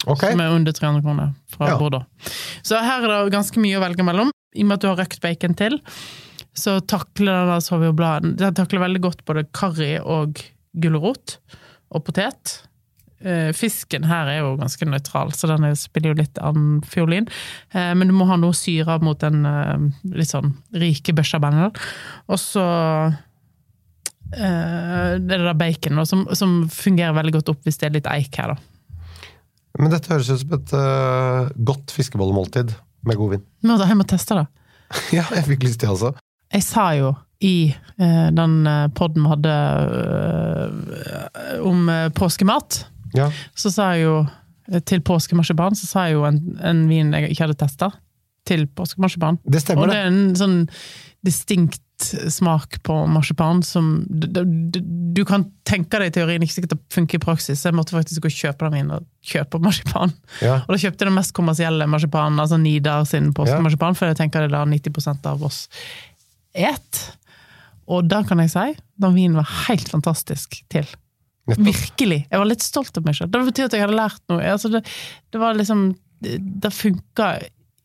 Okay. 0.06 0.34
Som 0.34 0.42
er 0.44 0.52
under 0.52 0.74
300 0.76 1.02
kroner 1.06 1.30
fra 1.50 1.70
Ja. 1.70 1.78
Bordeaux. 1.80 2.04
Så 2.66 2.76
her 2.82 3.06
er 3.06 3.24
det 3.24 3.32
ganske 3.32 3.62
mye 3.62 3.78
å 3.78 3.84
velge 3.84 4.04
mellom. 4.04 4.30
I 4.54 4.62
og 4.64 4.68
med 4.68 4.76
at 4.76 4.82
du 4.84 4.88
har 4.90 4.98
røkt 5.00 5.20
bacon 5.22 5.54
til, 5.56 5.78
så 6.56 6.78
takler 6.80 7.54
Sauvignon 7.60 8.36
Den 8.36 8.54
takler 8.54 8.80
veldig 8.84 9.00
godt 9.04 9.24
både 9.28 9.46
karri 9.52 9.96
og 10.00 10.42
gulrot. 10.76 11.38
Og 11.94 12.04
potet. 12.04 12.62
Eh, 13.24 13.52
Fisken 13.56 14.04
her 14.04 14.28
er 14.28 14.40
jo 14.42 14.56
ganske 14.60 14.84
nøytral, 14.88 15.32
så 15.32 15.48
den 15.48 15.64
er- 15.64 15.74
spiller 15.78 16.12
jo 16.12 16.20
litt 16.20 16.38
an 16.38 16.82
fiolin. 16.84 17.28
Eh, 17.72 17.94
Men 17.94 18.08
du 18.08 18.14
må 18.14 18.26
ha 18.26 18.36
noe 18.36 18.52
syre 18.52 18.98
mot 19.02 19.18
den 19.18 19.46
eh, 19.46 19.78
litt 20.12 20.28
sånn 20.28 20.52
rike 20.74 21.14
bechamelen. 21.16 21.72
Og 22.28 22.38
så 22.38 22.66
det 24.26 24.42
er 24.42 25.18
det 25.22 25.38
da 25.38 25.52
bacon 25.54 26.00
som, 26.06 26.24
som 26.34 26.64
fungerer 26.72 27.14
veldig 27.14 27.36
godt 27.38 27.52
opp 27.52 27.60
hvis 27.66 27.78
det 27.78 27.86
er 27.86 27.94
litt 27.94 28.08
eik 28.10 28.34
her, 28.40 28.54
da. 28.54 28.56
men 29.78 29.92
dette 29.92 30.10
høres 30.10 30.30
ut 30.32 30.42
som 30.42 30.56
et 30.56 30.72
uh, 30.74 31.52
godt 31.68 31.94
fiskebollemåltid 31.94 32.74
med 33.06 33.20
god 33.20 33.36
vin. 33.36 33.44
Må 33.62 33.76
da 33.78 33.86
jeg 33.86 34.00
må 34.00 34.06
teste 34.08 34.34
det. 34.40 34.46
ja, 35.18 35.22
jeg 35.30 35.46
fikk 35.46 35.62
lyst 35.68 35.78
til 35.82 35.94
også. 35.94 36.10
Jeg 36.52 36.66
sa 36.66 36.88
jo 36.98 37.12
i 37.38 37.70
uh, 38.00 38.28
den 38.34 38.58
poden 38.66 38.92
podden 38.98 39.22
vi 39.22 39.32
hadde 39.36 39.54
uh, 39.94 41.68
om 41.70 41.86
påskemat, 42.18 42.82
Ja. 43.16 43.30
så 43.56 43.72
sa 43.72 43.92
jeg 43.94 44.06
jo 44.06 44.16
eh, 44.70 44.82
til 44.84 45.00
påskemarsipan, 45.06 45.76
så 45.78 45.88
sa 45.88 46.06
jeg 46.08 46.18
jo 46.18 46.26
en, 46.28 46.42
en 46.60 46.84
vin 46.90 47.14
jeg 47.16 47.32
ikke 47.32 47.46
hadde 47.48 47.58
testa, 47.64 47.92
til 48.46 48.68
påskemarsipan. 48.78 49.40
Det 49.42 49.58
Og 49.58 49.64
stemmer, 49.64 49.90
det 49.90 49.96
det. 49.96 50.02
er 50.04 50.12
en 50.12 50.36
sånn 50.38 50.58
distinkt 51.26 51.82
smak 52.30 52.76
på 52.84 52.94
marsipan 53.08 53.62
som 53.64 54.04
du, 54.06 54.26
du, 54.28 54.78
du 55.16 55.22
kan 55.26 55.46
tenke 55.66 55.98
deg 55.98 56.10
i 56.10 56.14
teorien, 56.14 56.42
ikke 56.44 56.54
sikkert 56.58 56.76
funker 56.92 57.18
i 57.18 57.22
praksis. 57.24 57.64
Jeg 57.64 57.74
måtte 57.74 57.96
faktisk 57.96 58.22
gå 58.22 58.30
og 58.30 58.36
kjøpe 58.36 58.68
den 58.68 58.76
vinen 58.76 58.92
og 58.98 59.06
kjøpe 59.26 59.58
marsipan. 59.64 60.12
Ja. 60.44 60.58
Og 60.66 60.74
da 60.74 60.78
kjøpte 60.82 61.02
jeg 61.06 61.10
den 61.10 61.16
mest 61.16 61.32
kommersielle 61.34 61.88
marsipanen, 61.90 62.38
altså 62.42 62.58
Nidar 62.60 63.06
sin 63.08 63.32
påskemarsipan, 63.34 63.96
for 63.98 64.12
jeg 64.12 64.20
tenker 64.20 64.44
det 64.44 64.52
er 64.52 64.58
da 64.58 64.62
90% 64.68 65.30
av 65.32 65.42
oss 65.48 65.64
et. 66.54 67.02
Og 67.88 68.06
da 68.10 68.20
kan 68.28 68.44
jeg 68.44 68.52
si, 68.52 68.68
den 69.02 69.16
vinen 69.16 69.40
var 69.40 69.48
helt 69.66 69.88
fantastisk 69.90 70.60
til. 70.72 70.86
Nettopp. 71.46 71.66
Virkelig. 71.66 72.22
Jeg 72.30 72.42
var 72.42 72.48
litt 72.50 72.64
stolt 72.64 72.98
av 72.98 73.04
meg 73.06 73.18
selv. 73.18 73.30
Det 73.34 73.44
betyr 73.50 73.68
at 73.68 73.76
jeg 73.76 73.84
hadde 73.86 73.98
lært 73.98 74.22
noe. 74.32 74.40
Altså 74.54 74.72
det, 74.72 74.82
det 75.30 75.42
var 75.42 75.58
liksom 75.58 75.92
Det, 76.16 76.70
funka 76.72 77.36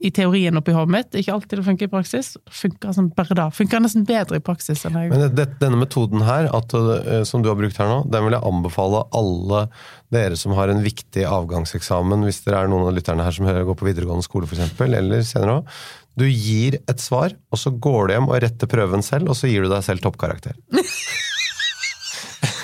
i 0.02 0.10
teorien 0.10 0.56
oppi 0.58 0.74
hodet 0.74 0.90
mitt, 0.90 1.16
ikke 1.20 1.34
alltid 1.36 1.60
det 1.60 1.66
funker 1.68 1.86
i 1.86 1.92
praksis. 1.92 2.32
Funker 2.50 2.94
sånn 2.96 3.12
bare 3.14 3.36
da. 3.38 3.48
Funker 3.54 3.84
nesten 3.84 4.06
bedre 4.08 4.40
i 4.40 4.44
praksis 4.44 4.82
enn 4.88 4.98
jeg 4.98 5.12
Men 5.12 5.36
det, 5.38 5.46
denne 5.62 5.78
metoden 5.78 6.24
her, 6.26 6.48
at, 6.58 6.74
eh, 6.74 7.22
som 7.28 7.44
du 7.44 7.52
har 7.52 7.60
brukt 7.60 7.78
her 7.78 7.90
nå, 7.92 8.00
den 8.10 8.26
vil 8.26 8.38
jeg 8.38 8.48
anbefale 8.50 9.04
alle 9.20 9.66
dere 10.16 10.40
som 10.40 10.56
har 10.58 10.74
en 10.74 10.82
viktig 10.82 11.28
avgangseksamen, 11.28 12.26
hvis 12.26 12.42
dere 12.48 12.64
er 12.64 12.72
noen 12.72 12.90
av 12.90 12.96
lytterne 12.98 13.28
her 13.28 13.36
som 13.36 13.46
går 13.46 13.78
på 13.78 13.90
videregående 13.92 14.26
skole 14.26 14.50
f.eks., 14.50 14.74
eller 14.90 15.28
senere 15.28 15.60
òg. 15.60 15.76
Du 16.18 16.26
gir 16.26 16.80
et 16.82 17.04
svar, 17.04 17.36
og 17.54 17.62
så 17.62 17.72
går 17.72 18.08
du 18.08 18.16
hjem 18.16 18.32
og 18.32 18.42
retter 18.42 18.72
prøven 18.72 19.06
selv, 19.06 19.30
og 19.30 19.38
så 19.38 19.52
gir 19.52 19.68
du 19.68 19.72
deg 19.72 19.86
selv 19.86 20.02
toppkarakter. 20.08 20.58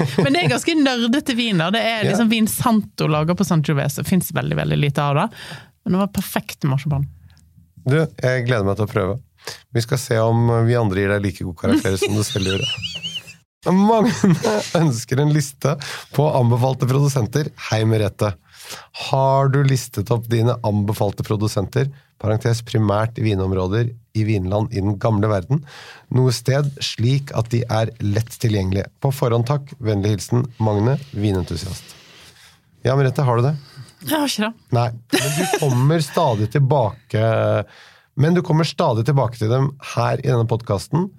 Men 0.24 0.34
det 0.34 0.44
er 0.44 0.52
ganske 0.52 0.76
nerdete 0.80 1.36
viner. 1.38 1.72
Det 1.74 1.82
er 1.84 2.08
liksom 2.08 2.32
vin 2.32 2.50
Santo 2.52 3.08
lager 3.12 3.38
på 3.38 3.48
San 3.48 3.64
Giovese. 3.66 4.06
Fins 4.08 4.32
veldig 4.36 4.58
veldig 4.60 4.80
lite 4.80 5.04
av 5.04 5.16
det. 5.22 5.28
Men 5.84 5.96
det 5.96 6.04
var 6.04 6.14
perfekt 6.18 6.60
til 6.62 6.74
marsipan. 6.74 7.08
Du, 7.88 7.98
jeg 7.98 8.46
gleder 8.48 8.68
meg 8.68 8.80
til 8.80 8.88
å 8.88 8.92
prøve. 8.92 9.20
Vi 9.72 9.84
skal 9.84 10.02
se 10.02 10.18
om 10.20 10.50
vi 10.68 10.76
andre 10.76 11.04
gir 11.04 11.14
deg 11.14 11.24
like 11.24 11.46
god 11.48 11.60
karakter 11.62 11.96
som 12.02 12.18
du 12.18 12.24
selv 12.28 12.52
gjorde. 12.52 12.68
Mange 13.68 14.12
ønsker 14.78 15.20
en 15.20 15.32
liste 15.36 15.74
på 16.16 16.28
anbefalte 16.40 16.88
produsenter. 16.88 17.50
Hei, 17.70 17.82
Merete. 17.88 18.34
Har 19.10 19.50
du 19.52 19.62
listet 19.64 20.12
opp 20.12 20.28
dine 20.32 20.56
anbefalte 20.68 21.24
produsenter, 21.28 21.90
parentes 22.22 22.64
primært 22.66 23.20
i 23.20 23.26
vinområder 23.26 23.92
i 24.18 24.24
vinland 24.26 24.74
i 24.74 24.82
den 24.82 24.98
gamle 25.02 25.30
verden, 25.32 25.62
noe 26.14 26.34
sted 26.36 26.70
slik 26.84 27.34
at 27.38 27.52
de 27.54 27.64
er 27.70 27.92
lett 28.02 28.34
tilgjengelige? 28.42 28.90
På 29.04 29.12
forhånd 29.14 29.48
takk. 29.50 29.74
Vennlig 29.84 30.16
hilsen 30.16 30.48
Magne, 30.64 30.98
vinentusiast. 31.14 31.96
Ja, 32.86 32.96
Merete, 32.98 33.26
har 33.26 33.38
du 33.38 33.48
det? 33.50 33.56
Jeg 34.06 34.16
har 34.16 34.30
ikke 34.30 34.48
det. 34.48 34.66
Nei, 34.78 34.90
men 35.18 35.38
du 35.38 35.46
kommer 35.58 36.04
stadig 36.06 36.52
tilbake 36.54 37.22
Men 38.18 38.36
du 38.38 38.44
kommer 38.46 38.66
stadig 38.66 39.06
tilbake 39.06 39.38
til 39.38 39.50
dem 39.50 39.72
her 39.94 40.22
i 40.22 40.30
denne 40.30 40.48
podkasten. 40.50 41.10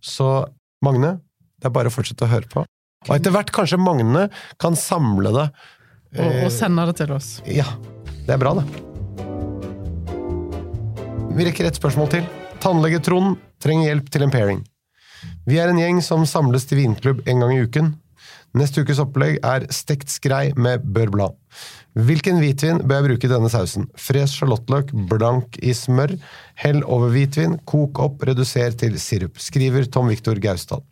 Så 0.00 0.48
Magne, 0.84 1.18
det 1.60 1.68
er 1.68 1.74
bare 1.74 1.90
å 1.90 1.92
fortsette 1.92 2.24
å 2.24 2.30
høre 2.30 2.48
på. 2.48 2.64
Og 3.08 3.14
etter 3.14 3.34
hvert 3.34 3.52
kanskje 3.54 3.80
Magne 3.80 4.28
kan 4.60 4.78
samle 4.78 5.34
det. 5.36 5.46
Og, 6.16 6.44
og 6.46 6.52
sende 6.54 6.88
det 6.88 6.96
til 7.02 7.16
oss. 7.18 7.34
Ja, 7.44 7.68
det 8.24 8.38
er 8.38 8.40
bra, 8.40 8.56
det. 8.62 9.47
Vi 11.38 11.44
rekker 11.46 11.68
ett 11.68 11.76
spørsmål 11.78 12.08
til. 12.10 12.24
Tannlege 12.58 12.98
Trond 13.06 13.36
trenger 13.62 13.92
hjelp 13.92 14.08
til 14.10 14.24
en 14.24 14.32
pairing. 14.32 14.62
Vi 15.46 15.60
er 15.62 15.70
en 15.70 15.78
gjeng 15.78 16.00
som 16.02 16.24
samles 16.26 16.64
til 16.66 16.80
vinklubb 16.80 17.20
en 17.30 17.44
gang 17.44 17.52
i 17.54 17.60
uken. 17.62 17.92
Neste 18.58 18.82
ukes 18.82 18.98
opplegg 18.98 19.36
er 19.46 19.68
stekt 19.70 20.10
skrei 20.10 20.48
med 20.58 20.82
bør 20.82 21.12
blad. 21.14 21.36
Hvilken 21.94 22.40
hvitvin 22.42 22.80
bør 22.82 22.98
jeg 22.98 23.06
bruke 23.06 23.28
i 23.28 23.30
denne 23.30 23.50
sausen? 23.52 23.86
Fres 23.94 24.34
sjalottløk 24.34 24.90
blank 25.12 25.60
i 25.62 25.76
smør. 25.78 26.16
Hell 26.58 26.82
over 26.82 27.14
hvitvin, 27.14 27.54
kok 27.70 28.00
opp, 28.02 28.24
reduser 28.26 28.74
til 28.80 28.98
sirup. 28.98 29.38
Skriver 29.38 29.86
Tom 29.86 30.10
Viktor 30.10 30.40
Gausdal. 30.42 30.82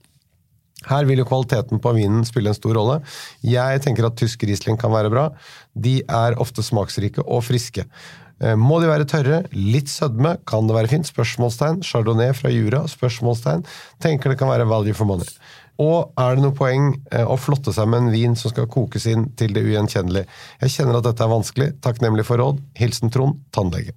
Her 0.87 1.09
vil 1.09 1.24
jo 1.24 1.26
kvaliteten 1.26 1.82
på 1.82 1.90
vinen 1.96 2.22
spille 2.28 2.52
en 2.52 2.59
stor 2.59 2.76
rolle. 2.78 3.00
Jeg 3.42 3.82
tenker 3.82 4.06
at 4.06 4.14
tysk 4.20 4.46
Riesling 4.46 4.78
kan 4.78 4.94
være 4.94 5.11
bra. 5.11 5.26
De 5.74 5.96
er 6.06 6.38
ofte 6.38 6.62
smaksrike 6.62 7.24
og 7.26 7.42
friske. 7.48 7.88
Eh, 8.42 8.57
Må 8.61 8.81
de 8.83 8.88
være 8.90 9.07
tørre? 9.09 9.42
Litt 9.53 9.88
sødme? 9.92 10.37
Kan 10.49 10.68
det 10.68 10.77
være 10.77 10.90
fint? 10.92 11.09
Spørsmålstegn. 11.09 11.83
Chardonnay 11.87 12.35
fra 12.37 12.53
Jura? 12.53 12.85
Spørsmålstegn. 12.90 13.64
Tenker 14.03 14.33
det 14.33 14.40
kan 14.40 14.51
være 14.53 14.68
value 14.68 14.96
for 14.96 15.09
money. 15.09 15.29
Og 15.83 16.12
er 16.21 16.37
det 16.37 16.44
noe 16.44 16.56
poeng 16.56 16.94
eh, 17.13 17.25
å 17.25 17.37
flotte 17.40 17.73
seg 17.77 17.88
med 17.92 18.06
en 18.06 18.15
vin 18.15 18.37
som 18.38 18.52
skal 18.52 18.69
kokes 18.73 19.08
inn 19.13 19.29
til 19.37 19.52
det 19.56 19.65
ugjenkjennelige? 19.67 20.29
Jeg 20.63 20.77
kjenner 20.77 21.00
at 21.00 21.08
dette 21.10 21.25
er 21.25 21.33
vanskelig. 21.33 21.69
Takknemlig 21.85 22.25
for 22.29 22.40
råd. 22.40 22.63
Hilsen 22.81 23.13
Trond, 23.13 23.42
tannlege. 23.56 23.96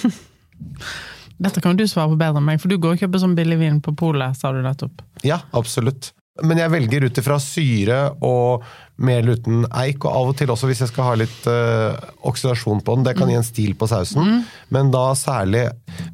Dette 1.39 1.63
kan 1.63 1.79
du 1.79 1.85
svare 1.87 2.11
på 2.11 2.19
bedre 2.19 2.41
enn 2.41 2.49
meg, 2.49 2.59
for 2.59 2.67
du 2.71 2.81
går 2.83 2.97
og 2.97 3.03
kjøper 3.05 3.21
sånn 3.23 3.37
billig 3.39 3.61
vin 3.61 3.77
på 3.85 3.93
polet, 3.95 4.35
sa 4.35 4.51
du 4.51 4.59
nettopp. 4.65 5.05
Ja, 5.23 5.39
absolutt. 5.55 6.11
Men 6.47 6.61
jeg 6.61 6.71
velger 6.71 7.09
ut 7.09 7.19
ifra 7.21 7.39
syre 7.43 8.03
og 8.25 8.67
eller 8.99 9.39
uten 9.39 9.63
eik, 9.79 10.03
og 10.03 10.11
av 10.11 10.29
og 10.33 10.37
til 10.39 10.51
også 10.51 10.67
hvis 10.67 10.83
jeg 10.83 10.91
skal 10.91 11.07
ha 11.07 11.15
litt 11.21 11.47
eh, 11.51 12.07
oksidasjon 12.27 12.83
på 12.83 12.97
den. 12.97 13.07
Det 13.07 13.15
kan 13.19 13.31
gi 13.31 13.37
en 13.39 13.47
stil 13.47 13.77
på 13.79 13.87
sausen, 13.91 14.43
men 14.75 14.91
da 14.95 15.13
særlig 15.19 15.69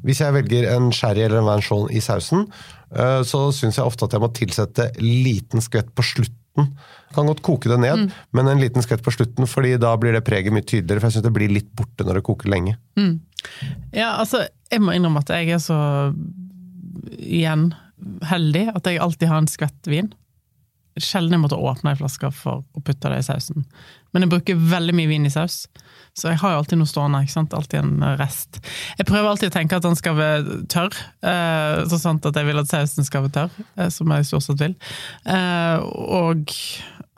hvis 0.05 0.21
jeg 0.21 0.35
velger 0.35 0.67
en 0.75 0.91
sherry 0.93 1.25
eller 1.25 1.41
en 1.41 1.49
vanchon 1.49 1.89
i 1.89 2.01
sausen, 2.03 2.45
eh, 2.93 3.21
så 3.25 3.47
syns 3.55 3.79
jeg 3.79 3.89
ofte 3.89 4.05
at 4.05 4.13
jeg 4.13 4.21
må 4.21 4.29
tilsette 4.37 4.89
liten 5.01 5.65
skvett 5.65 5.89
på 5.97 6.05
slutten. 6.05 6.69
Jeg 7.09 7.17
kan 7.17 7.31
godt 7.31 7.41
koke 7.45 7.71
det 7.71 7.79
ned, 7.81 8.11
men 8.37 8.51
en 8.51 8.61
liten 8.61 8.85
skvett 8.85 9.03
på 9.03 9.13
slutten, 9.15 9.49
fordi 9.49 9.73
da 9.81 9.95
blir 9.99 10.13
det 10.15 10.23
preget 10.27 10.53
mye 10.53 10.65
tydeligere. 10.65 11.01
For 11.01 11.09
jeg 11.09 11.17
syns 11.17 11.25
det 11.25 11.33
blir 11.35 11.51
litt 11.51 11.71
borte 11.75 12.05
når 12.05 12.19
det 12.19 12.27
koker 12.27 12.53
lenge. 12.53 12.77
Ja, 13.95 14.13
altså, 14.21 14.45
jeg 14.71 14.83
må 14.83 14.93
innrømme 14.93 15.25
at 15.25 15.33
jeg 15.33 15.57
er 15.57 15.63
så 15.63 15.79
igjen 17.17 17.71
heldig 18.29 18.69
at 18.75 18.87
jeg 18.87 19.01
alltid 19.01 19.31
har 19.31 19.43
en 19.43 19.49
skvett 19.49 19.89
vin. 19.89 20.11
Sjelden 20.95 21.35
jeg 21.35 21.41
måtte 21.43 21.59
åpne 21.59 21.91
ei 21.91 21.99
flaske 21.99 22.29
for 22.31 22.63
å 22.63 22.81
putte 22.85 23.11
det 23.11 23.19
i 23.19 23.25
sausen. 23.27 23.65
Men 24.15 24.23
jeg 24.23 24.31
bruker 24.31 24.59
veldig 24.71 24.93
mye 24.95 25.09
vin 25.09 25.27
i 25.27 25.31
saus, 25.33 25.65
så 26.15 26.29
jeg 26.31 26.39
har 26.39 26.53
jo 26.53 26.59
alltid 26.61 26.79
noe 26.79 26.87
stående. 26.87 27.19
ikke 27.25 27.33
sant? 27.33 27.55
Alltid 27.57 27.81
en 27.81 28.05
rest. 28.21 28.61
Jeg 28.95 29.07
prøver 29.09 29.27
alltid 29.27 29.51
å 29.51 29.55
tenke 29.57 29.75
at 29.75 29.83
den 29.83 29.97
skal 29.99 30.15
være 30.15 30.61
tørr, 30.71 30.95
eh, 31.27 31.81
så 31.91 31.99
sant 31.99 32.27
at 32.29 32.39
jeg 32.39 32.47
vil 32.47 32.61
at 32.61 32.71
sausen 32.71 33.07
skal 33.07 33.25
være 33.25 33.35
tørr, 33.35 33.65
eh, 33.75 33.89
som 33.91 34.13
jeg 34.15 34.29
stort 34.29 34.47
sett 34.47 34.63
vil. 34.63 34.77
Eh, 35.27 35.83
og 35.83 36.55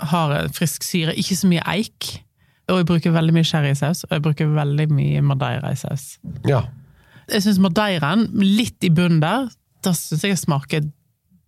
har 0.09 0.33
frisk 0.57 0.85
syre. 0.85 1.13
Ikke 1.13 1.37
så 1.37 1.51
mye 1.51 1.65
eik. 1.69 2.09
Og 2.67 2.81
jeg 2.81 2.89
bruker 2.89 3.13
veldig 3.15 3.35
mye 3.35 3.47
sherrysaus, 3.47 4.03
og 4.07 4.17
jeg 4.17 4.25
bruker 4.25 4.49
veldig 4.57 4.89
mye 4.91 5.21
madeira 5.23 5.69
i 5.71 5.77
saus. 5.79 6.17
Ja. 6.49 6.65
Jeg 7.29 7.45
syns 7.45 7.61
madeiraen, 7.63 8.27
litt 8.41 8.83
i 8.83 8.91
bunnen 8.91 9.21
der, 9.23 9.47
da 9.85 9.93
syns 9.93 10.23
jeg 10.25 10.39
smaker 10.39 10.87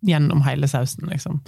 gjennom 0.06 0.44
hele 0.46 0.68
sausen, 0.72 1.10
liksom. 1.12 1.42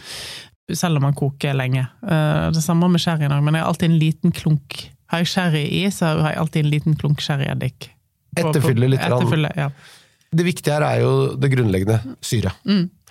Selv 0.73 0.99
om 0.99 1.05
man 1.07 1.15
koker 1.17 1.53
lenge. 1.57 1.85
Eh, 2.07 2.49
Det 2.51 2.63
samme 2.63 2.87
med 2.91 3.01
sherryen 3.03 3.31
òg, 3.35 3.43
men 3.43 3.55
jeg 3.57 3.63
har 3.63 3.69
alltid 3.71 3.89
en 3.91 3.99
liten 3.99 4.31
klunk. 4.35 4.77
Har 5.11 5.19
jeg 5.23 5.27
sherry 5.33 5.65
i, 5.67 5.85
så 5.91 6.13
har 6.21 6.31
jeg 6.33 6.39
alltid 6.39 6.65
en 6.65 6.71
liten 6.71 6.95
klunk 6.95 7.19
sherryeddik. 7.23 7.89
Etterfylle 8.39 8.87
litt. 8.93 9.01
Etterfylle, 9.03 9.51
ja. 9.57 9.69
Det 10.31 10.45
viktige 10.47 10.73
her 10.77 10.85
er 10.87 11.01
jo 11.03 11.13
det 11.35 11.49
grunnleggende 11.51 11.97
syre. 12.23 12.53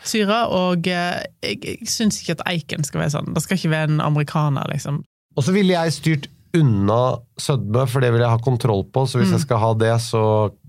Syre, 0.08 0.38
og 0.56 0.86
eh, 0.88 1.20
jeg, 1.44 1.58
jeg 1.60 1.88
syns 1.92 2.22
ikke 2.22 2.38
at 2.38 2.46
eiken 2.48 2.86
skal 2.88 3.02
være 3.02 3.12
sånn. 3.18 3.34
Det 3.36 3.42
skal 3.44 3.58
ikke 3.60 3.72
være 3.74 3.90
en 3.92 4.00
amerikaner, 4.00 4.64
liksom. 4.72 5.02
Og 5.36 5.44
så 5.44 5.52
ville 5.52 5.76
jeg 5.76 5.92
styrt 5.92 6.30
unna 6.56 6.96
sødme, 7.38 7.84
for 7.86 8.02
det 8.02 8.08
vil 8.10 8.22
jeg 8.24 8.30
ha 8.32 8.38
kontroll 8.42 8.80
på. 8.90 9.04
Så 9.06 9.20
hvis 9.20 9.30
jeg 9.30 9.42
skal 9.44 9.60
ha 9.62 9.68
det, 9.78 9.92
så 10.02 10.20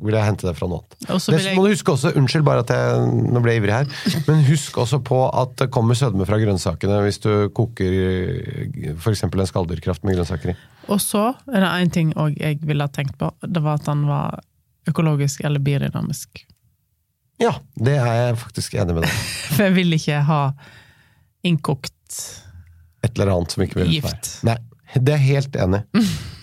vil 0.03 0.13
jeg 0.13 0.27
hente 0.27 0.45
det 0.45 0.53
fra 0.59 0.67
noe 0.69 0.83
annet. 0.83 0.97
Og 1.15 1.21
så 1.23 1.33
Det 1.33 1.39
jeg... 1.45 1.55
må 1.57 1.63
du 1.65 1.71
huske 1.73 1.95
også, 1.95 2.11
Unnskyld 2.19 2.45
bare 2.45 2.61
at 2.61 2.69
jeg 2.75 3.07
nå 3.33 3.41
ble 3.41 3.55
jeg 3.55 3.63
ivrig 3.63 3.73
her, 3.79 3.89
men 4.27 4.43
husk 4.45 4.77
også 4.83 4.99
på 5.07 5.23
at 5.41 5.55
det 5.63 5.69
kommer 5.73 5.97
sødme 5.97 6.27
fra 6.29 6.37
grønnsakene 6.41 6.99
hvis 7.07 7.17
du 7.23 7.31
koker 7.57 7.97
f.eks. 9.01 9.23
en 9.25 9.45
skalldyrkraft 9.49 10.05
med 10.05 10.19
grønnsaker 10.19 10.53
i. 10.53 10.55
og 10.87 11.01
så 11.01 11.25
er 11.49 11.65
det 11.65 11.73
én 11.81 11.91
ting 11.97 12.13
jeg 12.37 12.59
ville 12.61 12.85
ha 12.85 12.93
tenkt 12.93 13.17
på. 13.17 13.31
Det 13.41 13.61
var 13.65 13.81
at 13.81 13.89
den 13.89 14.05
var 14.09 14.39
økologisk 14.89 15.41
eller 15.45 15.59
biodynamisk. 15.61 16.45
Ja, 17.41 17.55
det 17.81 17.97
er 17.97 18.13
jeg 18.27 18.37
faktisk 18.37 18.75
enig 18.77 18.93
med 18.99 19.07
deg 19.07 19.13
For 19.55 19.65
jeg 19.65 19.73
vil 19.79 19.97
ikke 19.97 20.19
ha 20.27 20.41
innkokt 21.47 21.95
Et 23.01 23.15
eller 23.17 23.31
annet 23.33 23.55
som 23.55 23.63
ikke 23.65 23.79
vil 23.81 23.95
Gift. 23.95 24.27
være. 24.43 24.51
Nei, 24.51 24.57
det 24.95 25.15
er 25.15 25.21
jeg 25.21 25.37
helt 25.37 25.57
enig. 25.63 25.83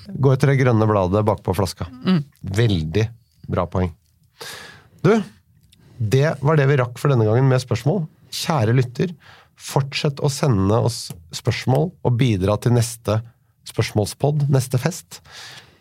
Gå 0.09 0.33
etter 0.33 0.53
det 0.53 0.61
grønne 0.63 0.89
bladet 0.89 1.25
bakpå 1.29 1.55
flaska. 1.57 1.89
Veldig 2.41 3.09
bra 3.49 3.67
poeng. 3.69 3.91
Du, 5.05 5.13
det 5.99 6.37
var 6.41 6.59
det 6.59 6.69
vi 6.71 6.79
rakk 6.81 6.99
for 7.01 7.13
denne 7.13 7.27
gangen 7.29 7.49
med 7.51 7.63
spørsmål. 7.63 8.05
Kjære 8.35 8.77
lytter, 8.77 9.15
fortsett 9.59 10.21
å 10.23 10.31
sende 10.33 10.79
oss 10.87 11.09
spørsmål 11.35 11.91
og 12.07 12.19
bidra 12.21 12.57
til 12.63 12.77
neste 12.77 13.21
spørsmålspod, 13.69 14.47
neste 14.53 14.81
fest. 14.81 15.21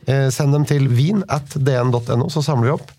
Eh, 0.08 0.28
send 0.34 0.56
dem 0.56 0.66
til 0.68 0.88
vin 0.92 1.24
at 1.32 1.56
dn.no, 1.56 2.28
så 2.32 2.44
samler 2.44 2.70
vi 2.70 2.76
opp. 2.78 2.92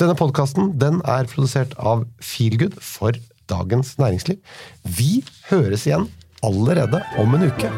Denne 0.00 0.16
podkasten 0.18 0.74
den 0.80 1.00
er 1.06 1.28
produsert 1.30 1.76
av 1.78 2.04
Feelgood 2.24 2.80
for 2.82 3.16
Dagens 3.50 3.94
Næringsliv. 4.00 4.40
Vi 4.82 5.22
høres 5.52 5.86
igjen 5.88 6.08
allerede 6.44 7.04
om 7.20 7.36
en 7.38 7.50
uke. 7.52 7.72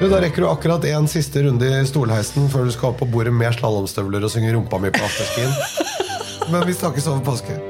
Du, 0.00 0.08
Da 0.08 0.20
rekker 0.20 0.42
du 0.42 0.48
akkurat 0.48 0.84
en 0.84 1.08
siste 1.08 1.42
runde 1.42 1.66
i 1.80 1.86
stolheisen 1.86 2.48
før 2.48 2.64
du 2.64 2.72
skal 2.72 2.94
opp 2.94 3.02
på 3.02 3.08
bordet 3.12 3.34
med 3.36 3.52
slalåmstøvler 3.58 4.24
og 4.24 4.32
synge 4.32 4.54
rumpa 4.56 4.80
mi 4.80 4.88
på 4.94 5.02
afterskien. 5.04 5.52
Men 6.50 6.64
vi 6.66 6.72
snakkes 6.74 7.06
over 7.12 7.20
påske. 7.26 7.69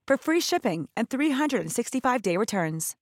for 0.11 0.17
free 0.17 0.41
shipping 0.41 0.89
and 0.97 1.09
365-day 1.09 2.37
returns. 2.37 2.95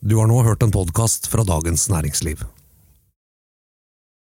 Du 0.00 0.16
har 0.16 0.26
nå 0.26 0.42
hørt 0.42 0.62
en 0.62 0.70
podkast 0.70 1.26
fra 1.26 1.44
Dagens 1.44 1.88
Næringsliv. 1.90 2.44